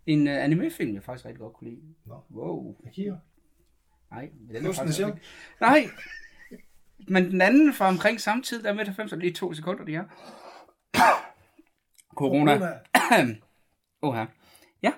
[0.07, 1.83] en uh, anime-film, jeg faktisk rigtig godt kunne lide.
[2.07, 2.14] Nå.
[2.31, 2.76] Wow.
[2.87, 3.16] Akira.
[4.11, 5.20] Nej, den er faktisk ikke.
[5.61, 5.91] Nej.
[7.09, 9.93] Men den anden fra omkring samme tid, der er med 90, lige to sekunder, de
[9.93, 10.05] her.
[12.14, 12.53] Corona.
[14.03, 14.26] Åh her.
[14.83, 14.93] Ja.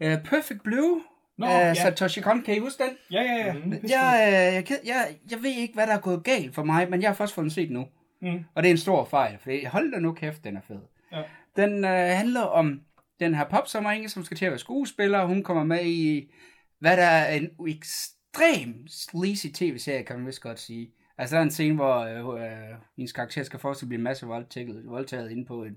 [0.00, 1.02] Uh, Perfect Blue.
[1.38, 1.74] Nå, Nå, ja.
[1.74, 2.96] Satoshi Kon, kan I huske den?
[3.10, 3.52] Ja, ja, ja.
[3.52, 3.72] Mm.
[3.72, 6.90] Jeg, øh, jeg, jeg, jeg, jeg ved ikke, hvad der er gået galt for mig,
[6.90, 7.86] men jeg har først fået den set nu.
[8.22, 8.44] Mm.
[8.54, 10.80] Og det er en stor fejl, for hold da nu kæft, den er fed.
[11.12, 11.22] Ja.
[11.56, 12.80] Den øh, handler om
[13.20, 15.24] den her popsommerinde, som skal til at være skuespiller.
[15.24, 16.30] Hun kommer med i,
[16.78, 20.90] hvad der er en ekstrem sleazy tv-serie, kan man vist godt sige.
[21.18, 24.26] Altså, der er en scene, hvor øh, øh, hendes karakter skal forestille at blive masse
[24.26, 25.76] voldtaget, voldtaget inde på et,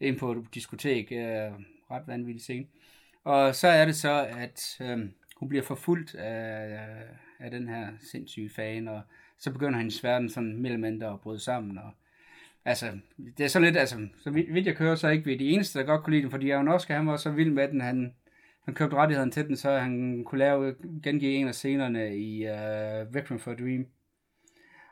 [0.00, 1.12] inde på et diskotek.
[1.12, 1.52] Øh,
[1.90, 2.66] ret vanvittig scene.
[3.26, 4.98] Og så er det så, at øh,
[5.36, 6.78] hun bliver forfulgt af,
[7.38, 9.02] af den her sindssyge fan, og
[9.38, 11.90] så begynder hendes verden sådan mellem at bryde sammen, og
[12.64, 12.86] altså,
[13.36, 15.78] det er sådan lidt, altså, så vidt jeg kører, så er ikke vi de eneste,
[15.78, 18.14] der godt kunne lide den, fordi Aronofsky, han var så vild med den, han,
[18.64, 22.52] han købte rettigheden til den, så han kunne lave, gengive en af scenerne i øh,
[22.52, 23.86] uh, Requiem for a Dream.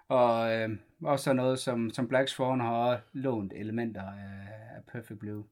[0.09, 0.68] Og øh,
[1.03, 5.45] også sådan noget som, som Black Swan har lånt elementer af, af Perfect Blue.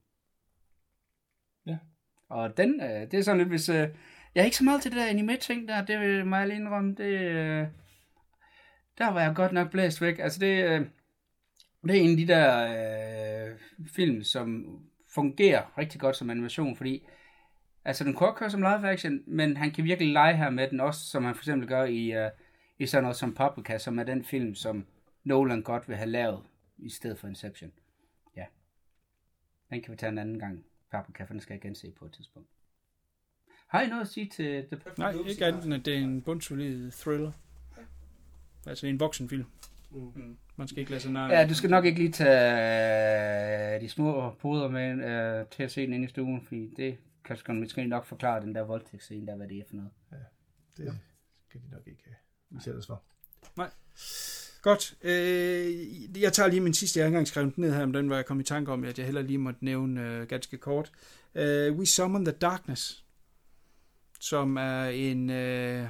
[2.33, 3.68] Og den, øh, det er sådan lidt, hvis...
[3.68, 3.89] Øh,
[4.35, 6.95] jeg er ikke så meget til det der anime-ting der, det vil jeg lige indrømme,
[6.95, 7.20] det...
[7.20, 7.66] Øh,
[8.99, 10.18] der var jeg godt nok blæst væk.
[10.18, 10.87] Altså det, øh,
[11.83, 12.49] det er en af de der
[13.49, 13.59] øh,
[13.95, 14.66] film, som
[15.14, 17.07] fungerer rigtig godt som animation, fordi
[17.85, 20.80] altså den kunne køre som live action, men han kan virkelig lege her med den
[20.80, 22.30] også, som han for eksempel gør i, øh,
[22.78, 24.87] i sådan noget som Paprika, som er den film, som
[25.24, 26.43] Nolan godt vil have lavet
[26.78, 27.72] i stedet for Inception.
[28.37, 28.45] Ja.
[29.70, 30.64] Den kan vi tage en anden gang.
[30.93, 32.49] Paprika, den skal jeg gense på et tidspunkt.
[33.68, 35.28] Har I noget at sige til The Perfect Nej, Blue?
[35.28, 37.32] ikke andet end, at det er en bundsolid thriller.
[38.66, 39.47] Altså en voksenfilm.
[39.90, 40.36] Mm.
[40.57, 41.26] Man skal ikke lade sig nej.
[41.26, 45.70] Ja, du skal nok ikke lige tage øh, de små poder med øh, til at
[45.70, 49.26] se den inde i stuen, fordi det kan skal måske nok forklare den der voldtægtsscene,
[49.26, 49.90] der hvad det er for noget.
[50.76, 50.99] Det
[51.49, 52.16] skal de nok ikke have
[52.51, 53.03] udsættes for.
[54.63, 54.95] Godt.
[55.03, 57.95] Øh, jeg tager lige min sidste, jeg har ikke engang skrevet den ned her, men
[57.95, 60.57] den var jeg kommet i tanke om, at jeg heller lige måtte nævne øh, ganske
[60.57, 60.93] kort.
[61.35, 63.05] Øh, We Summon the Darkness,
[64.21, 65.87] som er en øh,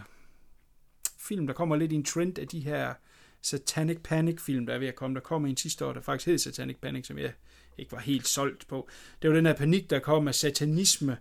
[1.19, 2.95] film, der kommer lidt i en trend af de her
[3.43, 5.15] Satanic Panic film, der er ved at komme.
[5.15, 7.33] Der kommer en sidste år, der faktisk hed Satanic Panic, som jeg
[7.79, 8.89] ikke var helt solgt på.
[9.23, 11.17] Det var den her panik, der kom af satanisme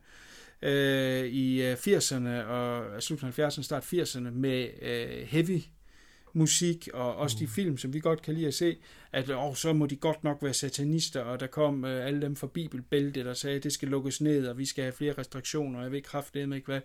[0.62, 5.62] øh, i øh, 80'erne og øh, slut 70'erne, start 80'erne med øh, heavy
[6.34, 8.78] musik, og også de film, som vi godt kan lide at se,
[9.12, 12.36] at åh, så må de godt nok være satanister, og der kom øh, alle dem
[12.36, 15.78] fra Bibelbæltet, der sagde, at det skal lukkes ned, og vi skal have flere restriktioner,
[15.78, 16.82] og jeg ved ikke kraftedeme ikke hvad.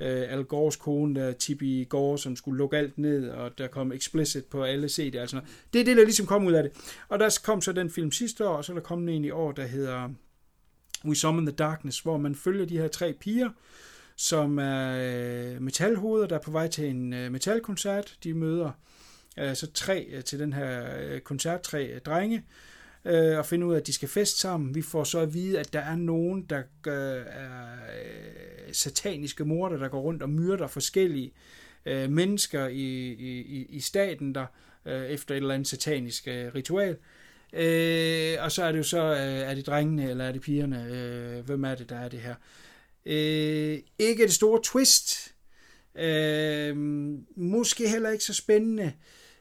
[0.00, 3.92] Øh, Al Gores kone, der Tibi Gore, som skulle lukke alt ned, og der kom
[3.92, 5.50] explicit på alle CD'er, altså noget.
[5.72, 6.72] Det er det, der ligesom kom ud af det.
[7.08, 9.30] Og der kom så den film sidste år, og så er der kommet en i
[9.30, 10.08] år, der hedder
[11.04, 13.50] We Summon the Darkness, hvor man følger de her tre piger,
[14.16, 18.16] som er øh, metalhoveder, der er på vej til en øh, metalkoncert.
[18.24, 18.70] De møder
[19.38, 22.44] øh, så tre øh, til den her øh, koncert, tre øh, drenge,
[23.04, 24.74] øh, og finder ud af, at de skal feste sammen.
[24.74, 27.64] Vi får så at vide, at der er nogen, der øh, er
[28.72, 31.32] sataniske morder, der går rundt og myrder forskellige
[31.86, 34.46] øh, mennesker i, i, i staten der,
[34.86, 36.96] øh, efter et eller andet satanisk øh, ritual.
[37.52, 40.84] Øh, og så er det jo så, øh, er det drengene, eller er det pigerne?
[40.84, 42.34] Øh, hvem er det, der er det her?
[43.06, 45.34] Øh, ikke det store twist.
[45.98, 46.76] Øh,
[47.36, 48.92] måske heller ikke så spændende.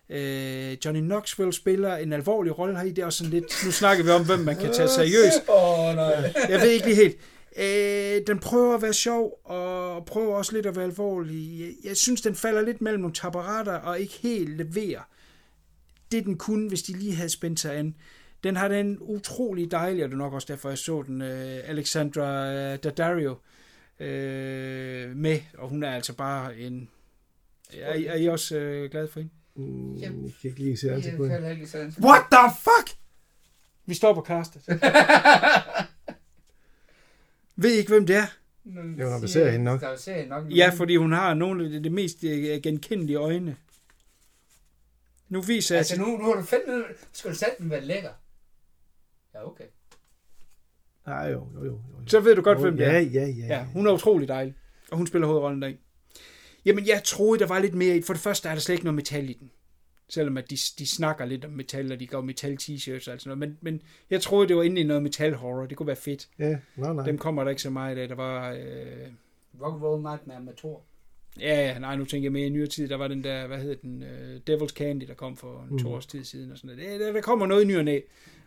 [0.10, 2.90] Øh, Johnny Knoxville spiller en alvorlig rolle her i.
[2.90, 3.46] Det er også sådan lidt...
[3.66, 5.40] Nu snakker vi om, hvem man kan tage seriøst.
[5.50, 6.34] Åh, nej.
[6.50, 7.18] Jeg ved ikke lige helt.
[7.58, 11.60] Øh, den prøver at være sjov, og prøver også lidt at være alvorlig.
[11.60, 15.02] Jeg, jeg synes, den falder lidt mellem nogle tapparater, og ikke helt leverer
[16.12, 17.96] det, den kunne, hvis de lige havde spændt sig an.
[18.44, 21.60] Den har den utrolig dejlig, og det er nok også derfor, jeg så den, øh,
[21.70, 23.36] Alexandra øh, Daddario
[24.00, 26.90] øh, med, og hun er altså bare en...
[27.74, 29.34] Er, er I også øh, glade for hende?
[29.56, 31.94] Mm, jeg kan ikke lige se ansigt på hende.
[32.00, 32.98] What the fuck?
[33.86, 34.62] Vi står på castet.
[37.56, 38.26] Ved I ikke, hvem det er?
[38.66, 39.84] Jo, når vi ser hende nok.
[39.98, 40.52] Ser hende nok.
[40.52, 43.58] Ja, fordi hun har nogle af de, de mest øh, genkendelige øjne.
[45.30, 45.80] Nu viser jeg...
[45.80, 48.10] Altså nu, nu har du med, skulle den være lækker.
[49.34, 49.64] Ja, okay.
[51.08, 51.72] Nej, jo, jo, jo.
[51.72, 51.80] jo.
[52.08, 53.00] Så ved du godt, jo, hvem det ja, er.
[53.00, 53.46] Ja, ja, ja.
[53.48, 54.54] Ja, hun er utrolig dejlig.
[54.92, 55.78] Og hun spiller hovedrollen deri.
[56.66, 58.02] Jamen, jeg troede, der var lidt mere i.
[58.02, 59.52] For det første er der slet ikke noget metal i den.
[60.10, 63.20] Selvom at de, de snakker lidt om metal, og de går metal t-shirts og sådan
[63.26, 63.38] noget.
[63.40, 65.66] Men, men jeg troede, det var inde i noget metal horror.
[65.66, 66.28] Det kunne være fedt.
[66.40, 67.06] Ja, nej, nej.
[67.06, 68.08] Dem kommer der ikke så meget af.
[68.08, 68.52] Der var...
[68.52, 68.60] Øh...
[69.62, 70.82] Rock Roll Nightmare med Thor.
[71.40, 72.88] Ja, ja, nej, nu tænker jeg mere i nyere tid.
[72.90, 75.80] Der var den der, hvad hedder den, uh, Devil's Candy, der kom for en Mm.
[75.80, 76.52] to års tid siden.
[76.52, 77.00] Og sådan noget.
[77.00, 78.00] Der, der kommer noget i ny og næ.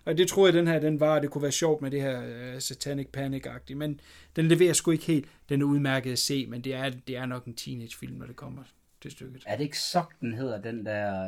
[0.06, 2.54] Og det troede jeg, den her, den var, det kunne være sjovt med det her
[2.54, 3.74] uh, Satanic Panic-agtige.
[3.74, 4.00] Men
[4.36, 5.28] den leverer sgu ikke helt.
[5.48, 8.36] Den er udmærket at se, men det er, det er nok en teenagefilm, når det
[8.36, 8.62] kommer
[9.00, 9.42] til stykket.
[9.46, 11.22] Er det ikke Sok, den hedder, den der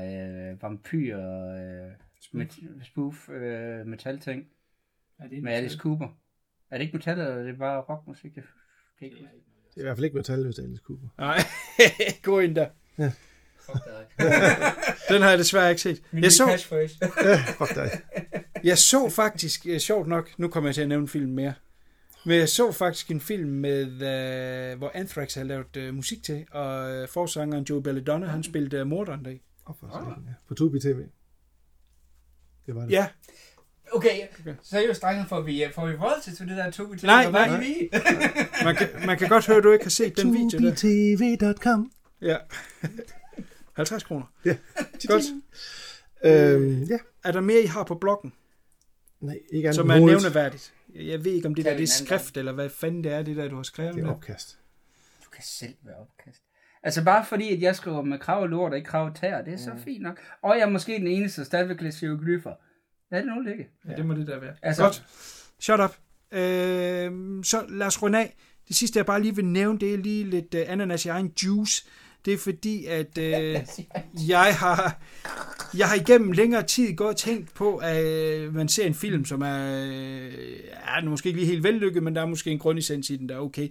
[0.50, 1.92] øh, vampyr øh,
[2.32, 4.46] met, spoof øh, metal-ting?
[5.18, 6.08] Er det Med Alice Cooper.
[6.70, 8.36] Er det ikke metal, eller er det bare rockmusik?
[8.36, 8.44] Jeg
[8.98, 9.34] kan ikke huske.
[9.74, 11.08] Det er i hvert fald ikke metal, hvis det er Alice Cooper.
[11.18, 11.38] Nej,
[12.22, 12.68] gå ind der.
[13.72, 14.06] Fuck dig.
[15.14, 16.02] Den har jeg desværre ikke set.
[16.10, 16.98] Min Jeg så, catchphrase.
[17.58, 17.90] Fuck dig.
[18.64, 21.54] jeg så faktisk, øh, sjovt nok, nu kommer jeg til at nævne en film mere,
[22.24, 23.86] men jeg så faktisk en film med,
[24.72, 28.82] uh, hvor Anthrax har lavet uh, musik til, og uh, forsangeren Joe Belladonna, han spillede
[28.82, 29.40] uh, morderen deri.
[29.66, 30.06] Oh, for ah.
[30.26, 30.32] ja.
[30.48, 30.98] På Tubi TV.
[32.66, 32.90] Det var det.
[32.90, 33.06] Ja,
[33.92, 34.20] Okay,
[34.62, 37.60] seriøst, drenge, får vi, får vi vold til det der to til Nej, nej.
[37.60, 37.90] vi?
[38.64, 40.74] Man kan, man kan godt høre, at du ikke har set den video der.
[40.74, 41.90] tv.com
[42.22, 42.36] Ja.
[43.78, 44.26] 50 kroner.
[44.44, 44.56] Ja.
[45.08, 45.24] Godt.
[46.24, 46.98] Øhm, ja.
[47.24, 48.32] Er der mere, I har på bloggen,
[49.20, 50.22] Nej, ikke andet som er hovedet.
[50.22, 50.74] nævneværdigt?
[50.94, 52.68] Jeg ved ikke, om det Kan der vi det er en anden skrift, eller hvad
[52.70, 53.94] fanden det er, det der, du har skrevet.
[53.94, 54.12] Det er der.
[54.14, 54.58] opkast.
[55.24, 56.42] Du kan selv være opkast.
[56.82, 59.42] Altså bare fordi, at jeg skriver med krav og lort og ikke krav og tær,
[59.42, 60.20] det er så fint nok.
[60.42, 62.52] Og jeg er måske den eneste, der stadigvæk læser hieroglyffer.
[63.10, 63.68] Lad det nu ligge.
[63.88, 64.54] Ja, det må det der være.
[64.62, 65.04] Altså, Godt.
[65.60, 65.96] Shut up.
[66.32, 68.36] Øh, så lad os runde af.
[68.68, 71.32] Det sidste, jeg bare lige vil nævne, det er lige lidt uh, ananas i egen
[71.44, 71.86] juice.
[72.24, 73.56] Det er fordi, at øh,
[74.28, 74.98] jeg har
[75.76, 79.24] jeg har igennem længere tid gået og tænkt på, at øh, man ser en film,
[79.24, 80.32] som er, øh,
[80.72, 83.34] er måske ikke lige helt vellykket, men der er måske en grundessens i den, der
[83.34, 83.68] er okay.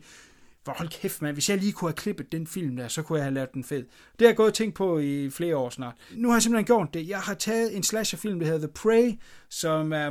[0.64, 1.36] Hvor hold kæft, mand.
[1.36, 3.64] Hvis jeg lige kunne have klippet den film der, så kunne jeg have lavet den
[3.64, 3.78] fed.
[3.78, 5.96] Det har jeg gået og tænkt på i flere år snart.
[6.12, 7.10] Nu har jeg simpelthen gjort det.
[7.10, 9.20] Jeg har taget en slasherfilm, der hedder The Prey,
[9.50, 10.08] som er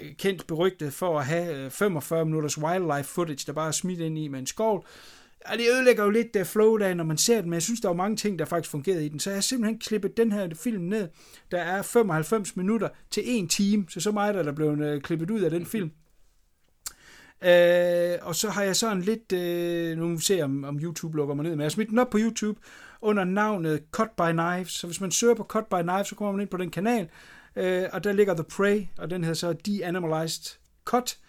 [0.00, 4.00] øh, kendt berygtet for at have øh, 45 minutters wildlife footage, der bare er smidt
[4.00, 4.86] ind i med en skovl.
[5.46, 7.62] Og det ødelægger jo lidt øh, der flow der, når man ser den, men jeg
[7.62, 9.20] synes, der er mange ting, der faktisk fungerede i den.
[9.20, 11.08] Så jeg har simpelthen klippet den her film ned.
[11.50, 15.30] Der er 95 minutter til en time, så så meget er der blevet øh, klippet
[15.30, 15.90] ud af den film.
[17.44, 21.16] Øh, og så har jeg sådan lidt, øh, nu må vi se om, om YouTube
[21.16, 22.60] lukker mig ned, men jeg har smidt den op på YouTube
[23.00, 24.72] under navnet Cut by Knives.
[24.72, 27.08] Så hvis man søger på Cut by Knives, så kommer man ind på den kanal,
[27.56, 31.26] øh, og der ligger The Prey, og den hedder så De-Animalized Cut, øh,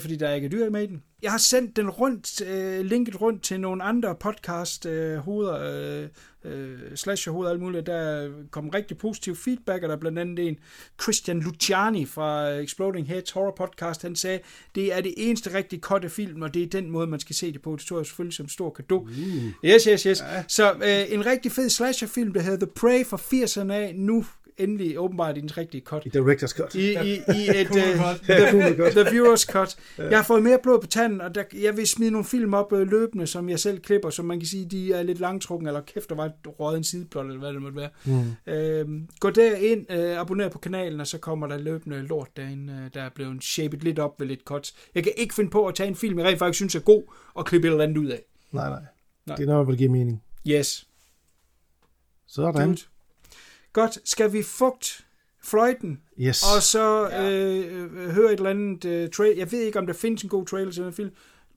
[0.00, 1.02] fordi der ikke er dyr med i den.
[1.22, 5.60] Jeg har sendt den rundt, øh, linket rundt til nogle andre podcast øh, hoveder,
[6.02, 6.08] øh,
[6.44, 7.86] øh, slasher hoveder alt muligt.
[7.86, 10.56] Der kom rigtig positiv feedback, og der er blandt andet en
[11.02, 14.40] Christian Luciani fra Exploding Heads Horror Podcast, han sagde,
[14.74, 17.52] det er det eneste rigtig kotte film, og det er den måde, man skal se
[17.52, 17.72] det på.
[17.72, 18.98] Det står jeg selvfølgelig som stor kado.
[18.98, 19.10] Uh.
[19.64, 20.20] Yes, yes, yes.
[20.20, 20.44] Ja.
[20.48, 24.24] Så øh, en rigtig fed slasherfilm, der hedder The Prey fra 80'erne af, nu
[24.60, 26.06] endelig åbenbart i den rigtige cut.
[26.06, 26.74] I Director's Cut.
[26.74, 27.76] I, i, i et uh,
[28.22, 29.76] the, the Viewers Cut.
[29.98, 32.72] Jeg har fået mere blod på tanden, og der, jeg vil smide nogle film op
[32.72, 35.80] øh, løbende, som jeg selv klipper, som man kan sige, de er lidt langtrukken, eller
[35.80, 37.90] kæft, der var et røget en sideplot, eller hvad det måtte være.
[38.04, 38.52] Mm.
[38.52, 42.90] Øhm, gå derind, øh, abonner på kanalen, og så kommer der løbende lort derinde, øh,
[42.94, 44.74] der er blevet shaped lidt op ved lidt cuts.
[44.94, 47.02] Jeg kan ikke finde på at tage en film, jeg rent faktisk synes er god,
[47.34, 48.22] og klippe et eller andet ud af.
[48.52, 48.82] Nej, nej.
[49.26, 49.36] Nej.
[49.36, 50.22] Det er noget, der giver mening.
[50.48, 50.86] Yes.
[52.26, 52.66] Sådan.
[52.66, 52.76] Good.
[53.72, 55.00] Godt, skal vi fugt
[55.44, 56.42] fløjten, Yes.
[56.56, 59.36] og så øh, øh, høre et eller andet øh, trailer.
[59.36, 61.10] Jeg ved ikke, om der findes en god trailer til den film.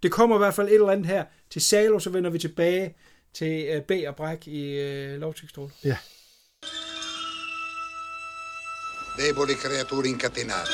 [0.04, 2.96] Det kommer i hvert fald et eller andet her til Salo, så vender vi tilbage
[3.34, 5.72] til øh, B og Bræk i øh, Lovtekstrål.
[5.84, 5.98] Ja.
[9.18, 10.72] Deboli creature incatenate.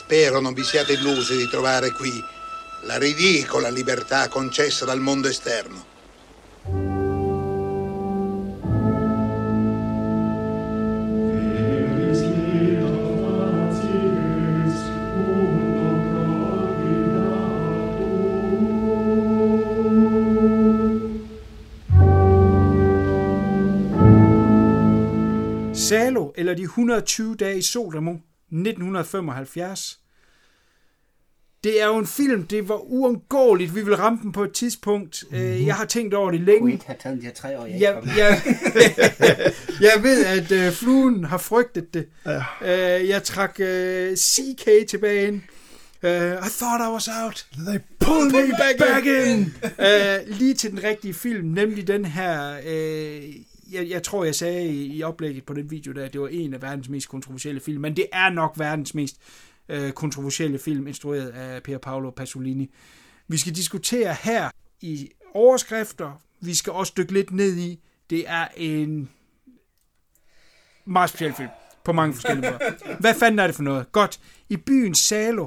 [0.00, 2.12] Spero non vi siate illuse di trovare qui
[2.88, 5.78] la ridicola libertà concessa dal mondo esterno.
[26.48, 30.00] Eller de 120 dage i Sodamo, 1975.
[31.64, 35.24] Det er jo en film, det var uundgåeligt, vi ville ramme den på et tidspunkt.
[35.30, 35.66] Mm-hmm.
[35.66, 36.72] Jeg har tænkt over det længe.
[36.72, 38.42] ikke have taget de her tre år, jeg Jeg, jeg,
[39.94, 42.08] jeg ved, at øh, fluen har frygtet det.
[42.26, 42.98] Ja.
[42.98, 45.40] Øh, jeg trak øh, CK tilbage ind.
[46.02, 47.46] Uh, I thought I was out.
[47.66, 49.54] They pulled me back, back in.
[49.78, 52.58] uh, lige til den rigtige film, nemlig den her...
[52.58, 53.34] Uh,
[53.72, 56.28] jeg, jeg tror, jeg sagde i, i oplægget på den video, der, at det var
[56.28, 59.16] en af verdens mest kontroversielle film, men det er nok verdens mest
[59.68, 62.70] øh, kontroversielle film, instrueret af Pier Paolo Pasolini.
[63.28, 64.50] Vi skal diskutere her
[64.80, 66.22] i overskrifter.
[66.40, 67.80] Vi skal også dykke lidt ned i.
[68.10, 69.10] Det er en
[70.84, 71.48] meget speciel film
[71.84, 72.96] på mange forskellige måder.
[73.00, 73.92] Hvad fanden er det for noget?
[73.92, 74.20] Godt.
[74.48, 75.46] I byen Salo,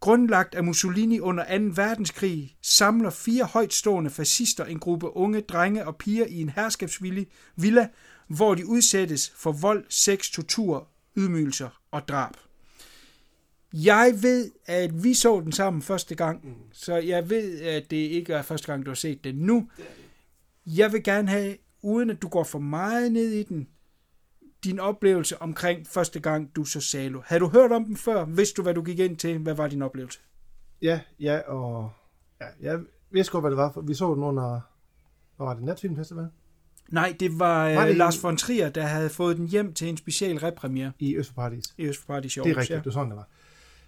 [0.00, 1.64] grundlagt af Mussolini under 2.
[1.74, 7.26] verdenskrig, samler fire højtstående fascister en gruppe unge drenge og piger i en herskabsvillig
[7.56, 7.88] villa,
[8.28, 12.34] hvor de udsættes for vold, sex, tortur, ydmygelser og drab.
[13.72, 18.32] Jeg ved, at vi så den sammen første gang, så jeg ved, at det ikke
[18.32, 19.68] er første gang, du har set den nu.
[20.66, 23.68] Jeg vil gerne have, uden at du går for meget ned i den,
[24.64, 27.20] din oplevelse omkring første gang, du så Salo.
[27.24, 28.24] Havde du hørt om den før?
[28.24, 29.38] Vidste du, hvad du gik ind til?
[29.38, 30.18] Hvad var din oplevelse?
[30.82, 31.90] Ja, ja, og...
[32.40, 32.80] Ja, jeg
[33.10, 33.72] vidste godt, hvad det var.
[33.72, 34.60] for Vi så den under...
[35.36, 35.62] Hvad var det?
[35.62, 36.28] Natfilmfestival?
[36.88, 39.88] Nej, det var, Var øh, det Lars von Trier, der havde fået den hjem til
[39.88, 41.74] en special repremiere I Øst for Paradis.
[41.78, 42.44] i Show.
[42.44, 43.28] Det er rigtigt, det var sådan, det var.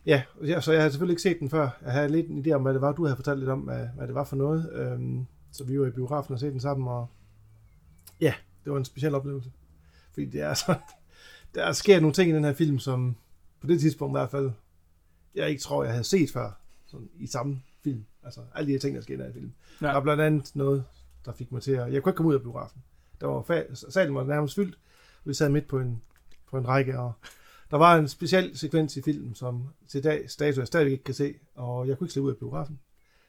[0.06, 1.68] Ja, ja, så jeg havde selvfølgelig ikke set den før.
[1.84, 2.92] Jeg havde lidt en idé om, hvad det var.
[2.92, 4.70] Du havde fortalt lidt om, hvad, hvad det var for noget.
[4.72, 7.06] Øhm, så vi var i biografen og set den sammen, og
[8.20, 8.34] ja,
[8.64, 9.50] det var en speciel oplevelse.
[10.12, 10.74] Fordi det er så...
[11.54, 13.16] der sker nogle ting i den her film, som
[13.60, 14.50] på det tidspunkt i hvert fald,
[15.34, 18.04] jeg ikke tror, jeg havde set før sådan, i samme film.
[18.22, 19.52] Altså, alle de her ting, der sker i den her film.
[19.80, 19.86] Ja.
[19.86, 20.84] Der var blandt andet noget,
[21.24, 21.92] der fik mig til at...
[21.92, 22.82] Jeg kunne ikke komme ud af biografen.
[23.20, 24.78] Der var fa- salen var nærmest fyldt.
[25.24, 26.02] Vi sad midt på en,
[26.50, 27.12] på en række, og
[27.70, 31.14] der var en speciel sekvens i filmen, som til dag status jeg stadigvæk ikke kan
[31.14, 32.80] se, og jeg kunne ikke slippe ud af biografen.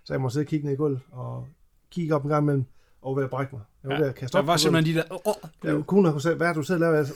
[0.03, 1.47] Så jeg må sidde og kigge ned i gulvet, og
[1.89, 2.65] kigge op en gang imellem,
[3.01, 3.61] og ved at brække mig.
[3.83, 5.05] Jeg var Ja, ved at kaste der op var på simpelthen de der...
[5.25, 5.33] Oh.
[5.63, 6.97] Ja, konen har kunne sige, hvad er du sidder og laver?
[6.97, 7.13] Jeg, så,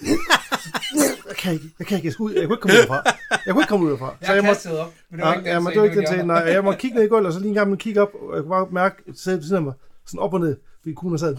[1.28, 3.02] jeg kan ikke, jeg kan ikke, jeg ud, jeg kunne ikke komme ud derfra.
[3.46, 4.16] Jeg kunne ikke komme ud derfra.
[4.22, 5.96] Jeg har må, kastet op, men det var ja, ikke den ja, det var ikke
[5.96, 6.26] den var andre.
[6.46, 6.54] nej.
[6.54, 8.44] Jeg må kigge ned i gulvet, og så lige en gang kigge op, og jeg
[8.44, 9.74] kunne bare mærke, at sidde ved siden af mig,
[10.06, 11.36] sådan op og ned, fordi konen sad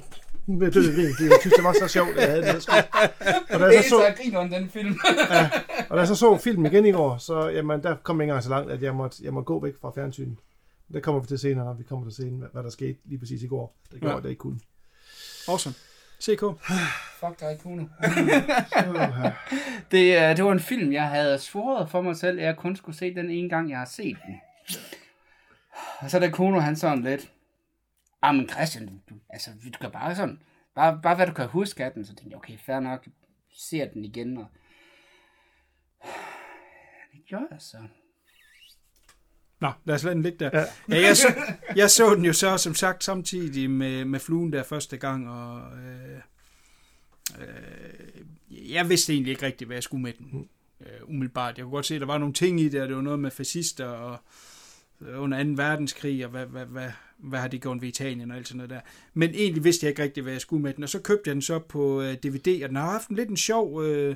[0.49, 2.63] ved at dø af grin, fordi jeg synes, det var så sjovt, jeg havde det.
[2.63, 2.71] Så.
[3.51, 4.99] Og da Det jeg er så så så, jeg griner om den film.
[5.89, 8.31] og da jeg så så filmen igen i går, så jamen, der kom jeg ikke
[8.31, 10.37] engang så langt, at jeg måtte, jeg måtte gå væk fra fjernsynet.
[10.93, 13.43] Det kommer vi til senere, når vi kommer til scenen, hvad, der skete lige præcis
[13.43, 13.77] i går.
[13.93, 14.21] Det gjorde, Ja.
[14.21, 14.61] det ikke kunne.
[15.49, 15.75] Awesome.
[16.23, 16.41] CK.
[17.21, 17.83] Fuck dig, Kuno.
[19.91, 22.77] det, øh, det var en film, jeg havde svoret for mig selv, at jeg kun
[22.77, 24.41] skulle se den ene gang, jeg har set den.
[26.01, 27.33] Og så er der Kuno, han sådan lidt,
[28.23, 30.43] ah, men Christian, du, altså, du kan bare sådan,
[30.75, 33.07] bare, bare hvad du kan huske af den, så tænkte jeg, okay, fair nok,
[33.53, 34.47] ser den igen, og
[37.13, 37.79] det gjorde jeg så.
[39.61, 40.51] Nå, lad os lade den ligge der.
[40.53, 40.65] Ja.
[40.89, 41.35] Ja, jeg, så,
[41.77, 45.61] jeg så den jo så, som sagt, samtidig med, med fluen der første gang, og
[45.61, 46.21] øh,
[47.41, 50.49] øh, jeg vidste egentlig ikke rigtigt, hvad jeg skulle med den.
[50.81, 51.59] Øh, umiddelbart.
[51.59, 53.19] Jeg kunne godt se, at der var nogle ting i det, og det var noget
[53.19, 54.19] med fascister og
[55.01, 55.51] øh, under 2.
[55.51, 58.71] verdenskrig, og hvad, hvad, hvad, hvad har de gjort ved Italien og alt sådan noget
[58.71, 58.81] der.
[59.15, 61.35] Men egentlig vidste jeg ikke rigtigt, hvad jeg skulle med den, og så købte jeg
[61.35, 64.15] den så på øh, DVD, og den har haft en lidt en sjov øh,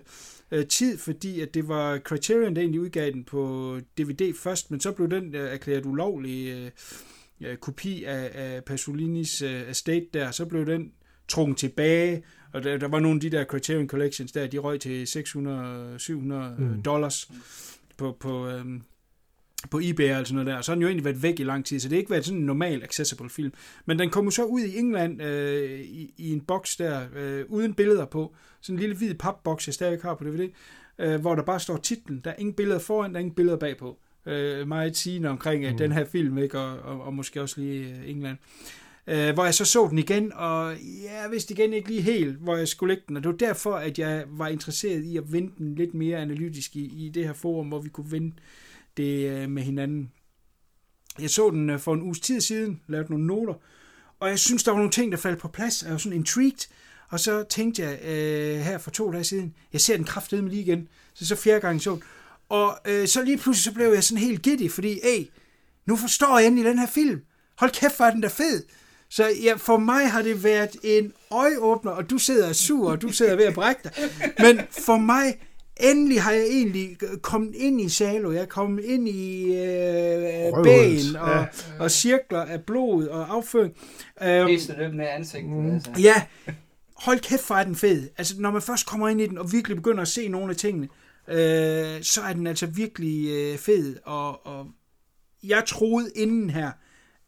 [0.51, 4.81] øh, tid, fordi at det var Criterion, der egentlig udgav den på DVD først, men
[4.81, 6.71] så blev den øh, erklæret ulovlig øh,
[7.41, 10.93] øh, kopi af, af Pasolinis øh, estate der, så blev den
[11.29, 12.23] trukket tilbage,
[12.53, 16.13] og der, der var nogle af de der Criterion Collections der, de røg til 600-700
[16.13, 16.83] mm.
[16.83, 17.31] dollars
[17.97, 18.83] på, på, øhm,
[19.71, 20.57] på eBay og sådan noget der.
[20.57, 22.11] Og så har den jo egentlig været væk i lang tid, så det har ikke
[22.11, 23.53] været sådan en normal accessible film.
[23.87, 27.45] Men den kom jo så ud i England øh, i, i en boks der, øh,
[27.49, 28.35] uden billeder på.
[28.61, 30.49] Sådan en lille hvid papboks, jeg stadig har på DVD,
[30.99, 32.21] øh, hvor der bare står titlen.
[32.25, 33.99] Der er ingen billeder foran, der er ingen billeder bagpå.
[34.27, 35.79] Øh, meget sigende omkring mm.
[35.79, 36.59] den her film, ikke?
[36.59, 38.37] Og, og, og måske også lige øh, England.
[39.07, 40.75] Øh, hvor jeg så så den igen, og
[41.05, 43.17] ja, jeg vidste igen ikke lige helt, hvor jeg skulle lægge den.
[43.17, 46.77] Og det var derfor, at jeg var interesseret i at vende den lidt mere analytisk
[46.77, 48.33] i, i det her forum, hvor vi kunne vende
[48.97, 50.13] det øh, med hinanden.
[51.21, 53.55] Jeg så den øh, for en uges tid siden, lavede nogle noter,
[54.21, 55.83] og jeg synes, der var nogle ting, der faldt på plads.
[55.83, 56.69] Jeg var sådan intrigued,
[57.09, 60.63] og så tænkte jeg øh, her for to dage siden, jeg ser den kraftedeme lige
[60.63, 60.89] igen.
[61.15, 61.99] Så så fjerde gang så.
[62.49, 65.27] Og øh, så lige pludselig så blev jeg sådan helt giddy, fordi, hey,
[65.87, 67.21] nu forstår jeg endelig den her film.
[67.59, 68.65] Hold kæft, hvor er den der fed.
[69.09, 73.09] Så ja, for mig har det været en øjeåbner, og du sidder sur, og du
[73.09, 73.93] sidder ved at brække dig.
[74.39, 75.39] Men for mig,
[75.83, 78.33] endelig har jeg egentlig kommet ind i Salo.
[78.33, 81.47] Jeg er kommet ind i øh, bægen og, ja.
[81.79, 83.75] og cirkler af blod og afføring.
[84.23, 85.51] Øhm, Pisse dem med ansigtet.
[85.51, 85.75] Mm.
[85.75, 85.91] Altså.
[85.99, 86.23] Ja,
[86.97, 88.09] hold kæft, hvor er den fed.
[88.19, 90.57] Altså, når man først kommer ind i den, og virkelig begynder at se nogle af
[90.57, 90.89] tingene,
[91.29, 93.97] øh, så er den altså virkelig øh, fed.
[94.05, 94.67] Og, og
[95.43, 96.71] jeg troede inden her,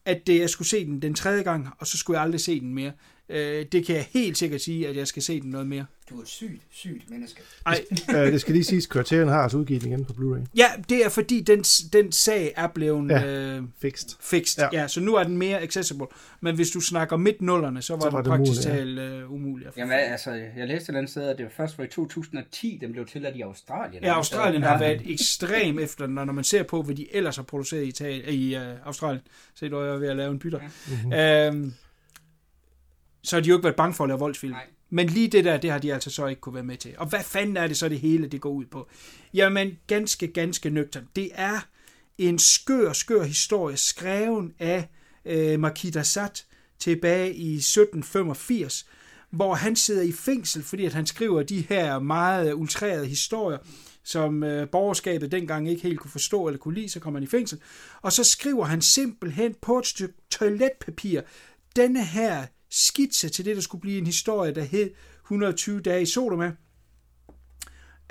[0.05, 2.59] at det, jeg skulle se den den tredje gang, og så skulle jeg aldrig se
[2.59, 2.91] den mere.
[3.33, 5.85] Øh, det kan jeg helt sikkert sige, at jeg skal se den noget mere.
[6.09, 7.41] Du er et sygt, sygt menneske.
[7.65, 7.81] Ej,
[8.15, 10.45] Øh, det skal lige siges, Criterion har altså udgivet den igen på Blu-ray.
[10.55, 11.61] ja, det er fordi, den,
[11.93, 13.25] den sag er blevet Ja.
[13.25, 14.09] øh, Fixed.
[14.21, 14.63] fixed.
[14.63, 14.69] Ja.
[14.73, 14.81] Ja.
[14.81, 14.87] ja.
[14.87, 16.05] så nu er den mere accessible.
[16.41, 18.77] Men hvis du snakker midt nullerne, så var, Så så var det det praktisk umuligt,
[18.77, 19.67] talt øh, umuligt.
[19.67, 21.83] at få Jamen altså, jeg læste et eller andet sted, at det var først var
[21.83, 24.03] i 2010, den blev tilladt i Australien.
[24.03, 24.79] Ja, Australien har Ja.
[24.79, 28.23] været ekstrem efter, når når man ser på, hvad de ellers har produceret i, Italien,
[28.29, 29.21] i uh, Australien.
[29.55, 30.59] Se, du er ved at lave en bytter.
[30.87, 31.13] Mm-hmm.
[31.13, 31.73] Øhm,
[33.23, 34.53] så har de jo ikke været bange for at lave voldsfilm.
[34.53, 34.65] Nej.
[34.89, 36.93] Men lige det der, det har de altså så ikke kunne være med til.
[36.97, 38.89] Og hvad fanden er det så, det hele det går ud på?
[39.33, 41.07] Jamen, ganske, ganske nøgtern.
[41.15, 41.59] Det er
[42.17, 44.89] en skør, skør historie, skreven af
[45.25, 46.45] øh, Makita Sat
[46.79, 48.85] tilbage i 1785,
[49.29, 53.57] hvor han sidder i fængsel, fordi at han skriver de her meget ultrerede historier,
[54.03, 57.29] som øh, borgerskabet dengang ikke helt kunne forstå eller kunne lide, så kommer han i
[57.29, 57.59] fængsel.
[58.01, 61.21] Og så skriver han simpelthen på et stykke toiletpapir
[61.75, 64.91] denne her skitse til det, der skulle blive en historie, der hed
[65.23, 66.51] 120 dage i Sodoma.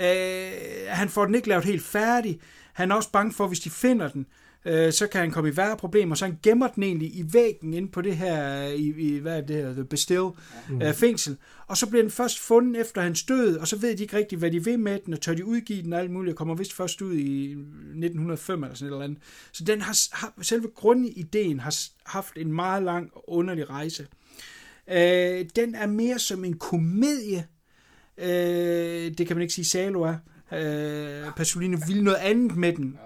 [0.00, 0.52] Øh,
[0.88, 2.40] han får den ikke lavet helt færdig.
[2.72, 4.26] Han er også bange for, hvis de finder den,
[4.64, 7.74] øh, så kan han komme i værre problemer, så han gemmer den egentlig i væggen
[7.74, 10.30] inde på det her, i, i hvad er det her, The Bastille
[10.68, 10.82] mm.
[10.82, 11.36] øh, fængsel.
[11.66, 14.38] Og så bliver den først fundet efter hans død, og så ved de ikke rigtigt,
[14.38, 16.54] hvad de vil med den, og tør de udgive den og alt muligt, og kommer
[16.54, 19.18] vist først ud i 1905 eller sådan et eller andet.
[19.52, 21.74] Så den har, har selve grundideen har
[22.06, 24.06] haft en meget lang og underlig rejse.
[24.88, 27.46] Øh, den er mere som en komedie,
[28.18, 30.16] Øh, det kan man ikke sige, Salo er.
[30.52, 32.98] Øh, Pasolini vil noget andet med den.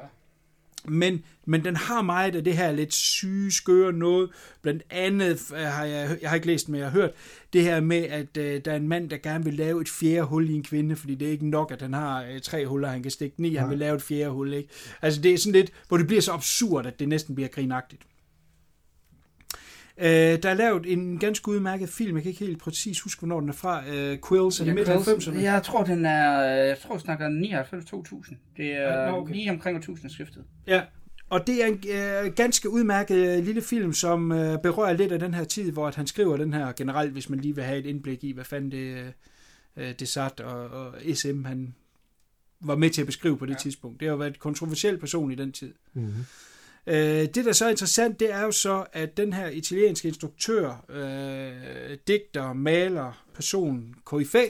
[0.89, 4.31] Men, men den har meget af det her lidt syge, skøre noget.
[4.63, 7.11] Blandt andet øh, har jeg, jeg har ikke læst, men jeg har hørt
[7.53, 10.23] det her med, at øh, der er en mand, der gerne vil lave et fjerde
[10.23, 12.89] hul i en kvinde, fordi det er ikke nok, at han har øh, tre huller,
[12.89, 13.55] han kan stikke den i.
[13.55, 14.69] Han vil lave et fjerde hul, ikke?
[15.03, 18.03] Altså det er sådan lidt, hvor det bliver så absurd, at det næsten bliver grinagtigt.
[19.99, 23.41] Øh, der er lavet en ganske udmærket film, jeg kan ikke helt præcis huske, hvornår
[23.41, 23.89] den er fra.
[23.89, 25.39] Øh, Quills, er det midt 90'erne?
[25.39, 28.35] Jeg tror, den er, jeg tror, snakker 99-2000.
[28.57, 29.35] Det er Ja, okay.
[29.35, 30.45] lige omkring 1000 skiftet.
[30.67, 30.83] Ja,
[31.31, 31.83] og det er en
[32.27, 35.89] øh, ganske udmærket øh, lille film, som øh, berører lidt af den her tid, hvor
[35.89, 38.45] at han skriver den her generelt, hvis man lige vil have et indblik i, hvad
[38.45, 39.13] fanden det,
[39.77, 41.75] øh, det sat og, og SM han
[42.61, 43.59] var med til at beskrive på det ja.
[43.59, 44.01] tidspunkt.
[44.01, 45.73] Det har jo været en kontroversiel person i den tid.
[45.95, 46.25] Mm-hmm.
[46.87, 50.85] Øh, det, der så er interessant, det er jo så, at den her italienske instruktør,
[50.89, 54.45] øh, digter, maler, person, KFA,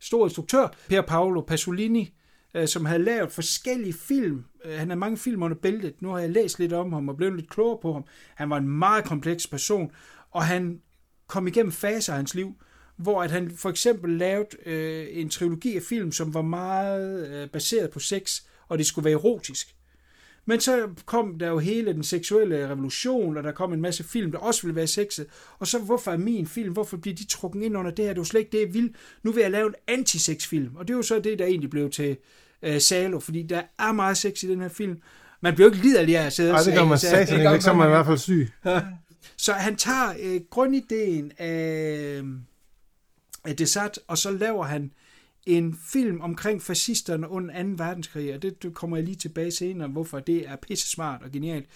[0.00, 2.14] stor instruktør, Per Paolo Pasolini,
[2.54, 4.44] øh, som havde lavet forskellige film.
[4.64, 6.02] Øh, han har mange film under bæltet.
[6.02, 8.04] Nu har jeg læst lidt om ham og blevet lidt klogere på ham.
[8.34, 9.90] Han var en meget kompleks person,
[10.30, 10.80] og han
[11.26, 12.54] kom igennem faser af hans liv,
[12.96, 17.48] hvor at han for eksempel lavede øh, en trilogi af film, som var meget øh,
[17.48, 19.74] baseret på sex, og det skulle være erotisk.
[20.50, 24.32] Men så kom der jo hele den seksuelle revolution, og der kom en masse film,
[24.32, 25.26] der også ville være sexet.
[25.58, 28.12] Og så hvorfor er min film, hvorfor bliver de trukket ind under det her?
[28.12, 28.94] Det er jo slet ikke det, jeg vil.
[29.22, 30.76] Nu vil jeg lave en antisex-film.
[30.76, 32.16] Og det er jo så det, der egentlig blev til
[32.62, 35.02] øh, Salo, fordi der er meget sex i den her film.
[35.40, 37.64] Man bliver jo ikke liderlig af at sidde og det gør man satan ikke, ikke,
[37.64, 38.48] så er man i hvert fald syg.
[39.36, 42.22] så han tager øh, grundideen af,
[43.44, 44.92] af Desat, og så laver han
[45.58, 47.68] en film omkring fascisterne under 2.
[47.76, 51.30] verdenskrig, og det, det kommer jeg lige tilbage senere, hvorfor det er pisse smart og
[51.30, 51.66] genialt.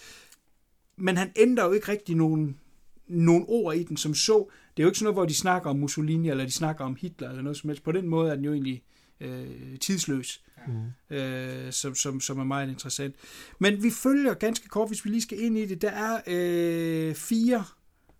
[0.96, 2.58] Men han ændrer jo ikke rigtig nogen,
[3.06, 4.50] nogen ord i den som så.
[4.76, 6.96] Det er jo ikke sådan noget, hvor de snakker om Mussolini, eller de snakker om
[7.00, 7.82] Hitler, eller noget som helst.
[7.82, 8.82] På den måde er den jo egentlig
[9.20, 11.16] øh, tidsløs, mm.
[11.16, 13.14] øh, som, som, som er meget interessant.
[13.58, 15.82] Men vi følger ganske kort, hvis vi lige skal ind i det.
[15.82, 17.64] Der er øh, fire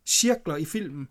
[0.06, 1.08] cirkler i filmen.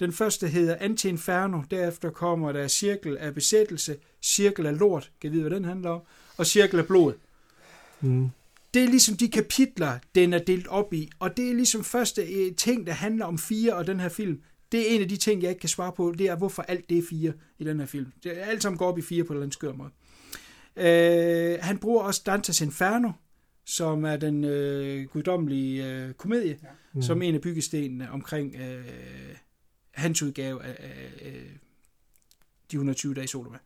[0.00, 5.42] Den første hedder Anti-Inferno, derefter kommer der Cirkel af besættelse, Cirkel af lort, kan vide,
[5.42, 6.00] hvad den handler om,
[6.36, 7.12] og Cirkel af blod.
[8.00, 8.30] Mm.
[8.74, 12.22] Det er ligesom de kapitler, den er delt op i, og det er ligesom første
[12.22, 14.40] øh, ting, der handler om fire og den her film.
[14.72, 16.90] Det er en af de ting, jeg ikke kan svare på, det er, hvorfor alt
[16.90, 18.12] det er fire i den her film.
[18.24, 19.90] Det er alt sammen går op i fire på en eller anden skør måde.
[20.76, 23.10] Øh, han bruger også Dantes Inferno,
[23.66, 26.68] som er den øh, guddommelige øh, komedie, ja.
[26.94, 27.02] mm.
[27.02, 28.84] som en af byggestenene omkring øh,
[29.94, 31.32] hans udgave af, af, af
[32.70, 33.58] de 120 dage i Sodoma.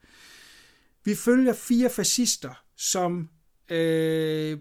[1.05, 3.29] Vi følger fire fascister, som
[3.69, 4.59] øh,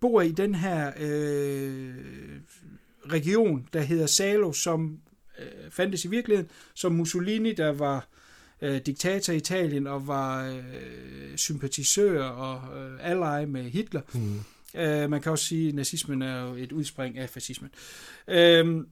[0.00, 1.94] bor i den her øh,
[3.06, 4.98] region, der hedder Salo, som
[5.38, 8.08] øh, fandtes i virkeligheden, som Mussolini, der var
[8.62, 14.00] øh, diktator i Italien og var øh, sympatisør og øh, ally med Hitler.
[14.14, 14.40] Mm.
[14.74, 17.70] Øh, man kan også sige, at nazismen er jo et udspring af fascismen.
[18.28, 18.84] Øh,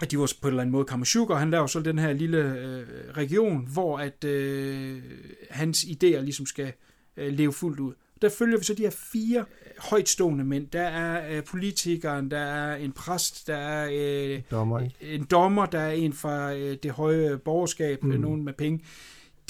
[0.00, 2.12] at de var på en eller anden måde Kamashuka, og han laver så den her
[2.12, 5.02] lille øh, region, hvor at øh,
[5.50, 6.72] hans idéer ligesom skal
[7.16, 7.92] øh, leve fuldt ud.
[8.22, 9.44] Der følger vi så de her fire
[9.78, 10.66] højtstående mænd.
[10.66, 15.78] Der er øh, politikeren, der er en præst, der er øh, Dommer, en dommer, der
[15.78, 18.10] er en fra øh, det høje borgerskab, mm.
[18.10, 18.84] nogen med penge.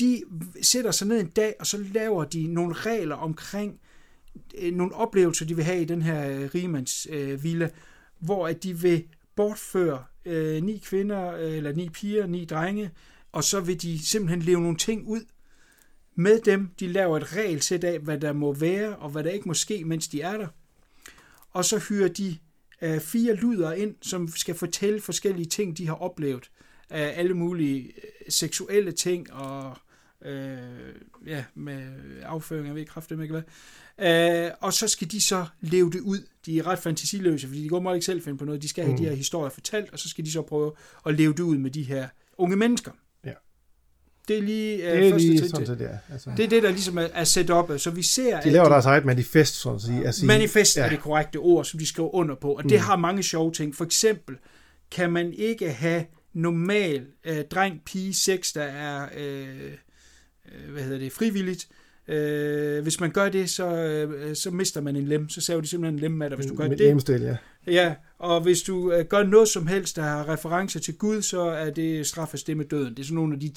[0.00, 0.22] De
[0.62, 3.80] sætter sig ned en dag, og så laver de nogle regler omkring
[4.58, 7.70] øh, nogle oplevelser, de vil have i den her øh, rigemands øh, villa,
[8.18, 9.04] hvor at de vil
[9.36, 12.90] bortføre øh, ni kvinder, øh, eller ni piger, ni drenge,
[13.32, 15.20] og så vil de simpelthen leve nogle ting ud
[16.14, 16.68] med dem.
[16.80, 19.84] De laver et regelsæt af, hvad der må være, og hvad der ikke må ske,
[19.84, 20.48] mens de er der.
[21.50, 22.38] Og så hyrer de
[22.82, 26.50] øh, fire luder ind, som skal fortælle forskellige ting, de har oplevet.
[26.90, 27.92] Af alle mulige øh,
[28.28, 29.76] seksuelle ting, og
[30.24, 30.58] øh,
[31.26, 31.82] ja, med
[32.22, 33.32] afføring, jeg ved kraftigt ikke
[33.98, 34.44] hvad.
[34.46, 36.18] Øh, og så skal de så leve det ud.
[36.46, 38.62] De er ret fantasiløse, fordi de går meget ikke selv finde på noget.
[38.62, 38.98] De skal have Mm.
[38.98, 40.72] de her historier fortalt, og så skal de så prøve
[41.06, 42.90] at leve det ud med de her unge mennesker.
[43.24, 43.32] Ja.
[44.28, 45.98] Det er lige, øh, Det er første lige sådan set, det er.
[46.12, 46.30] Altså.
[46.36, 47.70] Det er det, der ligesom er, er set op.
[47.78, 50.06] Så vi ser, De laver deres eget manifest, sådan at sige.
[50.06, 50.84] At sige Manifest ja.
[50.84, 52.78] er det korrekte ord, som de skriver under på, og det Mm.
[52.78, 53.74] har mange sjove ting.
[53.76, 54.36] For eksempel
[54.90, 59.72] kan man ikke have normal øh, dreng, pige, sex, der er øh,
[60.72, 61.68] hvad hedder det, frivilligt.
[62.08, 65.28] Øh, hvis man gør det, så, øh, så mister man en lem.
[65.28, 66.86] Så saver de simpelthen en lem med dig, hvis du gør Med det.
[66.86, 67.36] lemstil, ja.
[67.66, 71.40] Ja, og hvis du øh, gør noget som helst, der har referencer til Gud, så
[71.40, 72.94] er det straffes det med døden.
[72.94, 73.52] Det er sådan nogle af de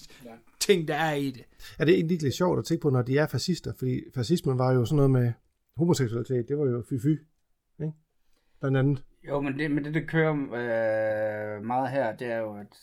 [0.60, 1.44] ting, der er i det.
[1.80, 3.74] Er det egentlig lidt sjovt at tænke på, når de er fascister?
[3.78, 5.32] Fordi fascismen var jo sådan noget med
[5.78, 6.48] homoseksualitet.
[6.48, 7.08] Det var jo fy-fy.
[7.82, 7.94] Ikke?
[8.60, 9.04] Blandt andet.
[9.28, 12.76] Jo, men det, men det, det kører øh, meget her, det er jo, at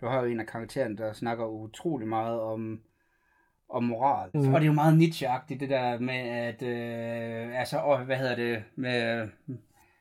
[0.00, 2.80] du har jo en af karaktererne, der snakker utrolig meget om,
[3.68, 4.30] og moral.
[4.34, 4.54] Mm.
[4.54, 8.36] Og det er jo meget Nietzsche-agtigt, det der med, at, øh, altså, og, hvad hedder
[8.36, 9.28] det, med,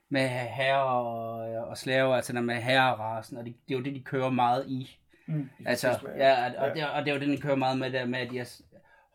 [0.09, 3.95] med herre og, og slaver, altså der med herrerasen, og det, det er jo det,
[3.95, 4.97] de kører meget i.
[5.27, 7.91] Mm, altså, ja, og, og, det, og det er jo det, de kører meget med,
[7.91, 8.61] der med, at de er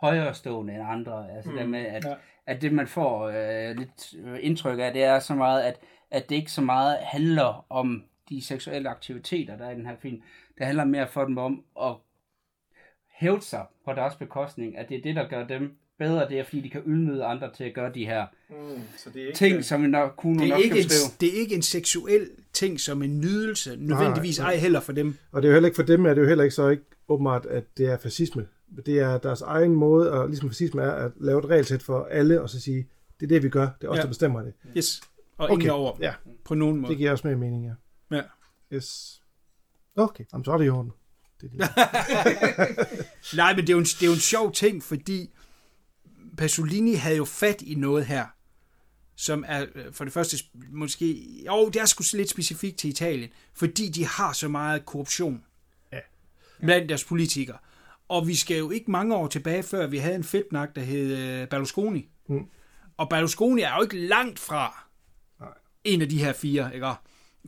[0.01, 1.31] højere stående end andre.
[1.37, 1.57] Altså mm.
[1.57, 2.15] der med, at, ja.
[2.47, 5.79] at det man får øh, lidt indtryk af, det er så meget, at,
[6.11, 9.97] at det ikke så meget handler om de seksuelle aktiviteter, der er i den her
[9.97, 10.23] film.
[10.59, 11.97] Det handler mere for dem om at
[13.23, 16.45] hævde sig på deres bekostning, at det er det, der gør dem bedre, det er
[16.45, 19.37] fordi, de kan udnyde andre til at gøre de her mm, så det er ikke,
[19.37, 20.85] ting, som vi nok kunne det er nok ikke en.
[21.21, 24.55] Det er ikke en seksuel ting som en nydelse, nødvendigvis Nej, nej.
[24.55, 25.17] ej heller for dem.
[25.33, 26.85] Og det er jo heller ikke for dem, er det jo heller ikke så ikke
[27.09, 28.47] åbenbart, at det er fascisme.
[28.87, 32.43] Det er deres egen måde, og ligesom fascisme er at lave et regelsæt for alle,
[32.43, 32.89] og så sige,
[33.21, 34.03] det er det, vi gør, det er os, Ja.
[34.03, 34.53] der bestemmer det.
[34.77, 35.01] Yes.
[35.39, 36.15] Og Okay, ingen over ja.
[36.45, 36.91] på nogen måde.
[36.91, 38.17] Det giver også mere mening, ja.
[38.17, 38.23] Ja.
[38.73, 39.21] Yes.
[39.97, 40.93] Okay, Jamen, så er det i orden.
[41.43, 43.07] Det er det.
[43.37, 45.31] Nej, men det er, jo en, det er jo en sjov ting, fordi
[46.39, 48.27] Pasolini havde jo fat i noget her,
[49.17, 50.37] som er øh, for det første
[50.71, 51.27] måske...
[51.47, 55.45] Jo, det er sgu lidt specifikt til Italien, fordi de har så meget korruption
[55.93, 55.99] Ja.
[56.61, 57.59] blandt deres politikere.
[58.09, 61.17] Og vi skal jo ikke mange år tilbage, før vi havde en fedtnak, der hed
[61.17, 62.09] øh, Berlusconi.
[62.29, 62.47] Mm.
[62.97, 64.85] Og Berlusconi er jo ikke langt fra
[65.41, 65.49] Nej.
[65.85, 66.75] en af de her fire.
[66.75, 66.87] Ikke?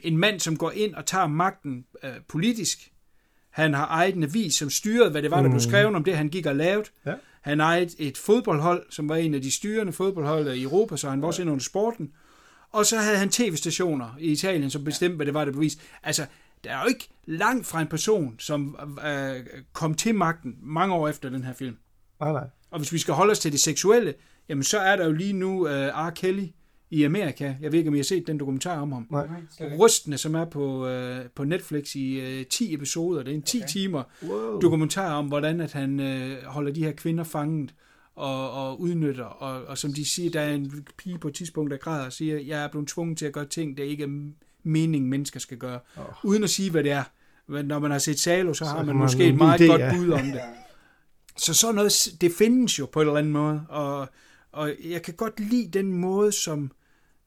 [0.02, 2.92] En mand, som går ind og tager magten øh, politisk.
[3.54, 6.16] Han har ejet en avis, som styrede, hvad det var, der blev skrevet om det,
[6.16, 6.88] han gik og lavede.
[7.06, 7.14] Ja.
[7.40, 11.22] Han ejede et fodboldhold, som var en af de styrende fodboldhold i Europa, så han
[11.22, 12.12] var også inde under sporten.
[12.72, 15.78] Og så havde han tv-stationer i Italien, som bestemte, hvad det var, der bevis.
[16.02, 16.26] Altså,
[16.64, 18.76] der er jo ikke langt fra en person, som
[19.06, 21.76] øh, kom til magten mange år efter den her film.
[22.20, 22.44] Nej, nej.
[22.70, 24.14] Og hvis vi skal holde os til det seksuelle,
[24.48, 26.10] jamen så er der jo lige nu uh, R.
[26.10, 26.46] Kelly
[26.94, 27.54] i Amerika.
[27.60, 29.06] Jeg ved ikke, om I har set den dokumentar om ham.
[29.10, 29.26] Nej.
[29.78, 33.22] Rystende, som er på, uh, på Netflix i uh, 10 episoder.
[33.22, 33.68] Det er en 10 okay.
[33.68, 34.60] timer Wow.
[34.60, 37.74] dokumentar om, hvordan at han uh, holder de her kvinder fanget
[38.14, 39.24] og, og udnytter.
[39.24, 42.12] Og, og som de siger, der er en pige på et tidspunkt, der græder og
[42.12, 44.30] siger, jeg er blevet tvunget til at gøre ting, der ikke er
[44.62, 45.78] meningen, mennesker skal gøre.
[45.96, 46.04] Oh.
[46.24, 47.04] Uden at sige, hvad det er.
[47.46, 49.66] Men når man har set Salo, så, så har man man måske et meget idé,
[49.66, 49.94] godt ja.
[49.96, 50.40] bud om det.
[51.36, 54.08] Så sådan noget, det findes jo på en eller anden måde, og,
[54.52, 56.70] og jeg kan godt lide den måde, som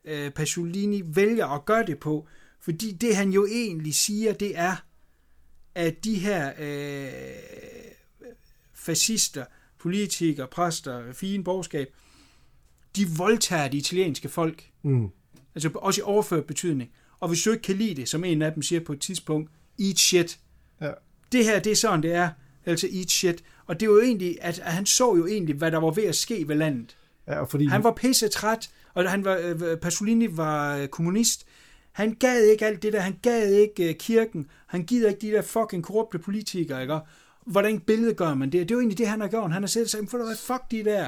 [0.08, 2.28] øh, Pasolini vælger at gøre det på,
[2.60, 4.76] fordi det han jo egentlig siger, det er,
[5.76, 7.12] at de her øh,
[8.74, 9.46] fascister,
[9.80, 11.88] politikere, præster, fine borgerskab,
[12.96, 14.64] de voldtager de italienske folk.
[14.84, 15.08] Mm.
[15.56, 16.92] Altså også i overført betydning.
[17.20, 19.52] Og hvis du ikke kan lide det, som en af dem siger på et tidspunkt,
[19.80, 20.40] eat shit.
[20.82, 20.92] Ja.
[21.32, 22.30] Det her, det er sådan, det er.
[22.66, 23.44] Altså eat shit.
[23.66, 26.04] Og det var jo egentlig, at, at han så jo egentlig, hvad der var ved
[26.04, 26.98] at ske ved landet.
[27.28, 27.66] Ja, og fordi...
[27.66, 31.46] Han var pisse træt, og han var, øh, Pasolini var øh, kommunist.
[31.92, 35.32] Han gad ikke alt det der, han gad ikke øh, kirken, han gider ikke de
[35.32, 37.00] der fucking korrupte politikere, ikke?
[37.46, 38.70] Hvordan billede gør man det?
[38.70, 39.52] Det er jo egentlig det, han har gjort.
[39.52, 41.08] Han har siddet og sagt, for hvad, fuck de der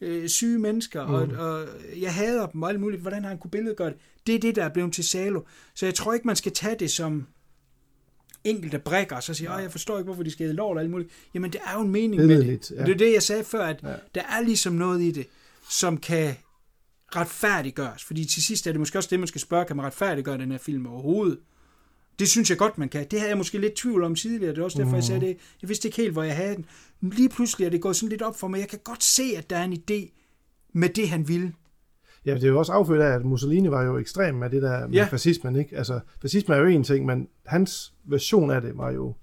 [0.00, 1.14] øh, syge mennesker, mm.
[1.14, 1.68] og, og
[2.00, 3.02] jeg hader dem og alt muligt.
[3.02, 3.98] Hvordan har han kunne billede gøre det?
[4.26, 5.40] Det er det, der er blevet til Salo.
[5.74, 7.26] Så jeg tror ikke, man skal tage det som
[8.44, 9.56] enkelte brækker, og så sige, ja.
[9.56, 11.10] jeg forstår ikke, hvorfor de skal hedde lort og alt muligt.
[11.34, 12.70] Jamen, det er jo en mening med det.
[12.70, 12.84] Ja.
[12.84, 13.94] Det er det, jeg sagde før, at Ja.
[14.14, 15.26] der er ligesom noget i det,
[15.70, 16.34] som kan
[17.16, 18.04] retfærdiggøres.
[18.04, 20.50] Fordi til sidst er det måske også det, man skal spørge, kan man retfærdiggøre den
[20.50, 21.38] her film overhovedet?
[22.18, 23.06] Det synes jeg godt, man kan.
[23.10, 24.52] Det havde jeg måske lidt tvivl om tidligere.
[24.54, 25.36] Det er også derfor, jeg sagde det.
[25.62, 26.66] Jeg vidste ikke helt, hvor jeg havde den.
[27.00, 28.60] Men lige pludselig er det gået sådan lidt op for mig.
[28.60, 30.10] Jeg kan godt se, at der er en idé
[30.72, 31.52] med det, han ville.
[32.26, 34.86] Ja, det er jo også affødt af, at Mussolini var jo ekstrem med det der
[34.86, 35.04] med Ja.
[35.04, 35.76] fascismen, ikke?
[35.76, 39.14] Altså, fascisme er jo en ting, men hans version af det var jo...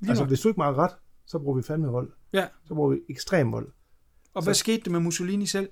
[0.00, 0.30] Lige altså, nok.
[0.30, 0.90] hvis du ikke meget ret,
[1.26, 2.10] så bruger vi fandme vold.
[2.32, 2.46] Ja.
[2.64, 3.68] Så bruger vi ekstrem vold.
[4.34, 5.68] Og hvad skete der med Mussolini selv?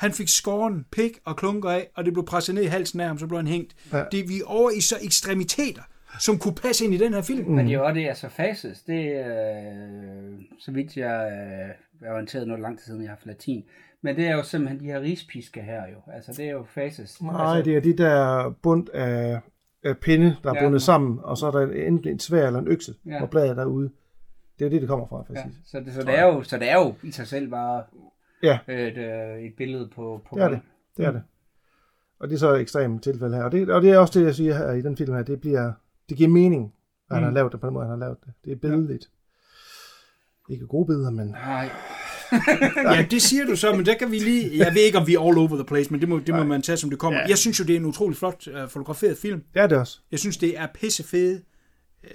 [0.00, 3.06] Han fik skåren pik og klunker af, og det blev presset ned i halsen af
[3.06, 3.74] ham, så blev han hængt.
[3.92, 3.98] Ja.
[3.98, 4.04] Ja.
[4.12, 5.82] Det, vi er over i så ekstremiteter,
[6.20, 7.50] som kunne passe ind i den her film.
[7.50, 12.08] Men det er jo også det, altså fases, det er, øh, så vidt jeg øh,
[12.08, 13.64] er orienteret noget lang tid siden, jeg har haft latin,
[14.02, 17.22] men det er jo simpelthen de her rispiske her jo, altså det er jo fases.
[17.22, 19.40] Nej, altså, det er de der bund af,
[19.84, 20.64] af pinde, der er Ja.
[20.64, 23.12] bundet sammen, og så er der enten en svær eller en økse, Ja.
[23.12, 23.18] ja.
[23.18, 23.90] hvor bladet er ude.
[24.58, 25.58] Det er det, det kommer fra, ja, faktisk.
[25.66, 27.82] så, det, så, det er jo, så det er jo i sig selv bare
[28.42, 30.60] Ja, et, øh, et billede på, på det er det.
[30.96, 31.22] Det er det.
[32.18, 33.44] Og det er så et ekstremt tilfælde her.
[33.44, 35.22] Og det, og det er også det, jeg siger her i den film her.
[35.22, 35.72] Det, bliver,
[36.08, 36.74] det giver mening,
[37.10, 38.32] at han har lavet det på den måde, han har lavet det.
[38.44, 39.10] Det er billedligt.
[40.50, 41.26] Ikke gode billeder, men...
[41.26, 41.70] Nej,
[42.96, 44.58] Ja, det siger du så, men der kan vi lige...
[44.58, 46.44] Jeg ved ikke, om vi er all over the place, men det må, det må
[46.44, 47.20] man tage, som det kommer.
[47.28, 49.44] Jeg synes jo, det er en utrolig flot uh, fotograferet film.
[49.54, 50.00] Det er det også.
[50.10, 51.42] Jeg synes, det er pissefede
[52.04, 52.10] uh,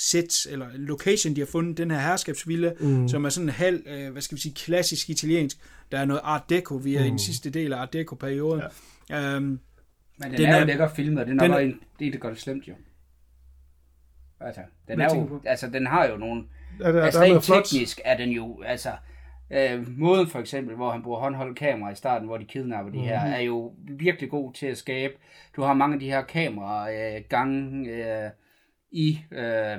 [0.00, 1.78] sets, eller location, de har fundet.
[1.78, 3.08] Den her herskabsvilla, mm.
[3.08, 5.56] som er sådan en halv, uh, hvad skal vi sige, klassisk italiensk.
[5.92, 7.06] Der er noget art deco, vi er mm.
[7.06, 8.62] i den sidste del af art deco-perioden.
[9.10, 9.36] Ja.
[9.36, 9.60] Um, men
[10.22, 12.12] den, Den den er, jo lækker filmet, og det er den nok er- en, det,
[12.12, 12.74] der gør det slemt jo.
[14.40, 16.44] Altså, den, er jo, altså, den har jo nogle,
[16.80, 17.64] Er der, altså der er rent flot.
[17.64, 18.90] teknisk er den jo, altså,
[19.50, 22.98] øh, måden for eksempel, hvor han bruger håndholdt kamera i starten, hvor de kidnapper de
[22.98, 23.32] her, Mhm.
[23.34, 25.14] er jo virkelig god til at skabe.
[25.56, 28.30] Du har mange af de her kameraer øh, gange øh,
[28.92, 29.76] i, øh,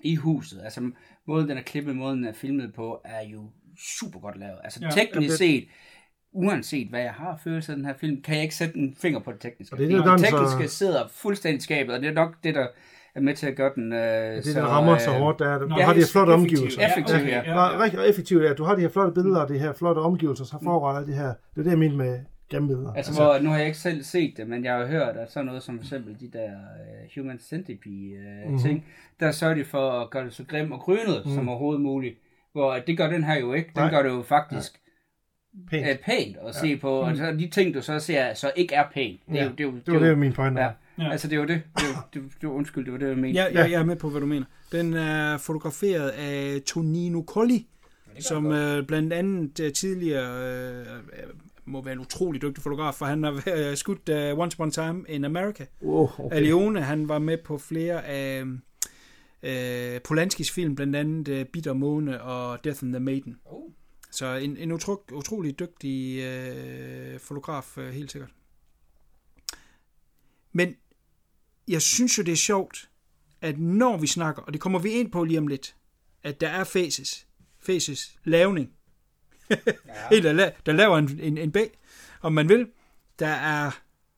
[0.00, 0.60] i huset.
[0.64, 0.90] Altså,
[1.26, 3.50] måden den er klippet, måden den er filmet på, er jo
[4.00, 4.58] super godt lavet.
[4.64, 5.68] Altså, Ja, ja, teknisk ja, det- set,
[6.32, 9.20] uanset hvad jeg har følelse af den her film, kan jeg ikke sætte en finger
[9.20, 9.74] på det tekniske.
[9.74, 12.54] Og det er det, er så- tekniske sidder fuldstændig skabet, og det er nok det,
[12.54, 12.66] der
[13.14, 13.92] er med til at gøre den...
[13.92, 13.98] Øh,
[14.44, 16.58] Det, der rammer så hårdt, der er, du Nå, har de her flotte effektivt.
[16.60, 16.86] omgivelser.
[16.88, 17.42] Effektivt, ja.
[17.46, 17.54] ja.
[17.54, 18.52] Nej, rigtig effektivt, ja.
[18.54, 21.14] Du har de her flotte billeder, og de her flotte omgivelser, så foregår alt det
[21.14, 21.26] her.
[21.26, 22.18] Det er det, jeg mener med
[22.50, 22.92] grimme billeder.
[22.92, 25.46] Altså, hvor, nu har jeg ikke selv set det, men jeg har hørt, at sådan
[25.46, 28.44] noget som for eksempel de der uh, Human Centipede uh, Mhm.
[28.46, 28.58] mm-hmm.
[28.62, 28.86] ting,
[29.20, 31.34] der sørger de for at gøre det så grim og grynet mm.
[31.34, 32.18] som overhovedet muligt.
[32.52, 33.68] Hvor at det gør den her jo ikke.
[33.74, 33.90] Den Nej.
[33.90, 34.72] gør det jo faktisk
[35.70, 35.84] Pænt.
[35.84, 36.52] pænt, uh, pænt at ja.
[36.52, 36.90] se på.
[37.00, 39.20] Og så de ting, du så ser, så ikke er pænt.
[39.28, 40.66] Det er Ja, det er jo, Det var det, min pointe ja.
[40.66, 40.76] var.
[41.04, 41.10] Ja.
[41.10, 41.62] Altså, det er jo det.
[41.76, 43.40] Det er jo, det, det, var- undskyld, det var det, jeg mente.
[43.40, 44.46] Ja, ja, jeg er med på, hvad du mener.
[44.72, 47.66] Den er fotograferet af Tonino Colli,
[48.20, 50.86] som øh, blandt andet øh, tidligere øh, øh,
[51.68, 54.70] må være en utrolig dygtig fotograf, for han har øh, skudt uh, Once Upon a
[54.70, 55.66] Time in America.
[55.82, 56.42] Oh, Okay.
[56.42, 58.44] Leone, han var med på flere af
[59.42, 63.36] øh, Polanskis film, blandt andet øh, Bitter Måne og Death and the Maiden.
[63.44, 63.70] Oh.
[64.10, 68.30] Så en, en utro, utrolig dygtig øh, fotograf, øh, helt sikkert.
[70.52, 70.74] Men
[71.68, 72.90] jeg synes jo, det er sjovt,
[73.40, 75.76] at når vi snakker, og det kommer vi ind på lige om lidt,
[76.22, 77.26] at der er faces,
[77.58, 78.70] faces lavning
[79.50, 80.16] ja.
[80.16, 81.78] en, der, la- der laver en, en, en bag,
[82.22, 82.66] om man vil.
[83.18, 83.70] Der er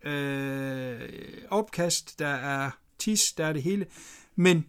[0.05, 1.01] øh,
[1.51, 3.87] opkast, der er tis, der er det hele.
[4.37, 4.67] Men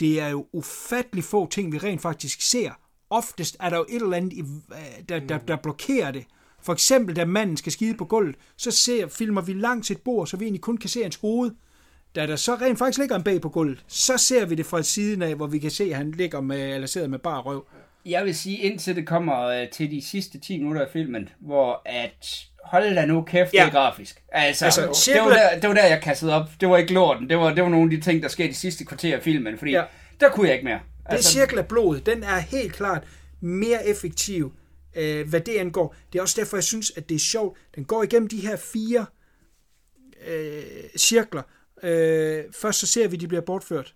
[0.00, 2.70] det er jo ufattelig få ting, vi rent faktisk ser.
[3.10, 4.40] Oftest er der jo et eller andet, i-
[4.72, 6.24] øh, der, der, der blokerer det.
[6.62, 10.26] For eksempel, da manden skal skide på gulvet, så ser, filmer vi langt et bord,
[10.26, 11.50] så vi egentlig kun kan se hans hoved.
[12.14, 14.82] Da der så rent faktisk ligger en bag på gulvet, så ser vi det fra
[14.82, 17.66] siden af, hvor vi kan se, at han ligger med, eller sidder med bare røv.
[18.08, 21.82] Jeg vil sige, indtil det kommer øh, til de sidste 10 minutter af filmen, hvor
[21.86, 23.60] at hold da nu kæft, ja.
[23.60, 24.22] Det er grafisk.
[24.32, 26.44] Altså, Altså, altså det, var der, det var der, jeg kastede op.
[26.60, 27.30] Det var ikke lorten.
[27.30, 29.58] Det var, det var nogle af de ting, der skete i sidste kvarter af filmen,
[29.58, 29.84] fordi Ja.
[30.20, 30.80] der kunne jeg ikke mere.
[31.06, 33.04] Det altså, cirkel af blodet, den er helt klart
[33.40, 34.52] mere effektiv,
[34.96, 35.94] øh, hvad det angår.
[36.12, 37.58] Det er også derfor, jeg synes, at det er sjovt.
[37.74, 39.06] Den går igennem de her fire
[40.26, 40.62] øh,
[40.96, 41.42] cirkler.
[41.82, 43.94] Øh, først så ser vi, at de bliver bortført.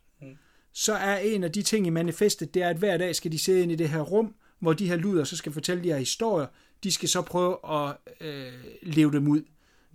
[0.73, 3.39] Så er en af de ting i manifestet, det er, at hver dag skal de
[3.39, 5.99] sidde ind i det her rum, hvor de her luder så skal fortælle de her
[5.99, 6.47] historier.
[6.85, 9.43] De skal så prøve at øh, leve dem ud.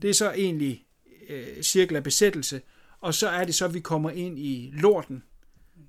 [0.02, 0.86] Det er så egentlig
[1.30, 2.62] øh, cirkel af besættelse.
[3.02, 5.24] Og så er det så, at vi kommer ind i lorten,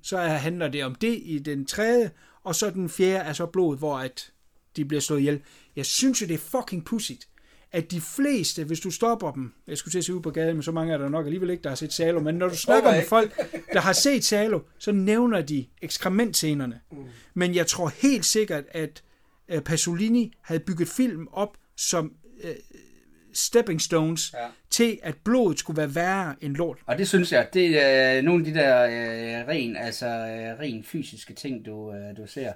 [0.01, 2.11] så handler det om det i den tredje,
[2.43, 4.31] og så den fjerde er så blod, hvor at
[4.75, 5.41] de bliver slået ihjel.
[5.75, 7.28] Jeg synes jo, det er fucking pudsigt,
[7.71, 10.55] at de fleste, hvis du stopper dem, jeg skulle til at se ud på gaden,
[10.55, 12.55] men så mange er der nok alligevel ikke, der har set Salo, men når du
[12.55, 13.35] snakker med folk,
[13.73, 16.79] der har set Salo, så nævner de ekskrementscenerne.
[16.91, 16.97] Mm.
[17.33, 19.03] Men jeg tror helt sikkert, at
[19.49, 22.13] øh, Pasolini havde bygget film op som
[22.43, 22.51] øh,
[23.33, 24.33] stepping stones.
[24.33, 24.47] Ja.
[24.69, 26.77] til, at blodet skulle være værre end lort.
[26.85, 30.59] Og det synes jeg, det er øh, nogle af de der øh, ren, altså, øh,
[30.59, 32.53] ren fysiske ting, du, øh, du ser.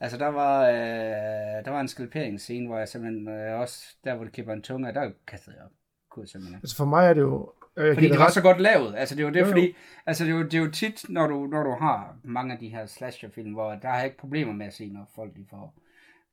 [0.00, 4.24] Altså, der var, øh, der var en skalperingsscene, hvor jeg simpelthen øh, også, der hvor
[4.24, 5.70] det kipper en tunge, der kastede jeg op.
[6.10, 6.56] Kunne simpelthen.
[6.62, 7.52] Altså for mig er det jo...
[7.76, 8.32] Jeg Fordi det var ret.
[8.32, 8.94] så godt lavet.
[8.96, 9.50] Altså, det er jo det, Jo, jo.
[9.50, 9.74] fordi...
[10.06, 12.58] Altså, det er jo, det er jo tit, når du, når du har mange af
[12.58, 15.46] de her slasherfilm, hvor der har jeg ikke problemer med at se, når folk de
[15.50, 15.74] får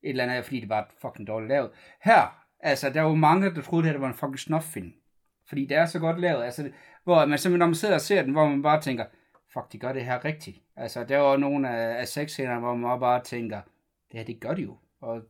[0.03, 1.69] et eller andet, fordi det var fucking dårligt lavet.
[2.03, 4.93] Her, altså, der er jo mange, der troede, det her var en fucking snuff-film.
[5.49, 6.43] Fordi det er så godt lavet.
[6.43, 6.69] Altså,
[7.03, 9.05] hvor man simpelthen, når man sidder og ser den, hvor man bare tænker,
[9.53, 10.61] fuck, de gør det her rigtigt.
[10.75, 13.61] Altså, der var nogle af, af sexscenerne, hvor man bare tænker,
[14.11, 14.77] det her, det gør de jo.
[15.01, 15.21] Og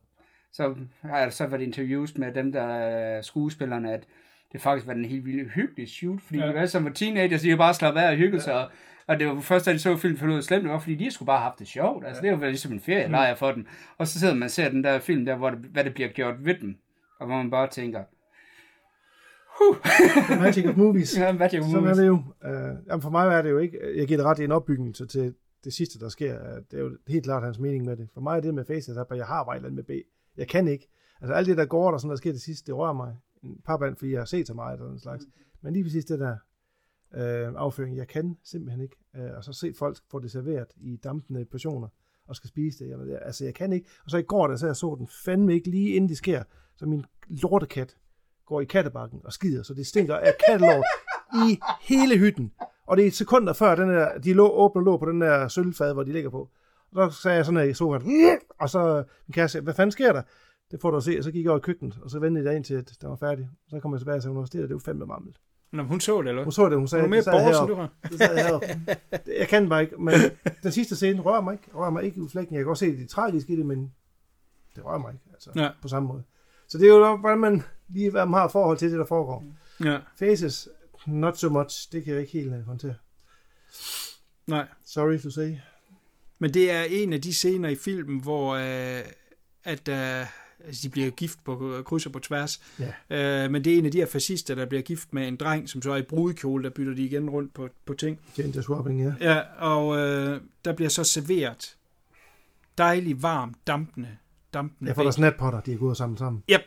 [0.52, 4.04] så har jeg så været interviews med dem, der er skuespillerne, at
[4.52, 6.48] det faktisk var en helt vildt hyggelig shoot, fordi ja.
[6.48, 8.70] de var som var teenager, så de bare slappet af og hygget sig, og,
[9.06, 10.94] og det var først, da de så filmen, fandt ud af, slemt det var, fordi
[10.94, 12.06] de skulle bare have haft det sjovt.
[12.06, 13.66] Altså, det var ligesom en ferielejr for dem.
[13.98, 16.08] Og så sidder man og ser den der film der, hvor det, hvad det bliver
[16.08, 16.78] gjort ved dem,
[17.20, 18.04] og hvor man bare tænker,
[20.40, 21.18] Magic of Movies.
[21.18, 21.96] ja, hvad det Sådan er movies.
[21.98, 22.14] det jo.
[22.14, 24.94] Uh, jamen for mig er det jo ikke, jeg giver det ret i en opbygning
[24.94, 25.08] til,
[25.64, 26.40] det sidste, der sker.
[26.40, 28.08] Uh, Det er jo helt klart hans mening med det.
[28.14, 29.90] For mig er det med faces, at jeg har bare et med B.
[30.36, 30.88] Jeg kan ikke.
[31.20, 33.16] Altså alt det, der går, der sådan der sker det sidste, det rører mig.
[33.42, 35.24] En par band, fordi jeg har set så meget eller sådan slags.
[35.62, 36.36] Men lige præcis det der
[37.16, 38.96] uh, afføring, jeg kan simpelthen ikke.
[39.18, 41.88] Uh, og så se folk få det serveret i dampende portioner
[42.28, 42.98] og skal spise det.
[42.98, 43.88] Det- altså jeg kan ikke.
[44.04, 46.42] Og så i går, da så jeg så den fandme ikke lige inden det sker,
[46.76, 47.96] så min lortekat
[48.46, 50.84] går i kattebakken og skider, så det stinker af kattelort
[51.48, 52.52] i hele hytten.
[52.86, 55.92] Og det er sekunder før, den der, de lå, åbner lå på den der sølvfad,
[55.92, 56.48] hvor de ligger på.
[56.94, 59.92] Og så sagde jeg sådan her i sofaen, og så min kæreste sagde, hvad fanden
[59.92, 60.22] sker der?
[60.70, 62.46] Det får du at se, og så gik jeg over i køkkenet, og så ventede
[62.46, 63.48] jeg ind til, at den var færdig.
[63.68, 65.36] Så kom jeg tilbage og sagde, hun det jo fandme mammel.
[65.72, 67.68] Nå, hun så det, eller Hun så det, hun sagde, Hun er mere jeg borgersen,
[67.68, 67.90] du har.
[69.10, 69.20] Jeg.
[69.38, 70.14] Jeg kan bare ikke, men
[70.62, 71.64] den sidste scene rører mig ikke.
[71.74, 72.54] Rører mig ikke i flækken.
[72.54, 73.92] Jeg kan godt se det tragiske i det, men
[74.76, 75.24] det rører mig ikke.
[75.32, 75.68] Altså, Ja.
[75.82, 76.22] på samme måde.
[76.68, 79.44] Så det er jo hvordan man lige hvad man har forhold til det, der foregår.
[79.84, 80.68] Ja, Faces,
[81.06, 81.92] not so much.
[81.92, 82.94] Det kan jeg ikke helt uh, håndtere.
[84.46, 84.66] nej.
[84.84, 85.56] Sorry to say.
[86.38, 89.04] Men det er en af de scener i filmen, hvor øh,
[89.64, 90.26] at, øh,
[90.66, 92.60] altså, de bliver gift på kryds og på tværs.
[93.10, 93.44] Ja.
[93.44, 95.68] Øh, men det er en af de her fascister, der bliver gift med en dreng,
[95.68, 98.20] som så er i brudekjole, der bytter de igen rundt på, på ting.
[98.36, 99.12] Gender swapping, ja.
[99.20, 101.76] Ja, og øh, der bliver så serveret
[102.78, 104.08] dejlig, varm, dampende,
[104.54, 106.42] dampende Jeg får der snappotter, de er gået sammen sammen.
[106.50, 106.60] Yep.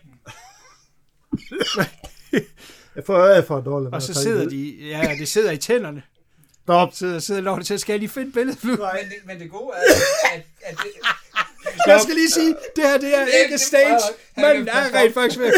[2.96, 3.94] Jeg får øje for dårligt.
[3.94, 6.02] Og så sidder de, ja, det sidder i tænderne.
[6.64, 6.94] Stop.
[6.94, 8.64] Sidder, sidder lov til, skal jeg lige finde billedet?
[8.64, 9.94] Men det, men det gode er,
[10.34, 10.92] at, at det,
[11.88, 13.98] Jeg skal lige sige, det her det er ikke stage.
[14.38, 15.54] Manden er rent faktisk ved at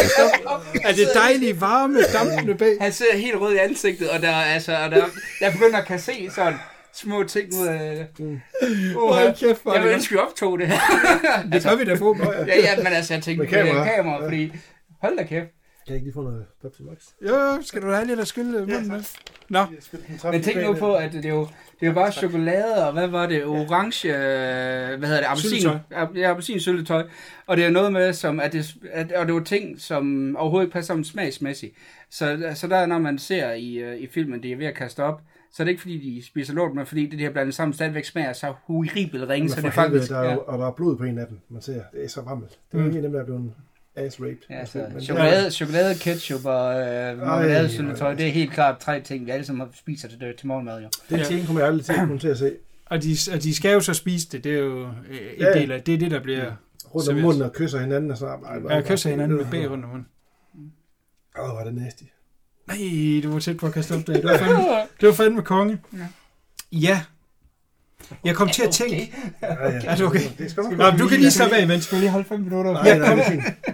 [0.45, 0.65] op.
[0.84, 2.77] Er det dejlige, varme, dampende bag?
[2.81, 5.06] han sidder helt rød i ansigtet, og der, er, altså, og der,
[5.41, 6.60] jeg begynder at kan se sådan
[6.93, 8.07] små ting ud af...
[8.19, 8.38] Uh,
[9.14, 10.80] Hold kæft, hvor er jeg det vil ønske, vi optog det her.
[11.53, 12.18] Det gør vi da få.
[12.47, 13.95] ja, ja, men altså, jeg tænkte Med på det kamera.
[13.95, 14.51] kamera, fordi...
[15.01, 15.47] Hold da kæft.
[15.90, 16.98] Kan jeg ikke lige få noget Pepsi Max?
[17.22, 19.03] Jo, skal du have lidt at skylde munden med?
[19.49, 19.60] Nå,
[20.32, 21.41] Men tænk nu på, at det er jo,
[21.80, 24.18] det er jo bare chokolade, og hvad var det, orange, øh,
[24.99, 26.07] hvad hedder det, appelsin, Syltetøj.
[26.16, 27.07] ja, appelsin syltetøj,
[27.48, 30.66] og det er noget med, som, at det, at, og det var ting, som overhovedet
[30.66, 31.74] ikke passer sammen smagsmæssigt.
[32.10, 35.03] Så, så der, når man ser i, øh, i filmen, det er ved at kaste
[35.03, 35.22] op,
[35.52, 37.74] så er det ikke fordi, de spiser lort, men fordi det, de har blandet sammen,
[37.74, 40.10] stadigvæk smager så horribelt ringe, så det er faktisk...
[40.10, 40.34] der er, ja.
[40.34, 41.82] jo, og der er blod på en af dem, man ser.
[41.94, 42.60] Det er så varmt.
[42.72, 42.90] Det er mm.
[42.90, 43.53] en af dem, der er blevet
[44.05, 44.45] ass-raped.
[44.49, 49.01] Ja, så Men- chokolade, chokolade, ketchup og øh, marmelade, syltetøj, det er helt klart tre
[49.01, 50.89] ting, vi alle sammen spiser til, til morgenmad, jo.
[51.09, 52.53] Den scene kommer jeg aldrig til at komme til at se.
[52.85, 54.43] og de, og de skal jo så spise det.
[54.43, 54.89] Det er jo øh,
[55.38, 55.53] en Ja.
[55.53, 56.45] del af det, er det der bliver...
[56.45, 57.23] Rundt om serveret.
[57.26, 58.26] munden og kysser hinanden og så...
[58.26, 60.07] Ej, Ja, kysser hinanden med bag rundt om munden.
[61.39, 62.03] Åh, hvor er det nasty.
[62.67, 62.77] Nej,
[63.23, 64.13] du var tæt på at kaste op der.
[64.13, 64.63] Det var fandme,
[65.01, 65.80] det var fandme konge.
[66.71, 67.01] Ja.
[68.23, 69.14] Jeg kom til at tænke...
[69.41, 69.80] Ja, ja.
[69.84, 70.19] Er det okay?
[70.57, 72.72] Nå, men du kan lige slappe af, mens Skal lige holde fem minutter?
[72.72, 73.19] Nej, Jeg kom,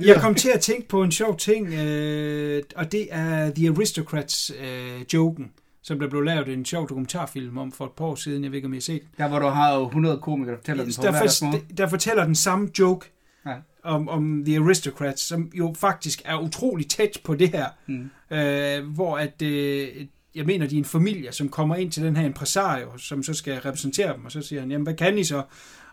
[0.02, 4.52] jeg kom til at tænke på en sjov ting, øh, og det er The Aristocrats
[4.62, 5.52] øh, joken,
[5.84, 8.44] som der blev lavet en sjov dokumentarfilm om for et par år siden.
[8.44, 10.58] Jeg ved ikke, om I har set Der hvor du har jo 100 komikere, der
[10.60, 11.62] fortæller den på der, hver deres måde.
[11.78, 13.12] der fortæller den samme joke
[13.48, 13.54] Ja.
[13.84, 18.10] om, om The Aristocrats, som jo faktisk er utrolig tæt på det her, Mm.
[18.38, 19.88] øh, hvor at, øh,
[20.36, 23.34] jeg mener, de er en familie, som kommer ind til den her impresario, som så
[23.34, 25.44] skal repræsentere dem, og så siger han, jamen hvad kan I så?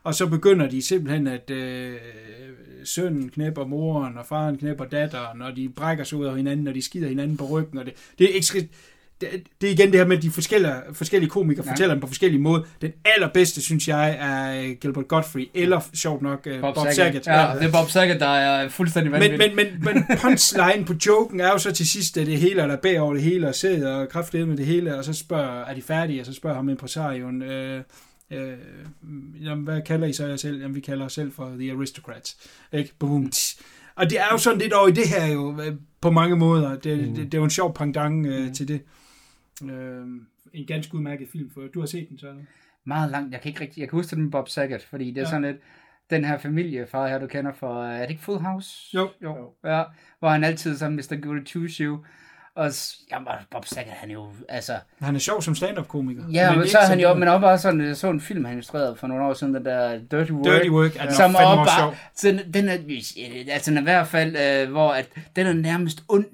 [0.03, 1.97] Og så begynder de simpelthen, at øh,
[2.85, 6.75] sønnen knæpper moren, og faren knæpper datteren, og de brækker sig ud af hinanden, og
[6.75, 8.69] de skider hinanden på ryggen, og det, det er ikke
[9.33, 11.69] det, det er igen det her med, at de forskellige, forskellige komikere Ja.
[11.71, 11.73] ja.
[11.73, 12.63] fortæller dem på forskellige måder.
[12.81, 17.27] Den allerbedste, synes jeg, er Gilbert Godfrey, eller sjovt nok øh, Bob, Bob Saget.
[17.27, 19.57] Ja, det er Bob Saget, der er fuldstændig Men, vanvittig.
[19.57, 22.67] men, men, men punchline på joken er jo så til sidst, at det hele er
[22.67, 25.65] der bag over det hele, og sidder og kraftedet med det hele, og så spørger,
[25.65, 27.83] er de færdige, og så spørger ham impresarioen, øh,
[28.31, 28.53] øh,
[29.43, 30.61] jamen, hvad kalder I så jer selv?
[30.61, 32.37] Jamen, vi kalder os selv for The Aristocrats.
[32.73, 32.93] Ikke?
[32.99, 33.31] Boom.
[33.31, 33.57] tss.
[33.97, 36.77] Og det er jo sådan lidt over i det her jo, øh, på mange måder.
[36.77, 37.15] Det, mm.
[37.15, 38.55] det, det er jo en sjov pendant øh, mm.
[38.55, 38.81] til det.
[39.65, 40.07] Øh,
[40.53, 42.35] en ganske udmærket film, for du har set den, så.
[42.87, 43.33] Meget langt.
[43.33, 43.81] Jeg kan ikke rigtig...
[43.81, 45.27] Jeg kan huske den med Bob Saget, fordi det er Ja.
[45.29, 45.57] sådan lidt...
[46.11, 47.85] Den her familiefar her, du kender for...
[47.85, 48.71] Er det ikke Full House?
[48.95, 49.09] Jo.
[49.23, 49.53] jo.
[49.65, 49.83] Ja,
[50.19, 51.21] hvor han altid som Mr.
[51.23, 51.99] Goody Two Shoe.
[52.55, 52.71] Og
[53.11, 54.33] jamen, Bob Saget, han er jo...
[54.49, 56.25] Altså, Han er sjov som stand-up-komiker.
[56.33, 57.15] ja, men, så er han jo...
[57.15, 57.81] Men også bare sådan...
[57.81, 60.45] Jeg så en film, han illustrerede for nogle år siden, den der Dirty Work.
[60.45, 61.95] Dirty Work er som fandme også sjov.
[62.15, 62.73] så den, den er,
[63.53, 66.25] altså den er i hvert fald, øh, hvor at, den er nærmest ond.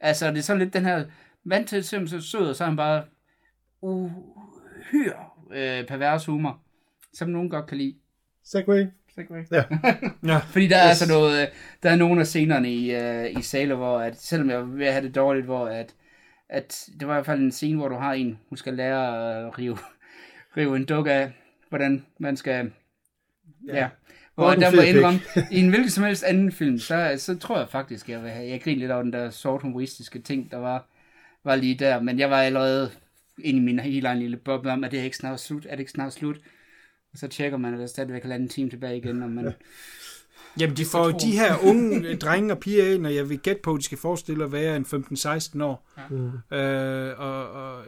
[0.00, 1.04] Altså, det er sådan lidt den her,
[1.44, 3.04] vant til simpelthen så sød, og så er han bare
[3.80, 6.60] uhyre øh, pervers humor,
[7.12, 7.94] som nogen godt kan lide.
[8.44, 8.86] Segway.
[9.14, 9.44] Segway.
[9.50, 9.62] Ja.
[10.32, 10.38] Ja.
[10.38, 11.48] Fordi der er altså noget, øh,
[11.82, 14.92] der er nogle af scenerne i, øh, i Salo, hvor at, selvom jeg ved at
[14.92, 15.94] have det dårligt, hvor at,
[16.48, 19.46] at det var i hvert fald en scene, hvor du har en, hun skal lære
[19.46, 19.78] at rive,
[20.56, 21.32] rive en dukke af,
[21.68, 22.72] hvordan man skal,
[23.66, 23.88] ja, ja.
[24.34, 25.20] Hvor Og der må indrømme,
[25.56, 28.48] i en hvilken som helst anden film, så, så tror jeg faktisk, jeg vil have,
[28.48, 30.86] jeg griner lidt over den der sort humoristiske ting, der var,
[31.44, 32.90] var lige der, men jeg var allerede
[33.38, 35.70] inde i min helt egen lille boble om, at det er ikke snart slut, er
[35.70, 36.36] det ikke snart slut?
[37.12, 39.52] Og så tjekker man, at der stadigvæk er halvanden time tilbage igen, og man,
[40.60, 43.62] Jamen, de får de her unge øh, drenge og piger ind, og jeg vil gætte
[43.62, 45.90] på, at de skal forestille at være en 15-16 år.
[46.10, 46.56] Mm.
[46.56, 47.84] Øh, og, og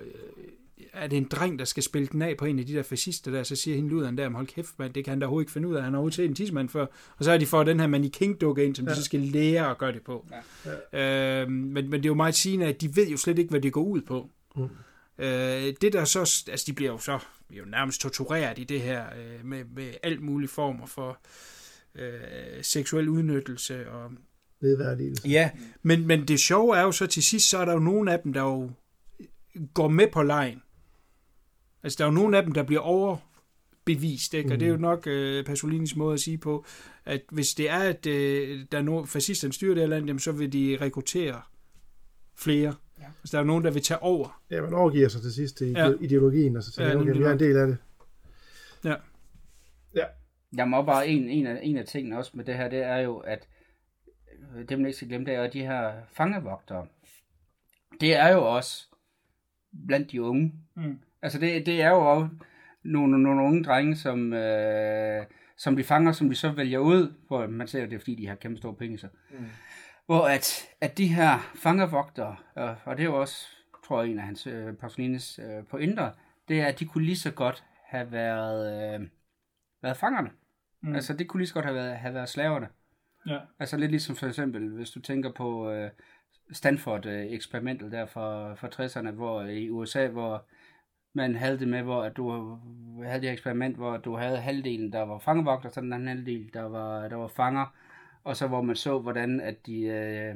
[0.95, 3.31] er det en dreng, der skal spille den af på en af de der fascister
[3.31, 5.43] der, så siger hende Luderen der, "Men hold kæft, mand, det kan han da overhovedet
[5.45, 5.83] ikke finde ud af.
[5.83, 6.87] Han har overhovedet set en tidsmand før.
[7.17, 8.91] Og så har de fået den her mannequin dukke ind, som ja.
[8.91, 10.27] de så skal lære at gøre det på.
[10.93, 11.43] Ja.
[11.43, 13.61] Øh, men, men det er jo meget sigende, at de ved jo slet ikke, hvad
[13.61, 14.31] det går ud på.
[14.57, 14.69] Mm.
[15.19, 17.19] Øh, det der så, altså de bliver jo så
[17.51, 21.19] jo nærmest tortureret i det her, øh, med, med alt mulige former for
[21.95, 22.11] øh,
[22.63, 24.11] seksuel udnyttelse og
[24.61, 25.29] Nedværdigelse.
[25.29, 25.51] Ja,
[25.83, 28.21] men, men det sjove er jo så til sidst, så er der jo nogle af
[28.25, 28.71] dem, der jo
[29.75, 30.63] går med på lejen.
[31.85, 34.53] Altså, der er jo nogle af dem, der bliver overbevist, ikke?
[34.53, 36.65] Og det er jo nok øh, Pasolinis måde at sige på,
[37.05, 40.21] at hvis det er, at øh, der er nogen, fascisterne styrer det her land, jamen,
[40.21, 41.41] så vil de rekruttere
[42.37, 42.75] flere.
[42.99, 43.05] Ja.
[43.05, 44.43] Altså, der er jo nogen, der vil tage over.
[44.51, 45.93] Ja, man overgiver sig til sidst til Ja.
[46.01, 47.77] ideologien, og så siger Ja, ja, okay, vi er en del af det.
[48.85, 48.95] Ja.
[49.95, 50.05] Ja.
[50.57, 52.97] Jeg må bare en, en, af, en af tingene også med det her, det er
[52.97, 53.49] jo, at
[54.57, 56.87] øh, det man ikke skal glemme, det er de her fangevogtere,
[58.01, 58.87] det er jo også
[59.87, 60.53] blandt de unge.
[60.77, 60.99] Mm.
[61.25, 62.29] Altså det, det er jo også
[62.83, 65.25] nogle, nogle unge drenge, som, øh,
[65.57, 68.15] som de fanger, som de så vælger ud, hvor man ser jo, det er fordi,
[68.15, 68.99] de har kæmpe store penge.
[68.99, 69.09] Så.
[69.31, 69.47] Mm.
[70.07, 73.47] Hvor at, at de her fangevogtere, øh, og det er jo også,
[73.87, 76.11] tror jeg, en af hans øh, Pasolines øh, pointer,
[76.49, 79.09] det er, at de kunne lige så godt have været, øh,
[79.83, 80.31] været fangerne.
[80.83, 80.95] Mm.
[80.95, 82.69] Altså det kunne lige så godt have været, have været slaverne.
[83.27, 83.39] Ja.
[83.59, 85.91] Altså lidt ligesom for eksempel, hvis du tænker på øh,
[86.53, 90.47] Stanford-eksperimentet der fra, fra 60'erne, hvor i USA, hvor
[91.15, 92.57] man havde det med, hvor at du
[93.05, 96.63] havde det eksperiment, hvor du havde halvdelen, der var fangevogter, så den anden halvdel, der
[96.63, 97.75] var, der var fanger,
[98.25, 100.35] og så hvor man så, hvordan at de, øh,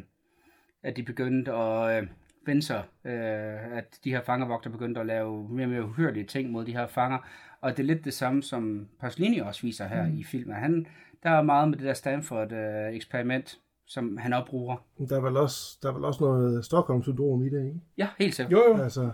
[0.83, 2.09] at de begyndte at øh,
[2.47, 6.51] vende sig, øh, at de her fangevogter begyndte at lave mere og mere uhørlige ting
[6.51, 7.19] mod de her fanger,
[7.61, 10.19] og det er lidt det samme, som Pasolini også viser her mm.
[10.19, 10.57] i filmen.
[10.57, 10.87] Han,
[11.23, 14.77] der er meget med det der Stanford-eksperiment, som han også bruger.
[15.09, 17.81] Der er vel også, der er vel også noget Stockholm-syndrom i det, ikke?
[17.99, 18.53] Ja, helt sikkert.
[18.53, 18.83] Jo, jo.
[18.83, 19.11] Altså,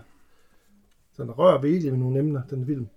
[1.15, 2.87] sådan rører ved med nogle emner, den film.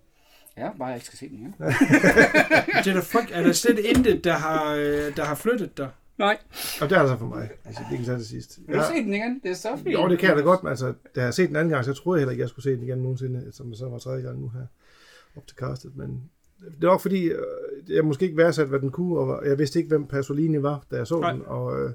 [0.56, 1.54] Ja, bare jeg ikke skal se den igen.
[1.58, 5.88] Det er, der, fuck, er der slet intet, der har, øh, der har flyttet dig?
[6.18, 6.38] Nej.
[6.80, 7.50] Og det er altså for mig.
[7.64, 8.58] Altså, det kan tage til sidst.
[8.66, 9.40] Vil du se den igen?
[9.42, 9.92] Det er så fint.
[9.94, 11.92] Jo, det kan jeg da godt, men altså, da jeg set den anden gang, så
[11.92, 14.40] troede jeg heller ikke, jeg skulle se den igen nogensinde, som så var tredje gang
[14.40, 14.66] nu her
[15.36, 15.96] op til castet.
[15.96, 16.30] Men
[16.80, 17.42] det var fordi, øh,
[17.88, 20.96] jeg måske ikke værdsat, hvad den kunne, og jeg vidste ikke, hvem Pasolini var, da
[20.96, 21.32] jeg så Nej.
[21.32, 21.90] den, og øh,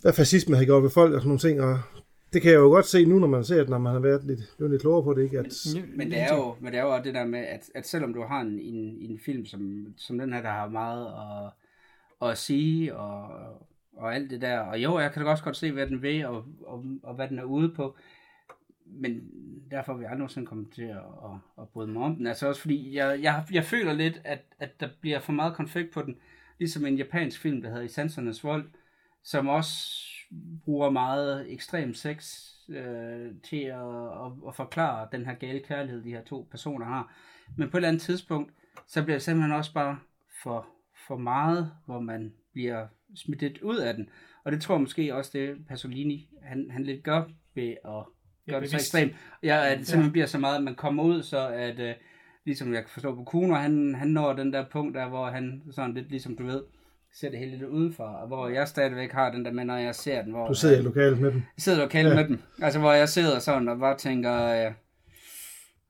[0.00, 1.80] hvad fascisme havde gjort ved folk og sådan nogle ting, og
[2.32, 4.24] det kan jeg jo godt se nu, når man ser den, når man har været
[4.24, 5.38] lidt, blevet lidt klogere på det, ikke?
[5.38, 7.86] At, Men det er jo, men det er jo også det der med, at, at
[7.86, 12.28] selvom du har en, en, en film som, som den her, der har meget at,
[12.28, 13.28] at sige, og,
[13.96, 16.26] og alt det der, og jo, jeg kan da også godt se, hvad den vil,
[16.26, 17.96] og, og, og hvad den er ude på,
[18.86, 19.20] men
[19.70, 22.26] derfor vil jeg aldrig nogensinde komme til at, at, at bryde mig om den.
[22.26, 25.90] Altså også fordi, jeg, jeg, jeg føler lidt, at, at der bliver for meget konflikt
[25.90, 26.16] på den,
[26.58, 28.64] ligesom en japansk film, der hedder I Sansernes Vold,
[29.22, 30.02] som også
[30.64, 36.10] bruger meget ekstrem sex øh, til at, at, at forklare den her gale kærlighed, de
[36.10, 37.14] her to personer har.
[37.56, 38.52] Men på et eller andet tidspunkt,
[38.86, 39.98] så bliver det simpelthen også bare
[40.42, 40.66] for,
[41.06, 44.08] for meget, hvor man bliver smidt lidt ud af den.
[44.44, 48.04] Og det tror jeg måske også, det Pasolini, han, han lidt gør ved at
[48.48, 49.12] gøre det så ekstremt.
[49.42, 51.94] Ja, at det simpelthen bliver så meget, at man kommer ud, så at, øh,
[52.44, 55.62] ligesom jeg kan forstå på Kuno, han, han når den der punkt der, hvor han
[55.70, 56.62] sådan lidt ligesom du ved,
[57.14, 59.94] ser det hele lidt udenfor, og hvor jeg stadigvæk har den der med, når jeg
[59.94, 61.42] ser den, hvor du sidder i lokalet med dem.
[61.56, 62.16] jeg sidder og kalder ja.
[62.16, 62.38] med dem.
[62.62, 64.66] Altså, hvor jeg sidder sådan og bare tænker...
[64.66, 64.72] Øh,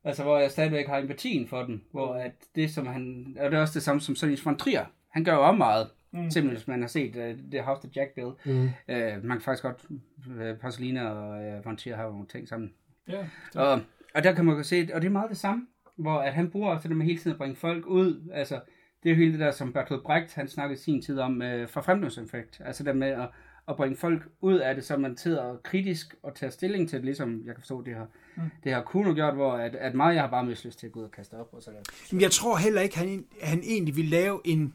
[0.05, 1.83] altså, hvor jeg stadigvæk har empatien for den.
[1.93, 3.37] Hvor at det, som han...
[3.41, 4.85] Og det er også det samme som Solis von Trier.
[5.11, 5.89] Han gør jo også meget.
[6.13, 6.31] Mm.
[6.31, 8.31] Simpelthen, hvis man har set uh, det House of Jack Bill.
[8.45, 8.63] Mm.
[8.65, 9.85] Uh, man kan faktisk godt...
[10.27, 12.73] Uh, Pasolina og uh, von Trier har jo nogle ting sammen.
[13.09, 13.27] Ja.
[13.55, 13.81] Og,
[14.15, 15.67] og der kan man jo se, og det er meget det samme,
[15.97, 18.61] hvor at han bruger også det der med hele tiden at bringe folk ud, altså
[19.03, 21.43] det er jo hele det der, som Bertolt Brecht, han snakkede i sin tid om
[21.43, 23.29] øh, forfremdelseseffekt, altså der med at,
[23.69, 27.05] at bringe folk ud af det, så man sidder kritisk og tager stilling til det,
[27.05, 28.07] ligesom jeg kan forstå, det har,
[28.37, 28.43] mm.
[28.65, 30.93] det har Kuno gjort, hvor at, at mig, jeg har bare mest lyst til at
[30.93, 31.93] gå ud og kaste op, og så der.
[32.13, 34.75] Men jeg tror heller ikke, han, han egentlig vil lave en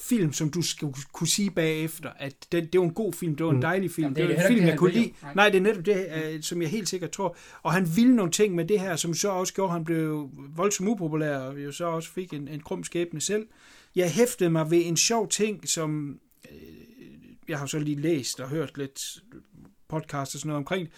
[0.00, 3.46] film, som du skal kunne sige bagefter, at det, det var en god film, det
[3.46, 5.12] var en dejlig film, Jamen, det, det er var en film, jeg kunne lide.
[5.22, 5.34] Nej.
[5.34, 7.36] Nej, det er netop det, øh, som jeg helt sikkert tror.
[7.62, 10.30] Og han ville nogle ting med det her, som så også gjorde, at han blev
[10.56, 13.46] voldsomt upopulær, og jo så også fik en, en krum skæbne selv.
[13.96, 16.20] Jeg hæftede mig ved en sjov ting, som
[16.50, 16.58] øh,
[17.48, 19.22] jeg har så lige læst og hørt lidt
[19.88, 20.88] podcast og sådan noget omkring,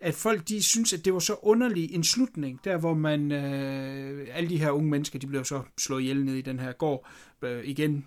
[0.00, 4.28] at folk de synes, at det var så underlig en slutning, der hvor man, øh,
[4.32, 7.08] alle de her unge mennesker, de blev så slået ihjel ned i den her gård,
[7.42, 8.06] øh, igen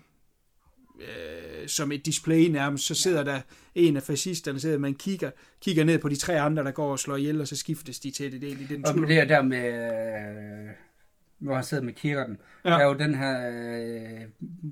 [1.00, 3.40] øh, som et display nærmest, så sidder der
[3.74, 6.98] en af fascisterne, sidder man kigger, kigger ned på de tre andre, der går og
[6.98, 9.06] slår ihjel, og så skiftes de til det del i den Og med tur.
[9.06, 10.70] det her der med, øh,
[11.38, 12.70] hvor han sidder med kikkerten, Ja.
[12.70, 14.20] der er jo den her øh,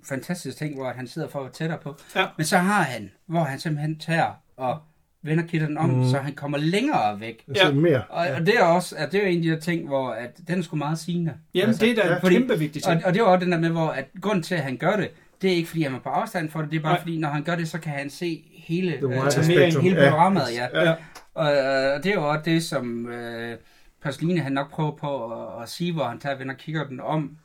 [0.05, 1.97] fantastiske ting, hvor han sidder for tættere på.
[2.17, 2.27] Ja.
[2.37, 4.79] Men så har han, hvor han simpelthen tager og
[5.23, 6.09] vender kikkerten om, mm.
[6.11, 7.45] så han kommer længere væk.
[7.57, 7.73] Ja.
[7.73, 8.03] mere.
[8.09, 10.11] Og, og det er også, at det er jo en af de der ting, hvor
[10.11, 11.35] at den er sgu meget sigende.
[11.55, 12.97] Jamen, det er da en fordi- kæmpe vigtig ting.
[12.97, 14.97] Og, og det er også den der med, hvor at grunden til, at han gør
[14.97, 15.11] det,
[15.43, 17.01] det er ikke fordi, han er på afstand for det, det er bare Nej.
[17.01, 19.83] fordi, når han gør det, så kan han se hele, øh, spectrum.
[19.83, 20.43] hele programmet.
[20.55, 20.83] Ja.
[20.83, 20.95] Ja.
[21.35, 23.59] Og, øh, og det er jo også det, som øh,
[24.03, 27.01] Pasolini han nok prøver på at, at sige, hvor han tager og vender kigger den
[27.01, 27.39] om,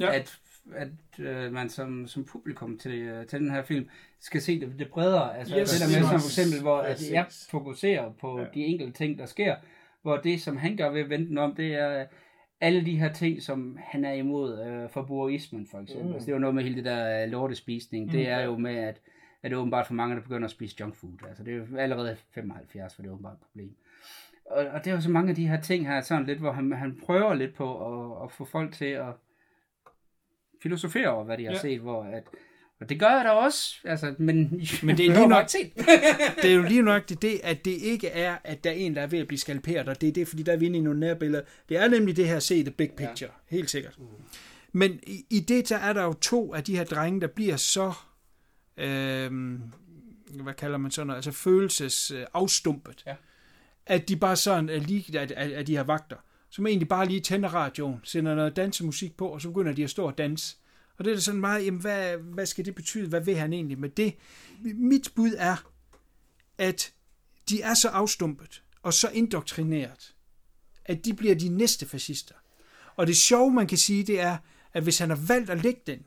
[0.00, 0.14] Ja.
[0.14, 0.38] at
[0.74, 0.88] at
[1.18, 3.88] øh, man som, som publikum til, øh, til den her film
[4.20, 5.38] skal se det, det bredere.
[5.38, 8.46] Altså Yes, det der med, som for eksempel, hvor at jeg fokuserer på ja.
[8.54, 9.54] de enkelte ting, der sker,
[10.02, 12.04] hvor det, som han gør ved at vente den om, det er
[12.62, 16.06] alle de her ting, som han er imod øh, forbrugerismen, for eksempel.
[16.06, 16.14] Mm.
[16.14, 18.04] Altså, det er jo noget med hele det der øh, lortespisning.
[18.06, 18.10] Mm.
[18.10, 19.00] Det er jo med, at,
[19.42, 21.12] at det er åbenbart for mange, der begynder at spise junk food.
[21.28, 23.74] Altså, det er jo allerede 75, for det er åbenbart et problem.
[24.44, 26.52] Og, og det er jo så mange af de her ting her, sådan lidt, hvor
[26.52, 29.12] han, han prøver lidt på at, at få folk til at
[30.62, 31.58] filosofere over, hvad de har ja.
[31.58, 32.24] set, hvor at,
[32.82, 34.36] og det gør jeg da også, altså, men,
[34.82, 35.72] Men det er lige nok- set.
[36.42, 39.02] det er jo lige nøjagtigt det, at det ikke er, at der er en, der
[39.02, 40.82] er ved at blive skalperet, og det er det, fordi der er vi inde i
[40.82, 41.44] nogle nærbilleder.
[41.68, 43.56] Det er nemlig det her, se the big picture, ja.
[43.56, 43.98] helt sikkert.
[44.72, 47.56] Men i, i det, der er der jo to af de her drenge, der bliver
[47.56, 47.92] så,
[48.76, 49.30] øh,
[50.42, 53.14] hvad kalder man sådan noget, altså følelses øh, afstumpet, Ja.
[53.86, 56.16] at de bare sådan er lige, at, at, at de her vagter,
[56.50, 59.90] som egentlig bare lige tænder radioen, sender noget dansemusik på, og så begynder de at
[59.90, 60.56] stå og danse.
[60.98, 63.08] Og det er da sådan meget, jamen hvad, hvad skal det betyde?
[63.08, 64.14] Hvad vil han egentlig med det?
[64.62, 65.56] Mit bud er,
[66.58, 66.92] at
[67.48, 70.14] de er så afstumpet og så indoktrineret,
[70.84, 72.34] at de bliver de næste fascister.
[72.96, 74.36] Og det sjove, man kan sige, det er,
[74.72, 76.04] at hvis han har valgt at lægge den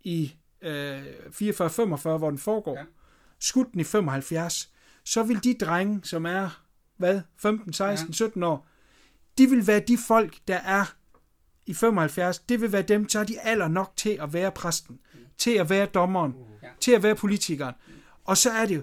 [0.00, 2.78] i øh, 44-45, hvor den foregår.
[2.78, 2.84] Ja.
[3.38, 4.72] skudt den i 75,
[5.04, 6.64] så vil de drenge, som er,
[6.96, 8.12] hvad, 15, 16, ja.
[8.12, 8.66] 17 år,
[9.38, 10.94] de vil være de folk, der er
[11.66, 14.98] i 75, det vil være dem, så er de alder nok til at være præsten,
[15.38, 16.34] til at være dommeren,
[16.80, 17.74] til at være politikeren.
[18.24, 18.82] Og så er det jo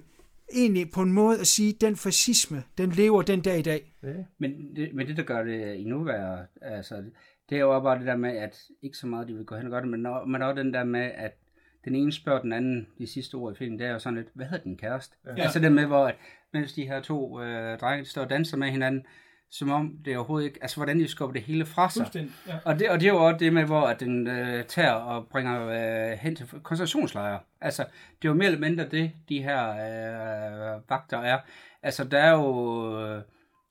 [0.53, 3.93] egentlig på en måde at sige, at den fascisme, den lever den dag i dag.
[4.37, 7.03] Men det, men det, der gør det endnu værre, altså,
[7.49, 9.65] det er jo bare det der med, at ikke så meget de vil gå hen
[9.65, 11.37] og gøre det, men, når, men også den der med, at
[11.85, 14.27] den ene spørger den anden de sidste ord i filmen, det er jo sådan lidt,
[14.33, 15.15] hvad hedder din kæreste?
[15.25, 15.43] Ja.
[15.43, 16.15] Altså det med, hvor at,
[16.53, 19.05] mens de her to øh, drenge de står og danser med hinanden,
[19.51, 22.07] som om det overhovedet ikke, altså hvordan de skubber det hele fra sig.
[22.47, 22.53] Ja.
[22.65, 25.27] Og det, og det er jo også det med, hvor at den øh, tager og
[25.27, 25.67] bringer
[26.11, 27.39] øh, hen til koncentrationslejre.
[27.61, 27.83] Altså,
[28.21, 31.39] det er jo mere eller mindre det, de her øh, vagter er.
[31.83, 33.07] Altså, der er jo...
[33.07, 33.21] Øh,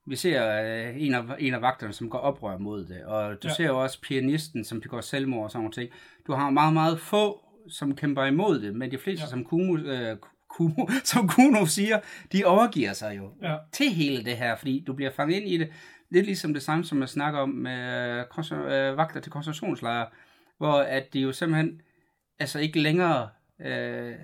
[0.07, 3.49] vi ser øh, en, af, en af vagterne, som går oprør mod det, og du
[3.49, 3.55] Ja.
[3.55, 5.91] ser jo også pianisten, som begår selvmord og sådan nogle ting.
[6.27, 9.31] Du har meget, meget få, som kæmper imod det, men de fleste, Ja.
[9.31, 10.17] som, Kumu, øh,
[10.59, 12.01] Kumu, som Kuno siger,
[12.33, 13.57] de overgiver sig jo Ja.
[13.73, 15.69] til hele det her, fordi du bliver fanget ind i det.
[16.11, 20.07] Lidt ligesom det samme, som jeg snakker om med konce- øh, vagter til koncentrationslejre,
[20.59, 21.81] hvor at de jo simpelthen
[22.39, 23.29] altså ikke længere
[23.61, 24.15] øh,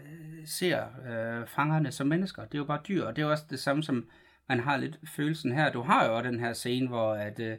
[0.46, 2.42] ser øh, fangerne som mennesker.
[2.44, 4.06] Det er jo bare dyr, og det er jo også det samme, som
[4.48, 5.72] man har lidt følelsen her.
[5.72, 7.56] Du har jo også den her scene, hvor at, øh,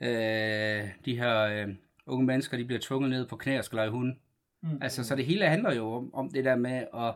[0.00, 1.68] øh, de her øh,
[2.06, 4.14] unge mennesker, de bliver tvunget ned på knæ og skal lege hunde.
[4.62, 4.78] Mm.
[4.82, 7.14] Altså, så det hele handler jo om, om det der med at,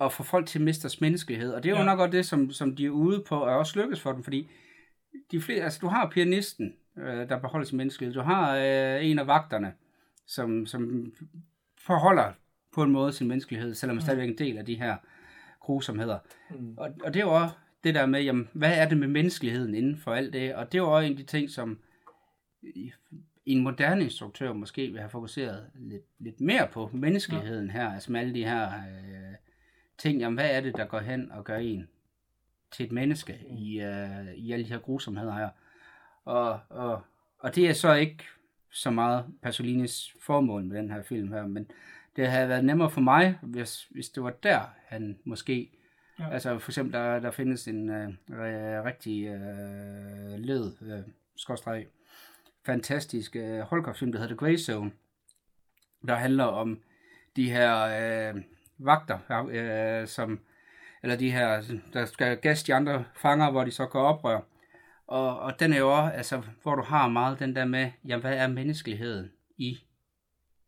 [0.00, 1.52] at få folk til at miste deres menneskelighed.
[1.52, 1.82] Og det er jo Ja.
[1.82, 1.86] ja.
[1.90, 4.48] nok også det, som, som de er ude på, og også lykkes for dem, fordi
[5.30, 8.14] de flere, altså, du har pianisten, øh, der beholder sin menneskelighed.
[8.14, 9.72] Du har øh, en af vagterne,
[10.26, 11.12] som, som
[11.78, 12.32] forholder
[12.74, 14.96] på en måde sin menneskelighed, selvom man stadigvæk er en del af de her
[15.60, 16.18] grusomheder.
[16.50, 16.74] Mm.
[16.78, 17.54] Og, og det er jo også
[17.84, 20.54] det der med, jamen, hvad er det med menneskeligheden inden for alt det?
[20.54, 21.78] Og det er jo også en af de ting, som
[23.46, 28.20] en moderne instruktør måske vil have fokuseret lidt, lidt mere på menneskeligheden her, altså med
[28.20, 29.34] alle de her øh,
[29.98, 31.88] ting, jamen hvad er det, der går hen og gør en
[32.70, 35.48] til et menneske i, øh, i alle de her grusomheder her.
[36.24, 37.02] Og, og,
[37.38, 38.24] og det er så ikke
[38.70, 41.70] så meget Pasolinis formål med den her film her, men
[42.16, 45.70] det havde været nemmere for mig, hvis, hvis det var der, han måske...
[46.18, 46.30] Ja.
[46.30, 48.08] Altså for eksempel, der, der findes en øh,
[48.84, 51.86] rigtig øh, led, øh, skorstræk,
[52.66, 54.90] fantastisk øh, Holger-film, der hedder The Grey Zone,
[56.08, 56.80] der handler om
[57.36, 57.84] de her
[58.34, 58.42] øh,
[58.78, 60.40] vagter, øh, som,
[61.02, 61.62] eller de her,
[61.92, 64.40] der skal gæste de andre fanger, hvor de så går oprør.
[65.06, 68.20] Og, og den er jo også, altså, hvor du har meget den der med, jamen,
[68.20, 69.78] hvad er menneskeligheden i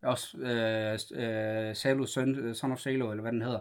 [0.03, 3.61] også øh, øh, Salo, Son, øh, Son of Salo, eller hvad den hedder,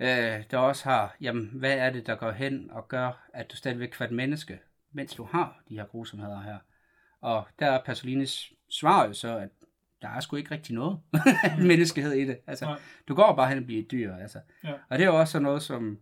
[0.00, 3.56] øh, der også har, jamen, hvad er det, der går hen og gør, at du
[3.56, 4.58] stadigvæk kan være et menneske,
[4.92, 6.58] mens du har de her grusomheder her.
[7.20, 9.48] Og der er Pasolinis svar jo så, at
[10.04, 11.00] der er sgu ikke rigtig noget
[11.68, 12.38] menneskelighed i det.
[12.46, 12.78] Altså, Nej.
[13.08, 14.14] du går bare hen og bliver et dyr.
[14.14, 14.38] Altså.
[14.64, 14.72] Ja.
[14.88, 15.98] Og det er også sådan noget, som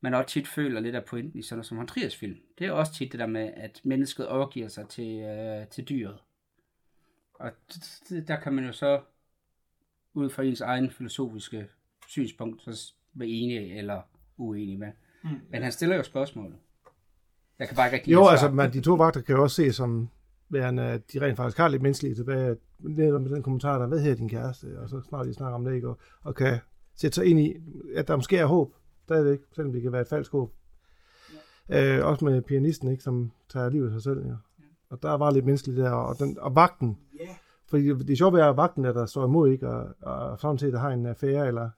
[0.00, 2.36] man også tit føler lidt af pointen i sådan noget som en Triers film.
[2.58, 6.18] Det er også tit det der med, at mennesket overgiver sig til, øh, til dyret.
[7.34, 7.52] Og
[8.28, 9.00] der kan man jo så,
[10.14, 11.68] ud fra ens egen filosofiske
[12.08, 14.02] synspunkt, så være enig eller
[14.36, 14.92] uenig med.
[15.24, 15.40] Mm.
[15.50, 16.54] Men han stiller jo spørgsmål.
[17.58, 19.72] Jeg kan bare ikke rigtig Jo, altså, man, de to vagter kan jo også se
[19.72, 20.08] som
[20.48, 22.56] værende, at de rent faktisk har lidt menneskelige tilbage.
[22.78, 24.80] Netop med den kommentar, der, hvad her din kæreste?
[24.80, 25.88] Og så snart de snakker om det, ikke?
[25.88, 26.58] Og, og kan
[26.96, 27.56] sætte sig ind i,
[27.94, 28.74] at der måske er håb,
[29.04, 30.52] stadigvæk, selvom det kan være et falsk håb.
[31.68, 31.98] Ja.
[31.98, 34.26] Øh, også med pianisten, ikke, som tager livet af sig selv.
[34.26, 34.34] Ja.
[34.90, 36.98] Og der var lidt menneskeligt der, og, den, og vagten,
[37.68, 39.68] Fordi det, det er sjovt ved at vagten, der, der står imod, ikke?
[39.68, 41.70] Og, og sådan set, der har en affære, eller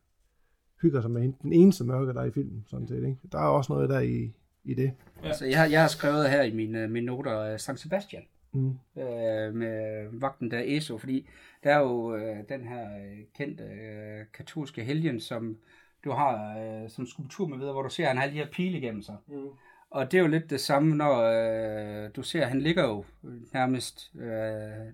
[0.82, 1.36] hygger sig med hende.
[1.42, 3.18] Den eneste mørke, der er i filmen, sådan set, ikke?
[3.32, 4.32] Der er også noget der i,
[4.64, 4.92] i det.
[5.24, 5.32] Ja.
[5.32, 8.22] Så jeg, har, jeg har skrevet her i mine, mine noter uh, Sankt Sebastian.
[8.52, 8.78] Mm.
[8.96, 11.28] Øh, med vagten der Eso, fordi
[11.64, 15.58] der er jo øh, den her øh, kendte øh, katolske helgen, som
[16.04, 18.50] du har øh, som skulptur med videre, hvor du ser, at han har de her
[18.52, 19.16] pile igennem sig.
[19.26, 19.48] Mm.
[19.90, 23.04] Og det er jo lidt det samme, når øh, du ser, han ligger jo
[23.52, 24.28] nærmest, øh,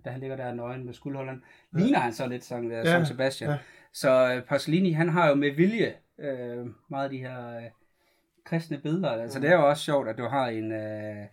[0.04, 1.42] da han ligger der nøgen med skuldholderen,
[1.74, 1.78] ja.
[1.78, 3.50] ligner han så lidt som, øh, som Sebastian.
[3.50, 3.56] Ja.
[3.92, 7.62] Så øh, Pasolini, han har jo med vilje øh, meget af de her øh,
[8.44, 9.10] kristne billeder.
[9.10, 11.26] Altså det er jo også sjovt, at du har en øh,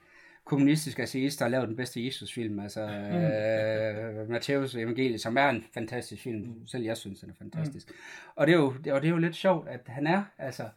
[0.45, 5.63] kommunistisk ateist, der har lavet den bedste Jesus-film, altså øh, Matthæus Evangeliet, som er en
[5.73, 6.67] fantastisk film.
[6.67, 7.89] Selv jeg synes, den er fantastisk.
[7.89, 7.95] Mm.
[8.35, 10.69] Og, det er jo, og det er jo lidt sjovt, at han er, altså,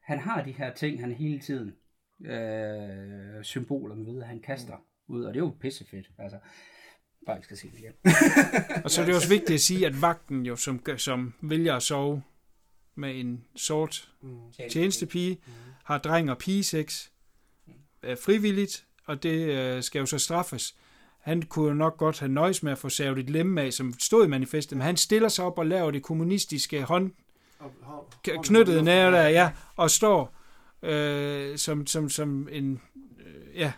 [0.00, 1.74] han har de her ting, han hele tiden
[2.30, 4.76] øh, symboler med, han kaster
[5.08, 6.10] ud, og det er jo pissefedt.
[6.18, 6.38] Altså,
[7.26, 7.92] bare ikke skal se det igen.
[8.84, 11.82] og så er det også vigtigt at sige, at vagten jo, som, som vælger at
[11.82, 12.22] sove
[12.94, 14.52] med en sort mm.
[14.70, 15.52] tjenestepige, mm.
[15.84, 17.13] har dreng og pigesex øh,
[18.24, 20.74] frivilligt, og det øh, skal jo så straffes.
[21.20, 23.94] Han kunne jo nok godt have nøjes med at få savet et lemme af, som
[23.98, 27.12] stod i manifestet, men han stiller sig op og laver det kommunistiske hånd
[28.42, 30.36] knyttet nær der, ja, og står
[30.82, 32.80] øh, som, som, som en
[33.26, 33.72] øh, ja,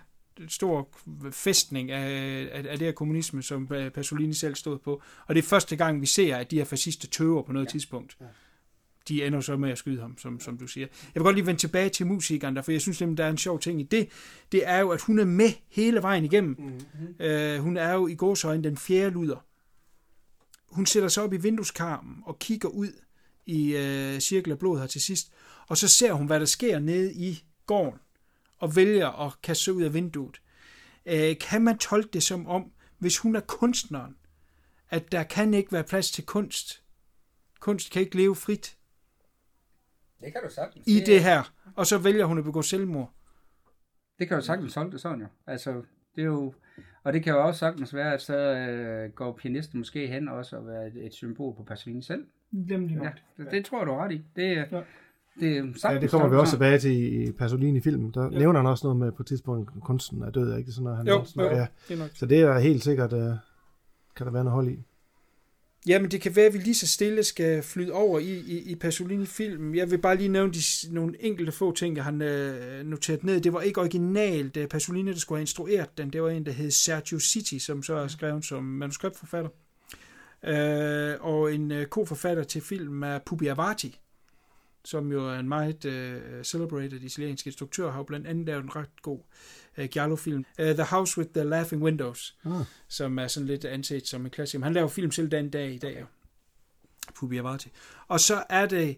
[0.48, 0.88] stor
[1.30, 2.08] fæstning af,
[2.52, 5.02] af, af det her kommunisme, som Pasolini selv stod på.
[5.26, 7.70] Og det er første gang, vi ser, at de her fascister tøver på noget ja.
[7.70, 8.16] tidspunkt.
[8.20, 8.26] Ja.
[9.08, 10.86] De ender så med at skyde ham, som, som du siger.
[10.86, 13.30] Jeg vil godt lige vende tilbage til musikeren der, for jeg synes nemlig, der er
[13.30, 14.08] en sjov ting i det.
[14.52, 16.56] Det er jo, at hun er med hele vejen igennem.
[16.58, 17.24] Mm-hmm.
[17.26, 19.44] Øh, hun er jo i gåsøjne den fjerde luder.
[20.68, 22.92] Hun sætter sig op i vindueskarmen og kigger ud
[23.46, 25.32] i øh, cirkel af blod her til sidst,
[25.68, 28.00] og så ser hun, hvad der sker nede i gården,
[28.58, 30.40] og vælger at kaste sig ud af vinduet.
[31.06, 34.16] Øh, kan man tolke det som om, hvis hun er kunstneren,
[34.90, 36.82] at der kan ikke være plads til kunst?
[37.60, 38.75] Kunst kan ikke leve frit.
[40.20, 40.86] Det kan du sagtens.
[40.86, 41.52] I det her.
[41.74, 43.12] Og så vælger hun at begå selvmord.
[44.18, 45.26] Det kan du sagtens tolke det sådan jo.
[45.46, 45.82] Altså,
[46.16, 46.54] det er jo...
[47.04, 50.56] Og det kan jo også sagtens være, at så øh, går pianisten måske hen også
[50.56, 52.24] og være et, et symbol på Pasolini selv.
[52.52, 54.24] Det, ja, det, det tror jeg, du er ret i.
[54.36, 54.82] Det, ja.
[55.40, 58.10] det, ja, det kommer vi også tilbage til i Pasolini-filmen.
[58.10, 58.38] Der ja.
[58.38, 60.72] nævner han også noget med på et tidspunkt, kunsten er død, ikke?
[60.72, 61.66] Sådan noget, han jo, også, jo, ja.
[61.88, 62.10] det er nok.
[62.14, 63.34] Så det er helt sikkert, uh,
[64.16, 64.85] kan der være noget hold i.
[65.86, 68.74] Jamen, det kan være, at vi lige så stille skal flyde over i, i, i
[68.74, 69.74] Pasolini-filmen.
[69.74, 70.60] Jeg vil bare lige nævne de,
[70.90, 73.40] nogle enkelte få ting, jeg har øh, noteret ned.
[73.40, 76.10] Det var ikke originalt uh, Pasolini, der skulle have instrueret den.
[76.10, 79.50] Det var en, der hed Sergio City, som så er skrevet som manuskriptforfatter.
[80.42, 84.00] Uh, og en uh, koforfatter til filmen er Pupi Avati,
[84.84, 88.76] som jo er en meget uh, celebrated italiensk instruktør, har jo blandt andet lavet en
[88.76, 89.20] ret god
[89.78, 90.44] uh, Giallo-film.
[90.58, 92.50] Uh, The House with the Laughing Windows, ah.
[92.88, 94.64] som er sådan lidt anset som en klassiker.
[94.64, 96.04] Han laver film selv den dag i dag,
[97.14, 97.68] Pupi Avati.
[98.08, 98.96] Og så er det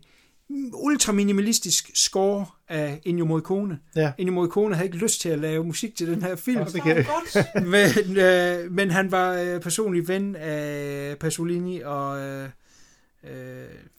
[0.72, 3.78] ultra minimalistisk score af Ennio Morricone.
[3.96, 4.12] Ja.
[4.18, 6.64] Ennio Morricone havde ikke lyst til at lave musik til den her film.
[6.64, 7.46] Det kan godt.
[7.66, 12.48] men, øh, men han var øh, personlig ven af Pasolini og øh,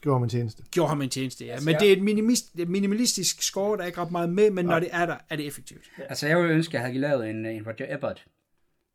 [0.01, 0.63] gjorde ham en tjeneste.
[0.71, 1.51] Gjorde ham en tjeneste, ja.
[1.51, 4.65] Altså, men det er et minimist, minimalistisk score, der er ikke ret meget med, men
[4.65, 4.71] ja.
[4.71, 5.83] når det er der, er det effektivt.
[5.97, 6.03] Ja.
[6.03, 8.25] Altså jeg ville ønske, at jeg havde lavet en, en Roger Ebert,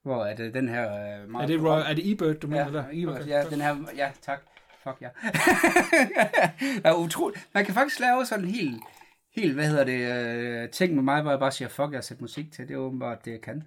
[0.03, 1.23] hvor at, den her...
[1.23, 2.85] Uh, meget er, det, Roy, er det Ebert, du mener ja, der?
[2.93, 3.29] Ebert, okay.
[3.29, 4.41] ja, den her, ja, tak.
[4.85, 5.09] Fuck ja.
[6.77, 7.49] det er utroligt.
[7.55, 8.83] Man kan faktisk lave sådan en helt,
[9.37, 12.03] helt, hvad hedder det, øh, ting med mig, hvor jeg bare siger, fuck, jeg har
[12.03, 13.63] sat musik til, det er åbenbart det, jeg kan.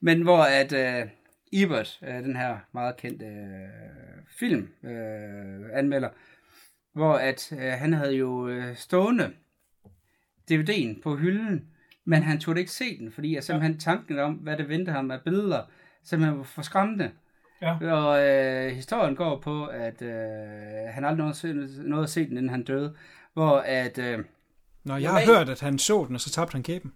[0.00, 1.06] Men hvor at øh,
[1.52, 3.68] Ebert, øh, den her meget kendte øh,
[4.38, 6.08] film, øh, anmelder,
[6.92, 9.30] hvor at øh, han havde jo øh, stående
[10.50, 11.66] DVD'en på hylden,
[12.04, 15.10] men han turde ikke se den, fordi at simpelthen tanken om, hvad det ventede ham
[15.10, 15.62] af billeder,
[16.02, 17.10] simpelthen var for skræmmende.
[17.62, 17.92] Ja.
[17.92, 20.14] Og øh, historien går på, at øh,
[20.90, 22.94] han aldrig nåede, nåede at se den, inden han døde.
[23.32, 23.98] Hvor at...
[23.98, 24.24] Øh,
[24.84, 26.92] Nå, jeg har hørt, at han så den, og så tabte han kæben.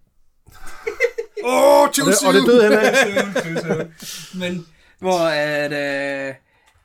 [1.44, 2.94] Åh, oh, og, det, og det døde han af.
[4.40, 4.66] Men
[4.98, 6.34] hvor at, øh,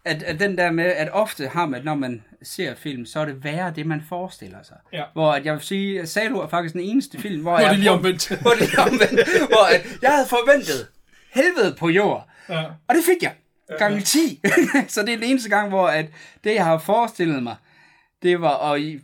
[0.05, 3.25] at, at den der med, at ofte har man, når man ser film, så er
[3.25, 4.77] det værre det, man forestiller sig.
[4.93, 5.03] Ja.
[5.13, 7.69] Hvor at jeg vil sige, at Salo er faktisk den eneste film, hvor, hvor jeg...
[7.69, 8.29] det lige omvendt.
[8.41, 9.47] hvor det lige omvendt.
[9.47, 10.87] hvor at jeg havde forventet
[11.33, 12.27] helvede på jord.
[12.49, 12.63] Ja.
[12.63, 13.33] Og det fik jeg.
[13.77, 14.41] Gange 10.
[14.93, 16.05] så det er den eneste gang, hvor at
[16.43, 17.55] det, jeg har forestillet mig,
[18.23, 18.99] det var og i,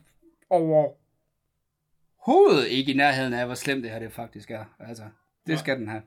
[0.49, 4.63] overhovedet ikke i nærheden af, hvor slemt det her det faktisk er.
[4.79, 5.03] Altså,
[5.47, 6.01] det skal den have.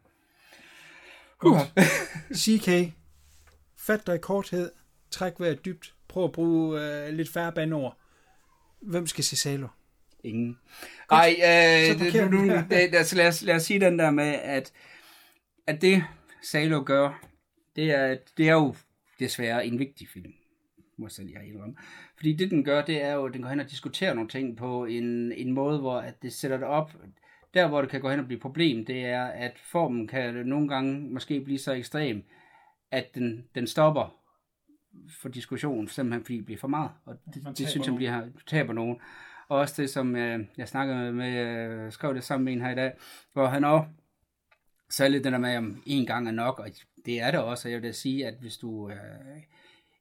[1.39, 1.73] Godt.
[2.43, 2.95] CK,
[3.77, 4.71] fat dig i korthed,
[5.11, 7.99] træk vejret dybt, prøv at bruge øh, lidt færre bandord.
[8.81, 9.69] Hvem skal se Salo?
[10.25, 10.59] Ingen.
[11.11, 14.73] Ej, øh, det, nu, det, altså, lad, os, lad os sige den der med, at,
[15.67, 16.05] at det
[16.43, 17.29] Salo gør,
[17.77, 18.75] det er, det er jo
[19.19, 20.33] desværre en vigtig film,
[20.99, 21.77] må selv jeg indrømme.
[22.17, 24.57] Fordi det, den gør, det er jo, at den går hen og diskuterer nogle ting
[24.57, 26.93] på en, en måde, hvor at det sætter det op.
[27.57, 30.69] Der, hvor det kan gå hen og blive problem, det er, at formen kan nogle
[30.69, 32.25] gange måske blive så ekstrem,
[32.91, 34.15] at den, den stopper
[35.23, 36.91] for diskussion, simpelthen fordi det bliver for meget.
[37.05, 39.01] Og det, det taber synes jeg bliver taber nogen.
[39.49, 42.71] Og også det, som øh, jeg snakkede med, øh, skrev det sammen med en her
[42.71, 42.93] i dag,
[43.33, 43.89] hvor han også
[44.91, 46.69] sagde lidt det der med, om en gang er nok, og
[47.07, 48.97] det er det også, og jeg vil da sige, at hvis du øh,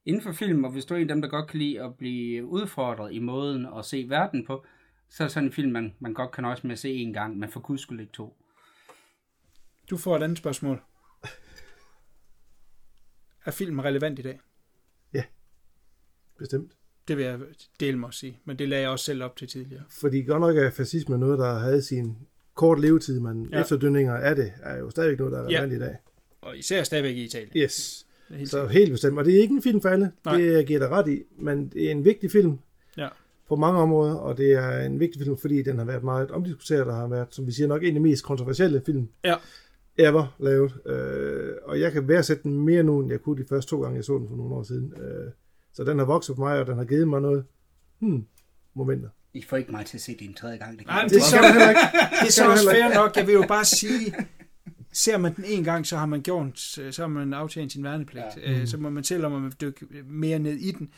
[0.05, 1.95] inden for film, og hvis du er en af dem, der godt kan lide at
[1.95, 4.65] blive udfordret i måden at se verden på,
[5.09, 7.13] så er det sådan en film, man, man godt kan nøjes med at se en
[7.13, 8.37] gang, men for guds skyld ikke to.
[9.89, 10.81] Du får et andet spørgsmål.
[13.45, 14.39] Er filmen relevant i dag?
[16.39, 16.71] Bestemt.
[17.07, 17.39] Det vil jeg
[17.79, 19.83] dele mig at sige, men det lagde jeg også selv op til tidligere.
[19.89, 22.17] Fordi godt nok er fascisme noget, der havde sin
[22.53, 23.57] kort levetid, men Ja.
[23.57, 23.61] ja.
[23.63, 25.47] efterdønninger af det er jo stadigvæk noget, der er Ja.
[25.61, 25.95] relevant i dag.
[26.41, 27.51] Og især stadigvæk i Italien.
[27.57, 28.07] Yes.
[28.29, 29.17] Helt Så helt bestemt.
[29.19, 30.11] Og det er ikke en film for alle.
[30.25, 30.37] Nej.
[30.37, 31.23] Det giver dig ret i.
[31.39, 32.59] Men det er en vigtig film
[32.97, 33.09] Ja.
[33.49, 36.87] På mange områder, og det er en vigtig film, fordi den har været meget omdiskuteret,
[36.87, 39.35] og har været, som vi siger, nok en af de mest kontroversielle film Ja.
[39.97, 40.73] ever lavet.
[40.85, 43.95] Øh, og jeg kan værdsætte den mere nu, end jeg kunne de første to gange,
[43.95, 44.93] jeg så den for nogle år siden.
[45.01, 45.31] Øh,
[45.73, 47.45] så den har vokset på mig, og den har givet mig noget
[47.99, 48.25] hmm,
[48.73, 49.09] momenter.
[49.33, 50.71] I får ikke mig til at se det en tredje gang.
[50.79, 51.81] Det, kan Nej, Det du heller ikke.
[52.21, 53.15] Det er så også fair nok.
[53.17, 54.15] Jeg vil jo bare sige,
[54.91, 58.25] ser man den en gang, så har man gjort, så har man aftjent sin værnepligt.
[58.43, 58.59] Ja.
[58.59, 58.65] Mm.
[58.65, 60.89] Så må man selv om vil dykke mere ned i den.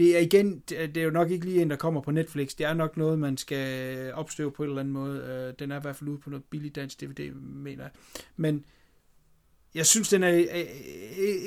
[0.00, 2.54] Det er igen, det er jo nok ikke lige en, der kommer på Netflix.
[2.54, 5.20] Det er nok noget, man skal opstøve på en eller anden måde.
[5.20, 7.90] Øh, Den er i hvert fald ude på noget billigt dansk DVD, mener jeg.
[8.36, 8.64] Men
[9.74, 10.44] jeg synes, den er øh,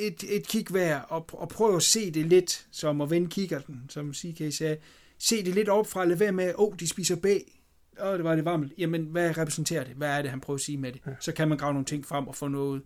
[0.02, 3.86] et, et kig værd, og, og prøv at se det lidt, som at vende kikkerten,
[3.90, 4.78] som CK sagde.
[5.18, 7.60] Se det lidt op fra, lad være med, åh, oh, de spiser bag,
[8.02, 8.74] Åh, det var det varmt.
[8.78, 9.96] Jamen, hvad repræsenterer det?
[9.96, 11.02] Hvad er det, han prøver at sige med det?
[11.20, 12.82] Så kan man grave nogle ting frem og få noget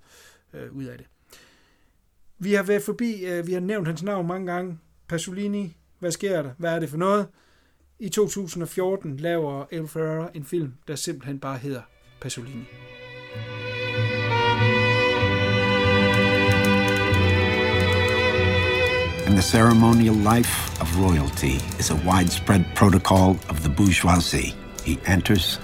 [0.53, 1.07] øh, ud af det.
[2.39, 4.77] Vi har været forbi, øh, vi har nævnt hans navn mange gange.
[5.07, 6.51] Pasolini, hvad sker der?
[6.57, 7.27] Hvad er det for noget?
[7.99, 11.81] I 2014 laver El Ferrara en film, der simpelthen bare hedder
[12.21, 12.65] Pasolini.
[19.25, 24.55] And the ceremonial life of royalty is a widespread protocol of the bourgeoisie.
[24.85, 25.61] He enters,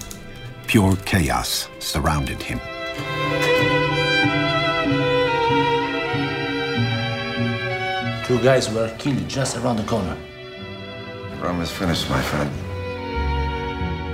[0.67, 2.82] pure chaos surrounded him.
[8.33, 10.17] Two guys were killed just around the corner.
[11.39, 12.49] Rome is finished, my friend.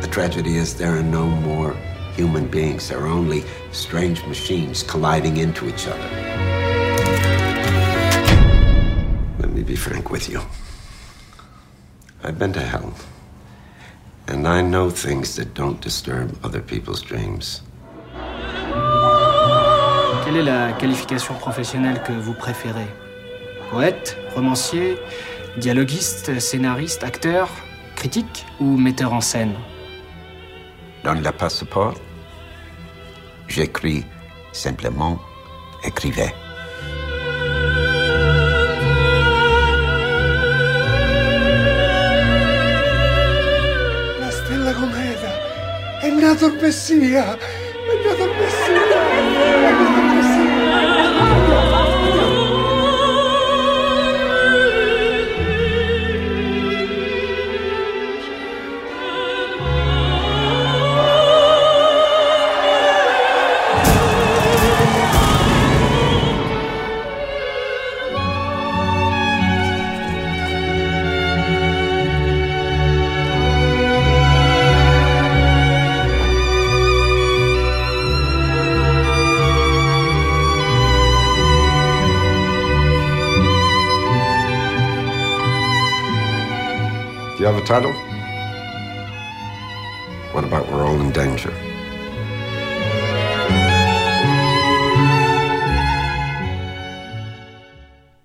[0.04, 1.74] The tragedy is there are no more
[2.18, 2.90] human beings.
[2.90, 6.10] There are only strange machines colliding into each other.
[9.40, 10.42] Let me be frank with you.
[12.22, 12.94] I've been to hell.
[14.28, 17.62] And I know things that don't disturb other people's dreams.
[20.26, 22.90] Quelle est la qualification professionnelle que vous préférez
[23.70, 24.98] Poète, romancier,
[25.58, 27.50] dialoguiste, scénariste, acteur,
[27.96, 29.54] critique ou metteur en scène
[31.04, 31.94] Dans le passeport,
[33.48, 34.06] j'écris
[34.52, 35.20] simplement
[35.84, 36.34] écrivez.
[44.20, 47.59] La stella cometa è nato il Messia!
[87.60, 87.94] Have a title?
[90.34, 91.54] What about We're All in Danger?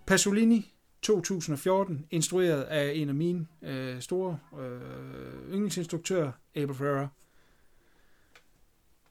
[0.07, 7.09] Pasolini 2014, instrueret af en af mine øh, store øh, yndlingsinstruktører, Abel Ferrara.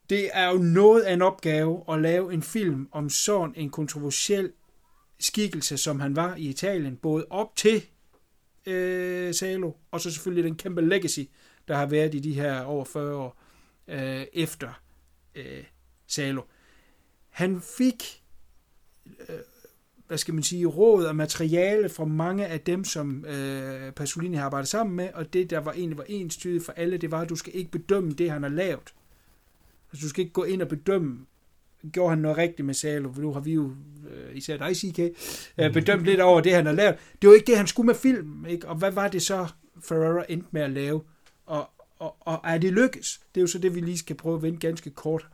[0.10, 4.52] Det er jo noget af en opgave at lave en film om sådan en kontroversiel
[5.20, 7.84] skikkelse, som han var i Italien, både op til
[8.66, 11.20] øh, Salo, og så selvfølgelig den kæmpe legacy,
[11.68, 13.42] der har været i de her over 40 år
[13.88, 14.82] øh, efter
[15.36, 15.64] øh,
[16.08, 16.42] Salo.
[17.30, 18.24] Han fik
[19.30, 19.40] øh,
[20.08, 24.46] hvad skal man sige, råd og materiale fra mange af dem, som øh, Pasolini har
[24.46, 27.30] arbejdet sammen med, og det, der var egentlig var enstydigt for alle, det var, at
[27.30, 28.94] du skal ikke bedømme det, han har lavet.
[29.92, 31.26] Altså, du skal ikke gå ind og bedømme
[31.92, 33.72] gjorde han noget rigtigt med Salo, for nu har vi jo,
[34.10, 35.00] øh, især dig, CK,
[35.58, 36.96] øh, bedømt lidt over det, han har lavet.
[37.22, 38.68] Det var ikke det, han skulle med film, ikke?
[38.68, 39.48] Og hvad var det så,
[39.84, 41.02] Ferrara endte med at lave?
[41.46, 41.70] Og,
[42.00, 43.22] og, og er det lykkes?
[43.36, 45.28] Det er jo så det, vi lige skal prøve at vende ganske kort.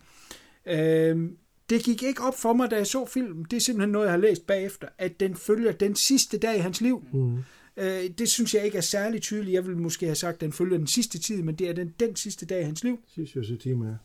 [0.66, 1.30] Øh,
[1.70, 3.46] det gik ikke op for mig, da jeg så filmen.
[3.52, 6.60] Det er simpelthen noget, jeg har læst bagefter, at den følger den sidste dag i
[6.60, 7.04] hans liv.
[7.14, 7.38] Mm.
[7.80, 9.54] Øh, det synes jeg ikke er særlig tydeligt.
[9.54, 11.94] Jeg vil måske have sagt, at den følger den sidste tid, men det er den,
[12.00, 13.00] den sidste dag i hans liv.
[13.16, 13.96] Sidste timer, ja.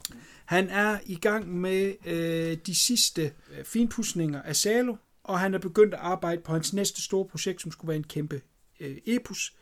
[0.44, 5.59] Han er i gang med øh, de sidste øh, finpudsninger af Salo, og han er
[5.59, 8.40] begyndt at arbejde på hans næste store projekt, som skulle være en kæmpe
[8.80, 9.52] øh, epos.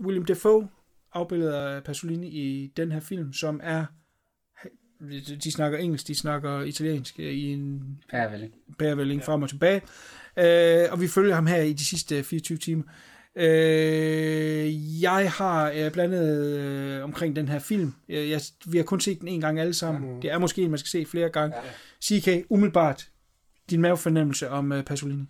[0.00, 0.68] William Defoe
[1.12, 3.84] afbilder Pasolini i den her film, som er
[5.44, 8.54] de snakker engelsk, de snakker italiensk øh, i en Pærevælling.
[8.78, 9.82] pærevælling frem og tilbage.
[10.36, 12.82] Øh, og vi følger ham her i de sidste 24 timer.
[13.36, 17.94] Øh, jeg har øh, blandet øh, omkring den her film.
[18.08, 20.14] Øh, jeg, vi har kun set den en gang alle sammen.
[20.14, 20.20] Mm.
[20.20, 21.56] Det er måske en, man skal se flere gange.
[21.56, 22.18] Ja.
[22.18, 23.08] CK, umiddelbart,
[23.70, 25.24] din mavefornemmelse om øh, Pasolini.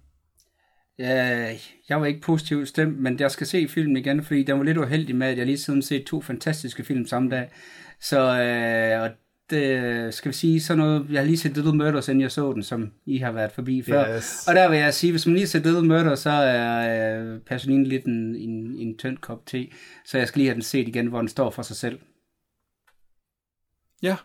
[0.98, 1.56] Ja,
[1.89, 4.78] jeg var ikke positivt stemt, men jeg skal se filmen igen, fordi den var lidt
[4.78, 7.48] uheldig med, at jeg lige siden set to fantastiske film samme dag.
[8.01, 9.10] Så øh, og
[9.51, 12.52] det, skal vi sige sådan noget, jeg har lige set Little Murders, inden jeg så
[12.52, 14.16] den, som I har været forbi før.
[14.16, 14.48] Yes.
[14.48, 17.89] Og der vil jeg sige, hvis man lige ser Little Murders, så er øh, Pasolini
[17.89, 19.68] lidt en, en, en tynd kop te,
[20.05, 21.98] så jeg skal lige have den set igen, hvor den står for sig selv.
[24.02, 24.16] Ja.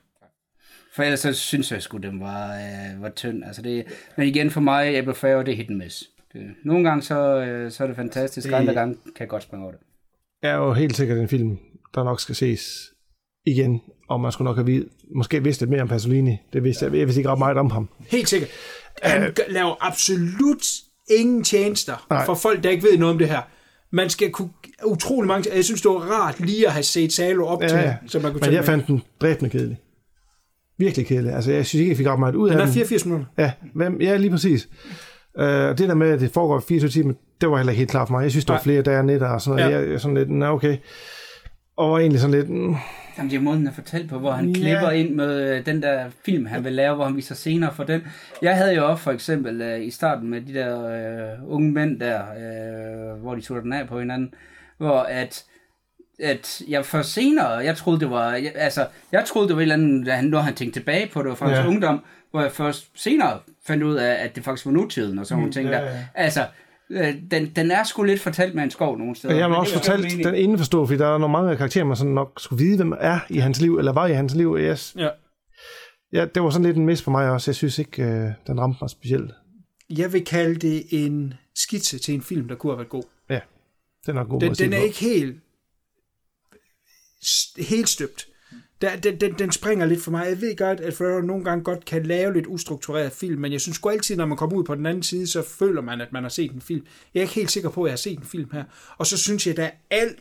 [0.95, 3.43] For ellers så synes jeg sgu, den var, øh, var tynd.
[3.43, 3.85] Altså det,
[4.17, 6.03] men igen for mig, Apple Fair, det er hit and miss.
[6.33, 9.43] Det, nogle gange så, øh, så er det fantastisk, Det- andre gange kan jeg godt
[9.43, 9.81] springe over det.
[10.41, 11.57] er jo helt sikkert en film,
[11.95, 12.91] der nok skal ses
[13.45, 14.85] igen, og man skulle nok have vid-
[15.15, 16.37] måske vidst lidt mere om Pasolini.
[16.53, 17.89] Det vidste jeg, jeg vidste ikke ret meget om ham.
[18.07, 18.49] Helt sikkert.
[19.03, 20.65] Han øh, laver absolut
[21.09, 22.25] ingen tjenester Nej.
[22.25, 23.41] for folk, der ikke ved noget om det her.
[23.91, 24.49] Man skal kunne
[24.85, 25.55] utrolig mange...
[25.55, 27.95] Jeg synes, det var rart lige at have set Salo op Ja, til, ja.
[28.07, 29.77] så man kunne Men jeg fandt den dræbende kedelig.
[30.77, 31.33] Virkelig kedelig.
[31.33, 32.73] Altså, jeg synes ikke, jeg fik ret meget ud Den af er den.
[32.73, 33.25] 84 minutter.
[33.37, 34.67] Ja, hvem, ja lige præcis.
[35.39, 37.91] Uh, det der med, at det foregår i 24 timer, det var heller ikke helt
[37.91, 38.23] klart for mig.
[38.23, 38.63] Jeg synes, der var Nej.
[38.63, 39.85] flere dage og nætter og sådan noget.
[39.85, 39.91] Ja.
[39.91, 40.77] Jeg, sådan lidt, nå okay.
[41.77, 42.75] Og var egentlig sådan lidt, mm,
[43.17, 44.53] Jamen, det er måden, han fortalt på, hvor han Ja.
[44.59, 47.83] klipper ind med øh, den der film, han vil lave, hvor han viser scener for
[47.83, 48.01] den.
[48.41, 50.85] Jeg havde jo også for eksempel øh, i starten med de der
[51.33, 54.33] øh, unge mænd der, øh, hvor de tog den af på hinanden,
[54.77, 55.43] hvor at
[56.19, 59.71] at jeg først senere, jeg troede det var, jeg, altså, jeg troede det var et
[59.71, 59.75] eller
[60.17, 61.67] andet, når han tænkte tilbage på det, var fra hans Ja.
[61.67, 65.37] ungdom, hvor jeg først senere fandt ud af, at det faktisk var nutiden, og sådan
[65.37, 65.83] nogle Mm, ting ja, der.
[65.83, 65.91] ja.
[66.15, 66.45] Altså,
[67.31, 69.33] den, den er sgu lidt fortalt med en skov nogle steder.
[69.33, 70.43] Og jeg har også jeg fortalt den enig i.
[70.43, 73.19] indforstå, fordi der er nogle mange af karakterer, man sådan nok skulle vide, hvem er
[73.29, 74.57] i hans liv, eller var i hans liv.
[74.59, 74.95] Yes.
[74.97, 75.09] Ja.
[76.13, 77.51] Ja, det var sådan lidt en mis for mig også.
[77.51, 79.31] Jeg synes ikke, øh, den ramte mig specielt.
[79.89, 83.03] Jeg vil kalde det en skitse til en film, der kunne have været god.
[83.29, 83.39] Ja,
[84.05, 84.83] den er god Den, den er på.
[84.83, 85.35] ikke helt,
[87.57, 88.27] helt støbt.
[88.81, 90.25] Der, den, den, den springer lidt for mig.
[90.29, 93.61] Jeg ved godt, at Ferrero nogle gange godt kan lave lidt ustruktureret film, men jeg
[93.61, 96.13] synes sgu altid, når man kommer ud på den anden side, så føler man, at
[96.13, 96.85] man har set en film.
[97.13, 98.63] Jeg er ikke helt sikker på, at jeg har set en film her.
[98.97, 100.19] Og så synes jeg, der er alt,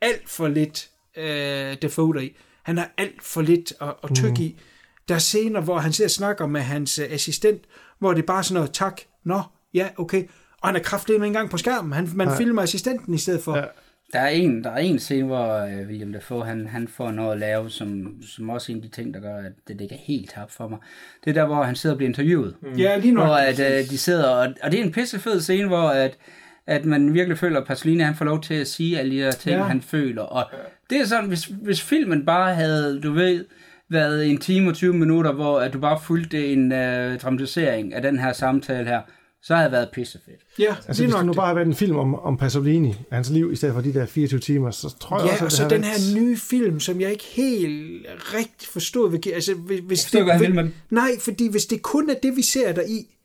[0.00, 2.36] alt for lidt øh, Defoe deri.
[2.62, 4.60] Han har alt for lidt at, at tykke i.
[5.08, 7.62] Der er scener, hvor han sidder og snakker med hans øh, assistent,
[7.98, 9.42] hvor det er bare sådan noget, tak, nå,
[9.74, 10.24] ja, okay.
[10.60, 11.92] Og han er kraftig med en gang på skærmen.
[11.92, 12.36] Han, man Ja.
[12.38, 13.56] filmer assistenten i stedet for.
[13.56, 13.64] Ja.
[14.12, 17.32] Der er en, der er en scene, hvor øh, William Dafoe, han, han får noget
[17.32, 19.94] at lave, som, som også er en af de ting, der gør, at det ikke
[19.94, 20.78] er helt tabt for mig.
[21.24, 22.56] Det er der, hvor han sidder og bliver interviewet.
[22.62, 22.72] Mm.
[22.72, 23.26] Ja, lige nok.
[23.26, 26.18] Hvor at, øh, de sidder, og, og det er en pissefed scene, hvor at,
[26.66, 29.30] at man virkelig føler, at Pasolini han får lov til at sige alle de her
[29.30, 29.62] ting, ja.
[29.62, 30.22] han føler.
[30.22, 30.44] Og
[30.90, 33.44] det er sådan, hvis, hvis filmen bare havde, du ved,
[33.88, 38.02] været en time og 20 minutter, hvor at du bare fulgte en øh, dramatisering af
[38.02, 39.00] den her samtale her,
[39.46, 40.40] så havde det været pissefedt.
[40.58, 43.52] Ja, Altså, hvis det nu bare havde været en film om, om Pasolini, hans liv,
[43.52, 45.62] i stedet for de der 24 timer, så tror jeg Ja, også, og at så
[45.62, 49.10] det den havde her nye film, som jeg ikke helt rigtig forstod.
[49.10, 50.74] Hvad, altså, hvis, hvis forstår ikke, hvad vil.
[50.90, 53.16] Nej, fordi hvis det kun er det, vi ser der i,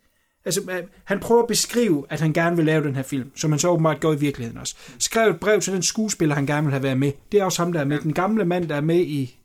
[0.45, 3.51] altså øh, han prøver at beskrive, at han gerne vil lave den her film, som
[3.51, 4.75] han så åbenbart gør i virkeligheden også.
[4.99, 7.11] Skrev et brev til den skuespiller, han gerne vil have været med.
[7.31, 7.99] Det er også ham, der er med.
[7.99, 9.39] Den gamle mand, der er med i,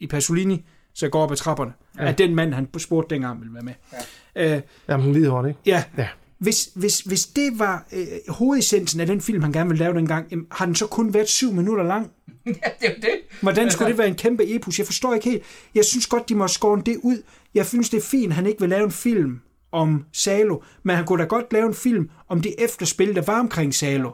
[0.00, 0.64] i Pasolini,
[0.94, 2.04] så går op ad trapperne, ja.
[2.04, 3.74] er den mand, han spurgte dengang ville være med.
[3.92, 3.98] Ja.
[4.36, 5.60] Øh, Jamen, hvide hår, ikke?
[5.66, 5.84] Ja.
[5.98, 6.08] Ja.
[6.38, 10.26] Hvis, hvis, hvis det var øh, hovedessensen af den film, han gerne ville lave dengang,
[10.30, 12.10] jamen, har den så kun været syv minutter lang?
[12.46, 13.10] ja, det er det.
[13.42, 14.78] Hvordan skulle det være en kæmpe epos?
[14.78, 15.42] Jeg forstår ikke helt.
[15.74, 17.22] Jeg synes godt, de må skåre det ud.
[17.54, 19.40] Jeg synes, det er fint, at han ikke vil lave en film
[19.72, 23.40] om Salo, men han kunne da godt lave en film om det efterspil, der var
[23.40, 24.10] omkring Salo.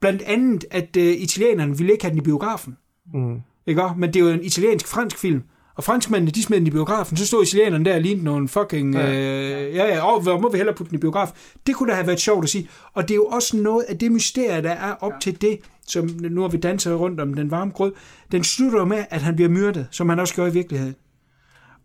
[0.00, 2.76] Blandt andet, at øh, italienerne ville ikke have den i biografen.
[3.14, 3.40] Mm.
[3.66, 3.82] Ikke?
[3.96, 5.42] Men det er jo en italiensk-fransk film.
[5.74, 7.16] Og franskmændene, de smed den i biografen.
[7.16, 8.94] Så stod italienerne der og lignede nogle fucking...
[8.94, 9.10] Ja.
[9.10, 11.34] Ja, øh, ja, ja og hvor må vi hellere putte den i biografen?
[11.66, 12.68] Det kunne da have været sjovt at sige.
[12.92, 15.18] Og det er jo også noget af det mysterie, der er op ja.
[15.20, 17.92] til det, som nu har vi danset rundt om den varme grød.
[18.32, 20.94] Den slutter jo med, at han bliver myrdet, som han også gjorde i virkeligheden.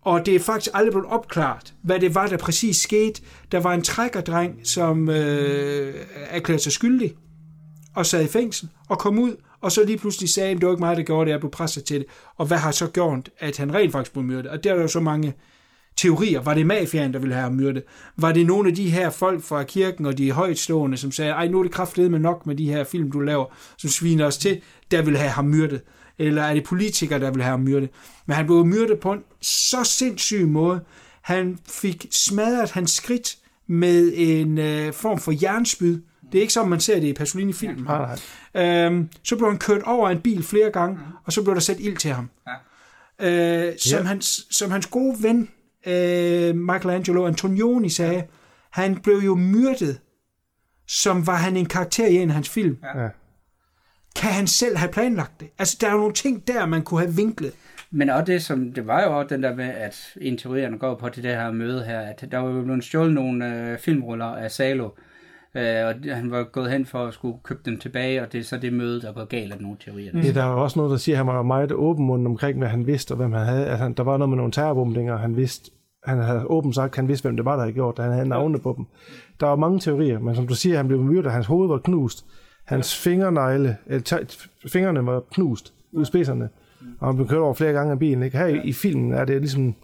[0.01, 3.21] Og det er faktisk aldrig blevet opklaret, hvad det var, der præcis skete.
[3.51, 5.93] Der var en trækkerdreng, som øh,
[6.29, 7.13] erklærede sig skyldig
[7.95, 10.71] og sad i fængsel og kom ud, og så lige pludselig sagde, at det var
[10.71, 12.05] ikke mig, der gjorde det, jeg blev presset til det.
[12.35, 14.47] Og hvad har så gjort, at han rent faktisk blev myrdet?
[14.47, 15.33] Og der er jo så mange
[15.97, 16.41] teorier.
[16.41, 17.83] Var det mafiaen, der ville have myrdet?
[18.17, 21.47] Var det nogle af de her folk fra kirken og de højtstående, som sagde, ej,
[21.47, 23.45] nu er det kraftedeme med nok med de her film, du laver,
[23.77, 24.61] som sviner os til,
[24.91, 25.81] der ville have ham myrdet?
[26.19, 27.89] Eller er det politikere, der ville have ham myrdet?
[28.25, 30.79] Men han blev myrdet på en så sindssyg måde.
[31.21, 36.01] Han fik smadret hans skridt med en øh, form for jernspyd.
[36.31, 37.83] Det er ikke som man ser det i Pasolini-filmen.
[37.83, 38.17] Nej,
[38.53, 38.85] nej.
[38.85, 41.79] Øhm, så blev han kørt over en bil flere gange, og så blev der sat
[41.79, 42.29] ild til ham.
[43.21, 43.67] Ja.
[43.67, 44.03] Øh, som, Ja.
[44.07, 45.49] hans, som hans gode ven,
[45.87, 48.23] øh, Michelangelo Antonioni, sagde, ja.
[48.69, 49.99] han blev jo myrdet,
[50.87, 52.77] som var han en karakter i en af hans film.
[52.95, 53.07] Ja.
[54.15, 55.47] Kan han selv have planlagt det?
[55.59, 57.53] Altså, der er jo nogle ting der, man kunne have vinklet.
[57.91, 60.95] Men også det, som, det var jo også den der med, at en teorierne går
[60.95, 64.25] på til det her møde her, at der var jo blevet stjålet nogle øh, filmruller
[64.25, 64.89] af Salo,
[65.55, 68.43] øh, og han var gået hen for at skulle købe dem tilbage, og det er
[68.43, 70.11] så det møde, der går galt af nogle teorier.
[70.13, 70.19] Mm.
[70.19, 72.67] Ja, der er jo også noget, der siger, at han var meget åbenmund omkring, hvad
[72.67, 73.65] han vidste, og hvem han havde.
[73.65, 75.71] Altså, han- der var noget med nogle terrorbombinger, han vidste.
[76.05, 78.05] Han havde åbent sagt, han vidste, hvem det var, der havde gjort det.
[78.05, 78.85] Han havde navne på dem.
[79.39, 82.25] Der var mange teorier, men som du siger, han blev myrdet, hans hoved var knust.
[82.65, 84.19] Hans fingernegle, eller,
[84.67, 86.49] fingrene var knust ud af spidserne.
[86.99, 88.23] Og han blev kørt over flere gange af bilen.
[88.23, 88.37] Ikke?
[88.37, 89.75] Her i, i filmen er det ligesom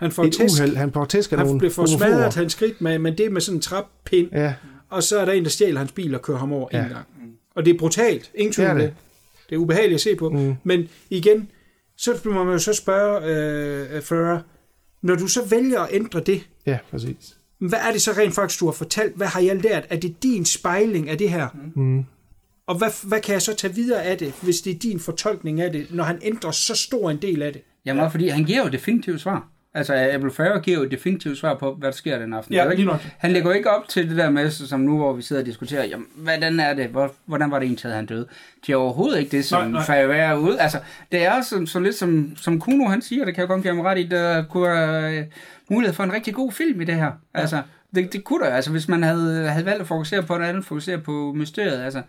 [0.00, 0.60] Han får et tæsk.
[0.62, 0.76] uheld.
[0.76, 3.30] Han får tæsk af Han nogle blev for smadret hans skridt med, men det er
[3.30, 4.28] med sådan en trappind.
[4.32, 4.54] Ja.
[4.90, 6.78] Og så er der en, der stjæler hans bil og kører ham over ja.
[6.78, 6.84] Ja.
[6.84, 7.06] en gang.
[7.54, 8.30] Og det er brutalt.
[8.34, 8.94] Ingen tvivl Det er om det.
[9.50, 9.54] det.
[9.54, 10.28] Er ubehageligt at se på.
[10.30, 10.54] Mm.
[10.64, 11.50] Men igen,
[11.96, 13.20] så må man jo så spørge
[13.96, 14.40] øh, Ferrer,
[15.02, 17.36] når du så vælger at ændre det, Ja, præcis.
[17.58, 19.16] hvad er det så rent faktisk, du har fortalt?
[19.16, 19.86] Hvad har jeg lært?
[19.90, 21.48] Er det din spejling af det her?
[21.76, 22.04] Mm.
[22.66, 25.60] Og hvad, hvad kan jeg så tage videre af det, hvis det er din fortolkning
[25.60, 27.62] af det, når han ændrer så stor en del af det?
[27.86, 29.48] Jamen også fordi han giver jo definitivt svar.
[29.74, 32.54] Altså, Abel Ferrer giver jo et definitivt svar på, hvad der sker den aften.
[32.54, 35.12] Ja, Det ikke, han lægger jo ikke op til det der med, som nu, hvor
[35.12, 38.06] vi sidder og diskuterer, jamen, hvordan er det, hvor, hvordan var det egentlig, at han
[38.06, 38.26] døde?
[38.66, 39.76] Det er overhovedet ikke det, som.
[39.86, 40.60] Ferrer er ude.
[40.60, 40.78] Altså,
[41.12, 43.74] det er som, så lidt som, som Kuno, han siger, det kan jeg godt give
[43.74, 45.24] ham ret i, der kunne være øh,
[45.70, 47.12] mulighed for en rigtig god film i det her.
[47.34, 47.62] Altså,
[47.94, 50.64] det, det kunne der, altså, hvis man havde, havde valgt at fokusere på noget andet,
[50.64, 52.02] fokusere på mysteriet, altså.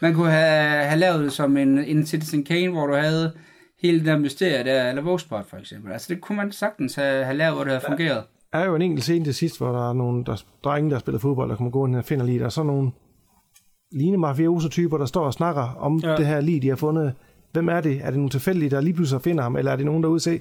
[0.00, 3.32] Man kunne have, have lavet det som en, en Citizen Kane, hvor du havde
[3.82, 5.92] hele det der mysterie der, eller Vosspot for eksempel.
[5.92, 8.24] Altså det kunne man sagtens have, have lavet, hvor det havde fungeret.
[8.52, 10.98] Der er jo en enkelt scene til sidst, hvor der er nogle der, drenge, der
[10.98, 12.38] spiller fodbold, der kommer gående og finder lige.
[12.38, 12.90] Der er sådan nogle
[13.92, 16.16] lignende mafioso-typer, der står og snakker om Ja.
[16.16, 17.12] det her lige, de har fundet.
[17.52, 18.00] Hvem er det?
[18.02, 19.56] Er det nogle tilfældige, der lige pludselig finder ham?
[19.56, 20.40] Eller er det nogen, der se,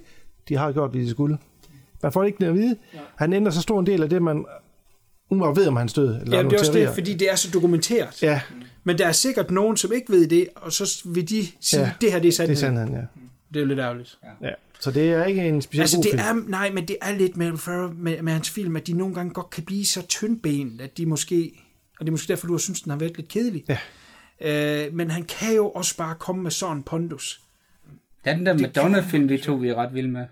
[0.50, 1.38] de har gjort, hvad de skulle?
[2.04, 2.76] Man får ikke det at vide.
[2.94, 3.00] Ja.
[3.16, 4.46] Han ændrer så stor en del af det, man
[5.32, 6.22] umiddelbart ved, om han stød.
[6.22, 8.24] Eller Ja, det er også det, fordi det er så dokumenteret.
[8.24, 8.42] Ja,
[8.84, 11.92] Men der er sikkert nogen, som ikke ved det, og så vil de sige, Ja,
[12.02, 12.78] det her det er det sandheden.
[12.78, 13.02] er sandheden, ja.
[13.54, 14.20] Det er jo lidt ærgerligt.
[14.42, 14.50] ja.
[14.80, 16.22] Så det er ikke en speciel Altså, god det film.
[16.46, 19.16] er, nej, men det er lidt med, Ferrer, med, med hans film, at de nogle
[19.16, 21.52] gange godt kan blive så tyndbenet, at de måske,
[22.00, 23.66] og det er måske derfor, du har synes, den har været lidt kedelig.
[23.70, 24.86] Ja.
[24.86, 27.42] Øh, men han kan jo også bare komme med sådan en pondus.
[28.26, 30.26] Den der Madonna-film, vi to vi er ret vilde med.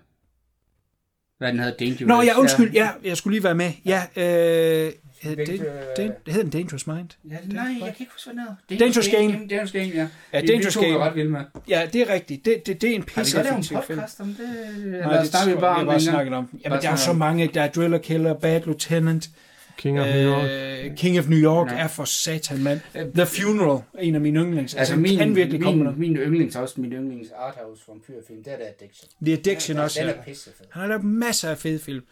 [1.38, 2.00] Hvad den hedder, Dangerous.
[2.08, 3.72] Nå, ja, undskyld, ja, jeg skulle lige være med.
[3.84, 7.08] Ja, øh, hed Hvilket, det, øh, det hedder den Dangerous Mind.
[7.30, 8.40] Ja, nej, jeg kan ikke huske, hvad den
[8.70, 8.84] hedder.
[8.84, 9.48] Dangerous Game.
[9.48, 10.08] Dangerous Game, ja.
[10.32, 10.98] Ja, Vi- Dangerous vi er Game.
[11.04, 11.40] ret vilde med.
[11.68, 12.44] Ja, det er rigtigt.
[12.44, 14.38] Det, det, det er en Har vi pisse lavet en podcast om det?
[14.86, 16.48] Nej, Eller det snakker vi bare jeg, om jeg bare det snakket om.
[16.64, 17.50] Jamen, der er så mange.
[17.54, 19.30] Der er Driller Killer, Bad Lieutenant.
[19.78, 20.50] King of New York.
[20.90, 21.76] Øh, King of New York Ja.
[21.78, 22.80] er for satan, mand.
[23.14, 24.74] The Funeral, en af mine yndlings.
[24.74, 28.52] Altså, Altså, min, kan virkelig komme min, min yndlings, også min yndlings arthouse vampyrfilm, det
[28.52, 29.08] er der Addiction.
[29.24, 30.14] The Addiction Den er- også, Den ja.
[30.14, 30.66] er pissefed.
[30.70, 32.02] Han har lavet masser af fede film.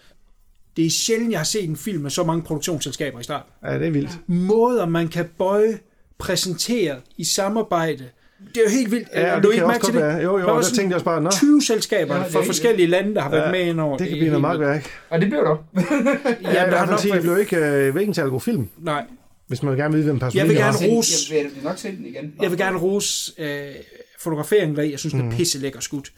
[0.77, 3.51] Det er sjældent, jeg har set en film med så mange produktionsselskaber i starten.
[3.65, 4.11] Ja, det er vildt.
[4.27, 5.79] Måder, man kan bøje,
[6.19, 8.05] præsentere i samarbejde.
[8.55, 9.09] Det er jo helt vildt.
[9.15, 10.03] Ja, Har det du ikke mærke til det?
[10.03, 10.17] være.
[10.17, 11.31] Jo, jo, Der der tænkte jeg også bare, nå.
[11.31, 13.97] 20 selskaber Ja, det fra er forskellige lande, der har været Ja, med ind over.
[13.99, 14.61] Det kan er blive noget vildt.
[14.61, 14.91] magtværk.
[15.11, 15.57] Og det blev der.
[16.43, 18.31] Ja, Ja, jeg der har vil nok sige, det blev ikke, øh, ikke en særlig
[18.31, 19.05] god film, Nej,
[19.47, 20.97] hvis man gerne vil vide, hvem personen Jeg vil gerne er.
[20.97, 22.33] rose- Jeg vil nok se den igen.
[22.43, 23.65] jeg vil gerne rose øh,
[24.21, 24.91] fotograferingen deri.
[24.91, 26.13] Jeg synes, den er pisse lækker skudt.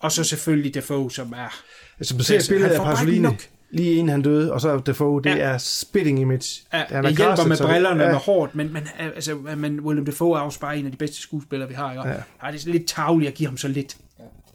[0.00, 1.60] Og så selvfølgelig Defoe, som er...
[1.98, 3.28] Altså, man ser et Altså, billede af Pasolini.
[3.72, 5.36] Lige inden han døde, og så Defoe, det Ja.
[5.38, 6.62] er spitting image.
[6.72, 8.10] Ja, Han er det hjælper med så det- brillerne ja.
[8.10, 11.16] med hårdt, men, men, altså, men Willem Dafoe er også bare en af de bedste
[11.16, 11.90] skuespillere, vi har.
[11.92, 12.08] Ikke?
[12.08, 12.14] Ja.
[12.46, 12.52] Ja.
[12.52, 13.96] det er lidt tavligt at give ham så lidt.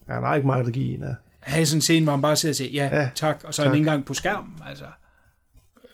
[0.08, 1.16] Ja, han har ikke meget at give en af.
[1.40, 3.62] Han sådan en scene, hvor han bare sidder og siger, ja, Ja, tak, og så
[3.62, 3.72] er tak.
[3.72, 4.54] han ikke engang på skærmen.
[4.70, 4.86] Altså,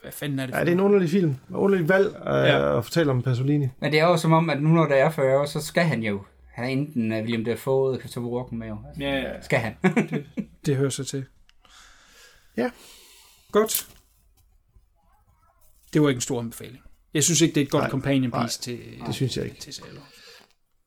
[0.02, 1.30] hvad fanden er det for Ja, det er en underlig film.
[1.49, 2.77] En underlig valg øh, Ja.
[2.77, 3.68] at fortælle om Pasolini.
[3.80, 5.84] Men det er jo som om, at nu når der er 40 år, så skal
[5.84, 6.22] han jo.
[6.53, 8.77] Han er enten uh, William Dafoe eller Christopher Walken med jo.
[8.88, 9.41] Altså, Ja, ja.
[9.41, 9.76] Skal han.
[10.65, 11.26] Det hører sig til.
[12.57, 12.69] Ja.
[13.52, 13.88] Godt.
[15.94, 16.84] Det var ikke en stor anbefaling.
[17.14, 19.45] Jeg synes ikke, det er et godt Nej, companion nej, piece til, det synes jeg
[19.45, 19.60] ikke.
[19.60, 19.99] til Salo.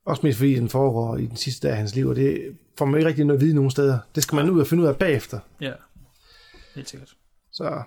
[0.07, 2.85] Også mest fordi den foregår i den sidste dag af hans liv, og det får
[2.85, 3.99] man ikke rigtig noget at vide nogen steder.
[4.15, 5.39] Det skal man ud og finde ud af bagefter.
[5.61, 5.73] Ja.
[6.75, 7.15] Helt sikkert.
[7.53, 7.83] Så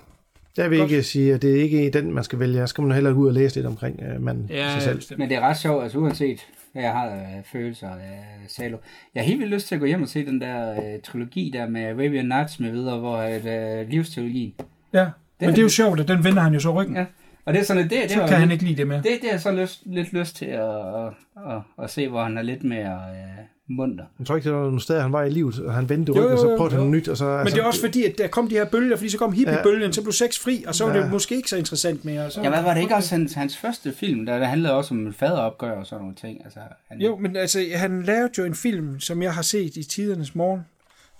[0.62, 2.60] jeg vil ikke sige, at det er ikke den, man skal vælge.
[2.60, 5.02] Så skal man hellere gå ud og læse lidt omkring uh, manden sig selv.
[5.18, 6.40] Men det er ret sjovt, altså uanset
[6.74, 8.78] hvad jeg har af følelser af Salo.
[9.16, 11.52] Jeg har helt vildt lyst til at gå hjem og se den der uh, trilogi
[11.54, 14.54] der med Arabian Nights med videre, hvor et uh, livstrilogien.
[14.94, 15.06] Ja,
[15.40, 16.96] men det er jo sjovt, at den vender han jo så ryggen.
[16.96, 17.06] Ja.
[17.46, 18.98] Og det er sådan, at det, det Så var- kan han ikke lide det mere.
[18.98, 21.08] Det, det er så lyst, lidt lyst til at, at,
[21.52, 24.06] at, at, se, hvor han er lidt mere uh, munter.
[24.20, 26.20] Jeg tror ikke, det var nogle steder, han var i livet, og han vendte Jo,
[26.20, 27.08] ryggen, og så prøvede han noget nyt.
[27.08, 29.10] Og så, altså- Men det er også fordi, at der kom de her bølger, fordi
[29.10, 31.02] så kom hippiebølgen, så blev sex fri, og så var Ja.
[31.04, 32.32] det måske ikke så interessant mere.
[32.32, 32.42] Så...
[32.42, 35.08] Ja, hvad var det ikke også hans, hans første film, der, der handlede også om
[35.08, 36.42] et faderopgør og sådan nogle ting?
[36.46, 39.84] Altså, han, Jo, men altså, han lavede jo en film, som jeg har set i
[39.84, 40.62] tidernes morgen,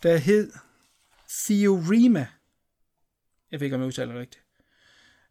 [0.04, 0.52] der hed
[1.46, 2.28] Theorema.
[3.52, 4.44] Jeg ved ikke, om jeg udtaler det rigtigt.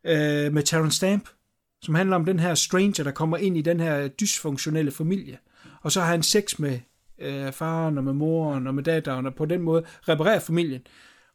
[0.04, 1.28] Øh, med Terrence Stamp,
[1.82, 5.38] som handler om den her stranger, der kommer ind i den her dysfunktionelle familie.
[5.82, 6.78] Og så har han sex med
[7.18, 10.80] øh, faren og med moren og med datteren, og på den måde reparerer familien.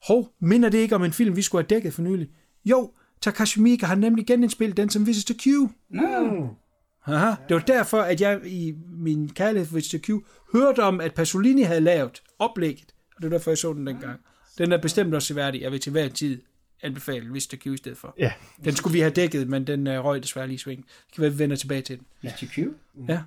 [0.07, 2.29] Hov, minder det ikke om en film, vi skulle have dækket for nylig?
[2.65, 2.91] Jo,
[3.21, 5.47] Takashi Miike har nemlig genindspillet den som Visit to Q.
[5.89, 6.47] No.
[7.05, 7.35] Aha.
[7.49, 11.13] Det var derfor, at jeg i min kærlighed for Visit to Q hørte om, at
[11.13, 14.19] Pasolini havde lavet oplægget, og det var derfor, jeg så den dengang.
[14.57, 15.61] Den er bestemt også seværdig.
[15.61, 16.41] Jeg vil til hver tid
[16.83, 18.15] anbefale Visit to Q i stedet for.
[18.17, 18.31] Ja.
[18.63, 20.85] Den skulle vi have dækket, men den uh, røg desværre lige i sving.
[20.85, 22.05] Det kan være, vi vender tilbage til den.
[22.21, 22.57] Visit to Q?
[23.09, 23.21] Ja.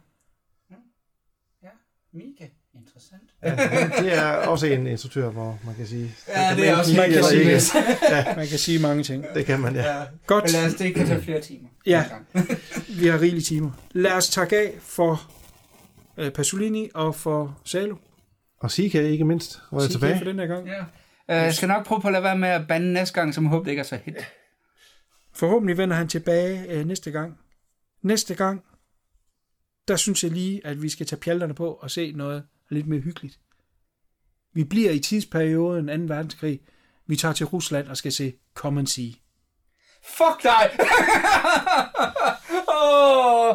[2.15, 2.45] Mika.
[2.75, 3.23] Interessant.
[3.43, 3.51] Ja,
[4.03, 6.15] det er også en instruktør, hvor man kan sige...
[6.29, 7.45] Ja, det er også Man kan, sige,
[8.11, 8.37] der ja.
[8.37, 9.25] man kan sige mange ting.
[9.35, 10.03] Det kan man, ja.
[10.27, 10.45] Godt.
[10.45, 11.69] Men lad os, det kan tage flere timer.
[11.87, 12.05] Ja,
[13.01, 13.71] vi har rigelige timer.
[13.93, 15.31] Lad os takke af for
[16.17, 17.97] uh, Pasolini og for Salo.
[18.61, 20.19] Og Sika ikke mindst, hvor jeg er tilbage.
[20.19, 20.67] for den her gang.
[20.67, 20.81] Ja.
[20.81, 23.47] Uh, jeg skal nok prøve på at lade være med at bande næste gang, som
[23.47, 24.15] håber, det ikke er så hit.
[25.35, 27.39] Forhåbentlig vender han tilbage øh, næste gang.
[28.03, 28.63] Næste gang,
[29.89, 33.01] der synes jeg lige, at vi skal tage pjalterne på og se noget lidt mere
[33.01, 33.39] hyggeligt.
[34.55, 36.15] Vi bliver i tidsperioden 2.
[36.15, 36.61] verdenskrig.
[37.07, 39.15] Vi tager til Rusland og skal se Come and See.
[40.05, 40.71] Fuck dig!
[42.83, 43.49] Åh,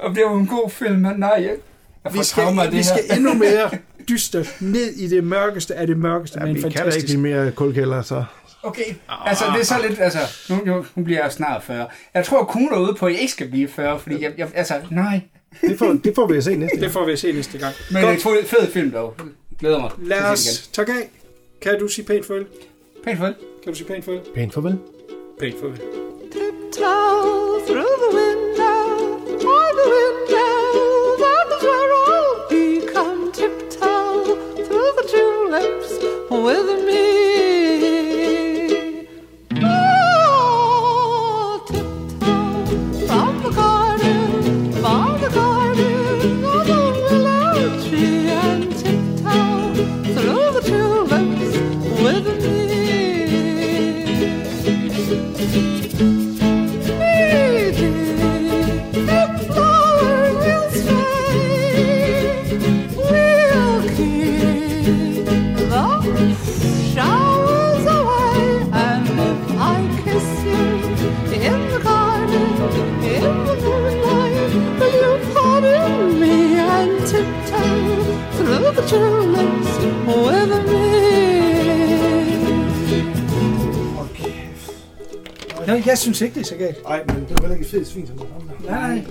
[0.00, 1.56] og det var en god film, men nej, jeg,
[2.04, 3.16] jeg Vi skal, traumer af vi det skal her.
[3.16, 3.70] endnu mere
[4.08, 6.78] dyster ned i det mørkeste af det mørkeste Ja, med en vi kan da ikke
[6.82, 7.06] fantastisk...
[7.06, 8.24] blive mere kulkælder, så...
[8.62, 10.18] Okay, altså det er så lidt, altså,
[10.54, 11.88] nu, nu, nu bliver jeg snart 40.
[12.14, 14.80] Jeg tror kun derude på, at jeg ikke skal blive 40, fordi jeg, jeg altså,
[14.90, 15.20] nej.
[15.60, 17.74] Det får, det får vi at se næste Det får vi at se næste gang.
[17.90, 19.14] Men det er en fed film dog.
[19.58, 19.90] Glæder mig.
[19.98, 21.10] Lad os takke af.
[21.60, 22.46] Kan du sige pænt farvel?
[23.04, 23.34] Pænt farvel.
[23.62, 24.20] Kan du sige pænt farvel?
[24.34, 24.78] Pænt farvel.
[25.40, 25.78] Pænt farvel.
[26.32, 28.84] Tiptoe through the window,
[29.26, 30.52] by the window,
[31.22, 32.92] that is where I'll be.
[32.94, 34.24] Come tiptoe
[34.66, 35.92] through the tulips
[36.30, 37.17] with me.
[85.68, 86.88] Jeg, jeg synes ikke, det er så galt.
[86.88, 88.26] Nej, men det var heller ikke et fedt svin som det
[88.70, 89.02] Nej.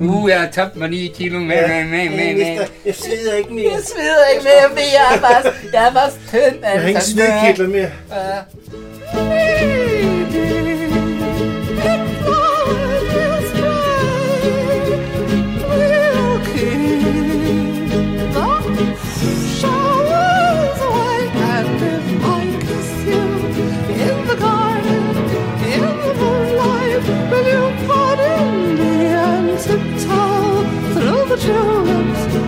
[0.00, 2.66] Uh, jeg har tabt mig 9 kilo med, med, med, med, med.
[2.84, 3.72] Jeg sveder ikke mere.
[3.72, 6.62] Jeg sveder ikke mere, for jeg er bare, jeg er bare tynd.
[6.62, 7.90] Jeg har ingen svedkirtler mere.
[8.10, 9.85] Ja.
[31.36, 32.45] tulips